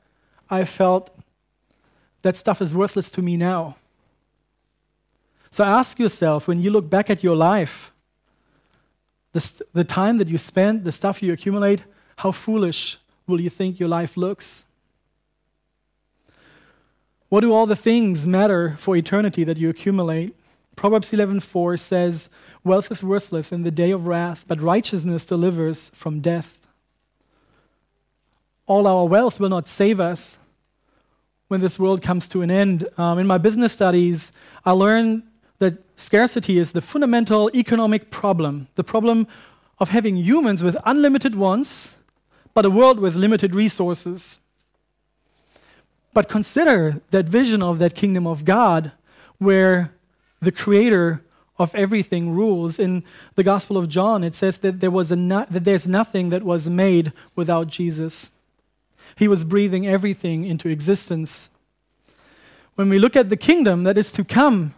I 0.49 0.65
felt 0.65 1.11
that 2.23 2.37
stuff 2.37 2.63
is 2.63 2.75
worthless 2.75 3.11
to 3.13 3.23
me 3.23 3.37
now. 3.37 3.77
So 5.51 5.65
ask 5.65 5.99
yourself 5.99 6.49
when 6.49 6.61
you 6.63 6.71
look 6.71 6.89
back 6.89 7.11
at 7.11 7.23
your 7.23 7.37
life, 7.37 7.93
the, 9.33 9.63
the 9.73 9.85
time 9.85 10.17
that 10.19 10.29
you 10.29 10.39
spend, 10.39 10.85
the 10.85 10.93
stuff 10.93 11.23
you 11.23 11.33
accumulate, 11.33 11.85
how 12.17 12.33
foolish 12.33 12.99
will 13.27 13.41
you 13.41 13.51
think 13.51 13.79
your 13.79 13.89
life 13.89 14.17
looks? 14.17 14.65
What 17.29 17.41
do 17.41 17.53
all 17.53 17.67
the 17.67 17.77
things 17.77 18.27
matter 18.27 18.75
for 18.79 18.97
eternity 18.97 19.45
that 19.45 19.59
you 19.59 19.69
accumulate? 19.69 20.35
Proverbs 20.77 21.13
11:4 21.13 21.79
says, 21.79 22.31
"Wealth 22.65 22.91
is 22.91 23.03
worthless 23.03 23.53
in 23.53 23.63
the 23.63 23.71
day 23.71 23.91
of 23.91 24.07
wrath, 24.07 24.45
but 24.47 24.61
righteousness 24.61 25.25
delivers 25.25 25.91
from 25.95 26.21
death." 26.21 26.61
All 28.67 28.87
our 28.87 29.07
wealth 29.07 29.41
will 29.41 29.49
not 29.49 29.67
save 29.67 29.99
us 29.99 30.39
when 31.49 31.61
this 31.61 31.79
world 31.79 32.03
comes 32.03 32.29
to 32.29 32.43
an 32.43 32.51
end. 32.51 32.87
Um, 32.97 33.19
in 33.19 33.27
my 33.27 33.39
business 33.39 33.73
studies, 33.73 34.31
I 34.65 34.71
learned 34.71 35.25
that 35.59 35.75
scarcity 35.97 36.59
is 36.59 36.73
the 36.73 36.81
fundamental 36.81 37.51
economic 37.55 38.11
problem, 38.11 38.69
the 38.77 38.85
problem 38.85 39.27
of 39.81 39.89
having 39.89 40.17
humans 40.17 40.63
with 40.63 40.77
unlimited 40.85 41.35
wants, 41.35 41.97
but 42.55 42.65
a 42.65 42.71
world 42.71 43.01
with 43.01 43.17
limited 43.17 43.55
resources. 43.55 44.39
But 46.13 46.29
consider 46.29 47.01
that 47.11 47.29
vision 47.29 47.63
of 47.63 47.79
that 47.79 47.95
kingdom 47.95 48.27
of 48.27 48.45
God 48.45 48.93
where 49.39 49.93
the 50.41 50.53
creator 50.53 51.23
of 51.61 51.75
everything 51.75 52.31
rules. 52.31 52.79
In 52.79 53.05
the 53.35 53.45
Gospel 53.45 53.77
of 53.77 53.89
John, 53.89 54.25
it 54.25 54.35
says 54.35 54.59
that, 54.59 54.81
there 54.81 54.91
was 54.91 55.13
a 55.13 55.17
no, 55.17 55.45
that 55.51 55.65
there's 55.65 55.87
nothing 55.87 56.31
that 56.31 56.43
was 56.43 56.71
made 56.71 57.13
without 57.37 57.69
Jesus. 57.69 58.31
He 59.17 59.29
was 59.29 59.45
breathing 59.45 59.87
everything 59.87 60.47
into 60.47 60.71
existence. 60.71 61.51
When 62.77 62.89
we 62.89 62.99
look 62.99 63.15
at 63.15 63.29
the 63.29 63.37
kingdom 63.37 63.85
that 63.85 63.99
is 63.99 64.11
to 64.13 64.25
come, 64.25 64.75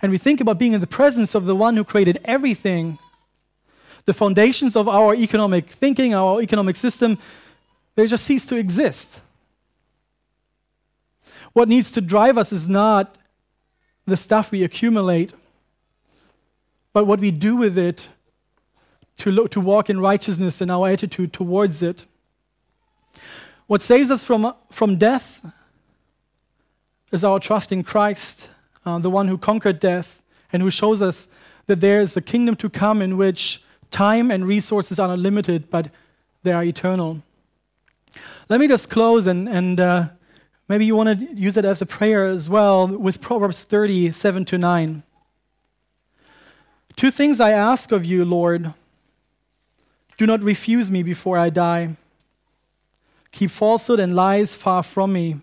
and 0.00 0.12
we 0.12 0.18
think 0.18 0.40
about 0.40 0.58
being 0.58 0.72
in 0.72 0.80
the 0.80 0.86
presence 0.86 1.34
of 1.34 1.46
the 1.46 1.56
one 1.56 1.76
who 1.76 1.82
created 1.82 2.18
everything, 2.24 3.00
the 4.04 4.14
foundations 4.14 4.76
of 4.76 4.88
our 4.88 5.14
economic 5.16 5.66
thinking, 5.66 6.14
our 6.14 6.40
economic 6.40 6.76
system, 6.76 7.18
they 7.96 8.06
just 8.06 8.24
cease 8.24 8.46
to 8.46 8.56
exist. 8.56 9.20
What 11.52 11.68
needs 11.68 11.90
to 11.90 12.00
drive 12.00 12.38
us 12.38 12.52
is 12.52 12.68
not 12.68 13.16
the 14.06 14.16
stuff 14.16 14.52
we 14.52 14.62
accumulate, 14.62 15.32
but 16.92 17.04
what 17.06 17.20
we 17.20 17.30
do 17.30 17.56
with 17.56 17.78
it 17.78 18.08
to, 19.18 19.30
look, 19.30 19.50
to 19.52 19.60
walk 19.60 19.90
in 19.90 20.00
righteousness 20.00 20.60
and 20.60 20.70
our 20.70 20.88
attitude 20.88 21.32
towards 21.32 21.82
it. 21.82 22.04
What 23.66 23.82
saves 23.82 24.10
us 24.10 24.24
from, 24.24 24.54
from 24.70 24.96
death 24.96 25.44
is 27.12 27.22
our 27.22 27.38
trust 27.38 27.72
in 27.72 27.84
Christ, 27.84 28.48
uh, 28.84 28.98
the 28.98 29.10
one 29.10 29.28
who 29.28 29.38
conquered 29.38 29.78
death 29.78 30.22
and 30.52 30.62
who 30.62 30.70
shows 30.70 31.02
us 31.02 31.28
that 31.66 31.80
there 31.80 32.00
is 32.00 32.16
a 32.16 32.20
kingdom 32.20 32.56
to 32.56 32.68
come 32.68 33.02
in 33.02 33.16
which 33.16 33.62
time 33.90 34.30
and 34.30 34.46
resources 34.46 34.98
are 34.98 35.08
not 35.08 35.18
limited, 35.18 35.70
but 35.70 35.90
they 36.42 36.52
are 36.52 36.64
eternal. 36.64 37.22
Let 38.48 38.58
me 38.58 38.66
just 38.66 38.90
close 38.90 39.26
and, 39.26 39.48
and 39.48 39.78
uh, 39.78 40.08
Maybe 40.70 40.86
you 40.86 40.94
want 40.94 41.18
to 41.18 41.34
use 41.34 41.56
it 41.56 41.64
as 41.64 41.82
a 41.82 41.86
prayer 41.86 42.26
as 42.26 42.48
well 42.48 42.86
with 42.86 43.20
Proverbs 43.20 43.64
30, 43.64 44.12
7 44.12 44.44
to 44.44 44.56
9. 44.56 45.02
Two 47.00 47.10
things 47.10 47.40
I 47.40 47.52
ask 47.52 47.92
of 47.92 48.04
you, 48.04 48.26
Lord. 48.26 48.74
Do 50.18 50.26
not 50.26 50.42
refuse 50.42 50.90
me 50.90 51.02
before 51.02 51.38
I 51.38 51.48
die. 51.48 51.96
Keep 53.32 53.52
falsehood 53.52 53.98
and 53.98 54.14
lies 54.14 54.54
far 54.54 54.82
from 54.82 55.14
me. 55.14 55.40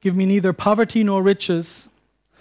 Give 0.00 0.16
me 0.16 0.26
neither 0.26 0.52
poverty 0.52 1.04
nor 1.04 1.22
riches, 1.22 1.88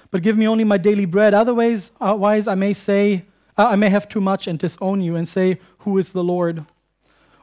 but 0.10 0.24
give 0.24 0.36
me 0.36 0.48
only 0.48 0.64
my 0.64 0.80
daily 0.80 1.06
bread. 1.06 1.36
Otherwise, 1.36 1.92
otherwise 2.02 2.48
I 2.48 2.56
may 2.56 2.74
say, 2.74 3.26
I 3.56 3.76
may 3.76 3.90
have 3.90 4.10
too 4.10 4.22
much 4.22 4.48
and 4.48 4.58
disown 4.58 5.02
you 5.02 5.16
and 5.16 5.28
say, 5.28 5.60
Who 5.82 6.00
is 6.00 6.14
the 6.14 6.24
Lord? 6.24 6.66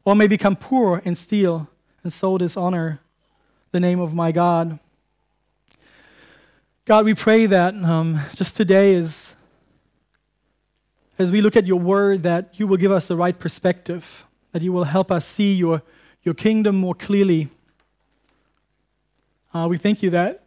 Or 0.05 0.16
may 0.16 0.26
become 0.26 0.57
poor 0.57 1.01
and 1.05 1.16
steal 1.16 1.68
and 2.03 2.12
so 2.12 2.39
dishonor 2.39 2.99
the 3.70 3.78
name 3.78 4.01
of 4.01 4.12
my 4.12 4.32
God. 4.32 4.80
God, 6.87 7.05
we 7.05 7.14
pray 7.14 7.47
that 7.47 7.76
um, 7.76 8.20
just 8.35 8.57
today, 8.57 8.97
as, 8.97 9.37
as 11.18 11.30
we 11.30 11.40
look 11.40 11.56
at 11.56 11.66
your 11.66 11.78
word, 11.78 12.22
that 12.24 12.50
you 12.54 12.66
will 12.66 12.76
give 12.76 12.90
us 12.90 13.08
the 13.08 13.16
right 13.16 13.38
perspective, 13.38 14.24
that 14.52 14.62
you 14.62 14.72
will 14.72 14.84
help 14.84 15.10
us 15.10 15.24
see 15.24 15.54
your, 15.54 15.82
your 16.22 16.34
kingdom 16.34 16.76
more 16.76 16.94
clearly. 16.94 17.48
Uh, 19.52 19.68
we 19.70 19.78
thank 19.78 20.02
you 20.02 20.10
that 20.10 20.44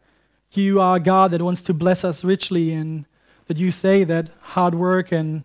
you 0.51 0.82
are 0.82 0.99
God 0.99 1.32
that 1.32 1.41
wants 1.41 1.61
to 1.63 1.74
bless 1.74 2.03
us 2.03 2.24
richly, 2.24 2.74
and 2.74 3.05
that 3.47 3.57
you 3.57 3.72
say 3.72 4.03
that 4.03 4.30
hard 4.41 4.76
work 4.76 5.11
and, 5.11 5.43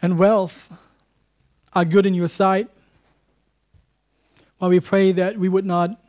and 0.00 0.18
wealth 0.18 0.72
are 1.74 1.84
good 1.84 2.06
in 2.06 2.14
your 2.14 2.28
sight. 2.28 2.68
While 4.58 4.70
we 4.70 4.80
pray 4.80 5.12
that 5.12 5.38
we 5.38 5.48
would 5.48 5.64
not 5.66 6.00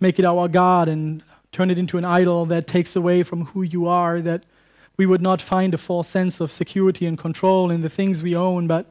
make 0.00 0.18
it 0.18 0.24
our 0.24 0.48
God 0.48 0.88
and 0.88 1.22
turn 1.50 1.70
it 1.70 1.78
into 1.78 1.98
an 1.98 2.04
idol 2.04 2.46
that 2.46 2.66
takes 2.66 2.94
away 2.94 3.22
from 3.22 3.46
who 3.46 3.62
you 3.62 3.86
are, 3.86 4.20
that 4.20 4.44
we 4.96 5.06
would 5.06 5.22
not 5.22 5.42
find 5.42 5.74
a 5.74 5.78
false 5.78 6.08
sense 6.08 6.40
of 6.40 6.52
security 6.52 7.06
and 7.06 7.18
control 7.18 7.70
in 7.70 7.80
the 7.82 7.88
things 7.88 8.22
we 8.22 8.36
own, 8.36 8.66
but 8.66 8.86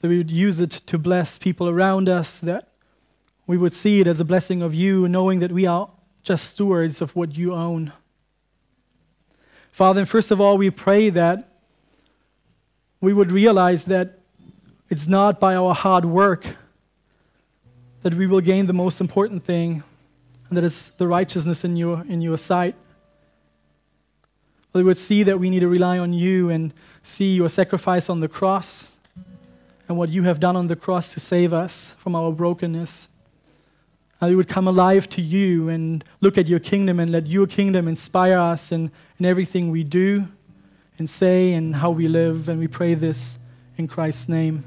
that 0.00 0.08
we 0.08 0.18
would 0.18 0.30
use 0.30 0.60
it 0.60 0.70
to 0.70 0.98
bless 0.98 1.38
people 1.38 1.68
around 1.68 2.08
us, 2.08 2.40
that 2.40 2.68
we 3.46 3.56
would 3.56 3.74
see 3.74 4.00
it 4.00 4.06
as 4.06 4.20
a 4.20 4.24
blessing 4.24 4.62
of 4.62 4.74
you, 4.74 5.08
knowing 5.08 5.40
that 5.40 5.52
we 5.52 5.66
are 5.66 5.90
just 6.22 6.50
stewards 6.50 7.02
of 7.02 7.14
what 7.14 7.36
you 7.36 7.52
own. 7.52 7.92
Father, 9.70 10.06
first 10.06 10.30
of 10.30 10.40
all, 10.40 10.56
we 10.56 10.70
pray 10.70 11.10
that 11.10 11.48
we 13.00 13.12
would 13.12 13.30
realize 13.30 13.84
that 13.86 14.18
it's 14.88 15.06
not 15.06 15.38
by 15.40 15.54
our 15.54 15.74
hard 15.74 16.04
work 16.04 16.56
that 18.04 18.14
we 18.14 18.26
will 18.26 18.40
gain 18.42 18.66
the 18.66 18.72
most 18.72 19.00
important 19.00 19.44
thing, 19.44 19.82
and 20.48 20.58
that 20.58 20.64
is 20.64 20.90
the 20.98 21.08
righteousness 21.08 21.64
in 21.64 21.74
your, 21.74 22.04
in 22.06 22.20
your 22.20 22.36
sight. 22.36 22.74
We 24.74 24.82
would 24.82 24.98
see 24.98 25.22
that 25.22 25.38
we 25.38 25.50
need 25.50 25.60
to 25.60 25.68
rely 25.68 25.98
on 25.98 26.12
you 26.12 26.50
and 26.50 26.74
see 27.04 27.34
your 27.34 27.48
sacrifice 27.48 28.10
on 28.10 28.18
the 28.18 28.26
cross 28.26 28.98
and 29.88 29.96
what 29.96 30.08
you 30.08 30.24
have 30.24 30.40
done 30.40 30.56
on 30.56 30.66
the 30.66 30.74
cross 30.74 31.14
to 31.14 31.20
save 31.20 31.52
us 31.52 31.92
from 31.92 32.16
our 32.16 32.32
brokenness. 32.32 33.08
And 34.20 34.30
we 34.30 34.36
would 34.36 34.48
come 34.48 34.66
alive 34.66 35.08
to 35.10 35.22
you 35.22 35.68
and 35.68 36.02
look 36.20 36.36
at 36.38 36.48
your 36.48 36.58
kingdom 36.58 36.98
and 36.98 37.10
let 37.10 37.28
your 37.28 37.46
kingdom 37.46 37.86
inspire 37.86 38.36
us 38.36 38.72
in, 38.72 38.90
in 39.20 39.26
everything 39.26 39.70
we 39.70 39.84
do 39.84 40.26
and 40.98 41.08
say 41.08 41.52
and 41.52 41.76
how 41.76 41.92
we 41.92 42.08
live. 42.08 42.48
And 42.48 42.58
we 42.58 42.66
pray 42.66 42.94
this 42.94 43.38
in 43.76 43.86
Christ's 43.86 44.28
name. 44.28 44.64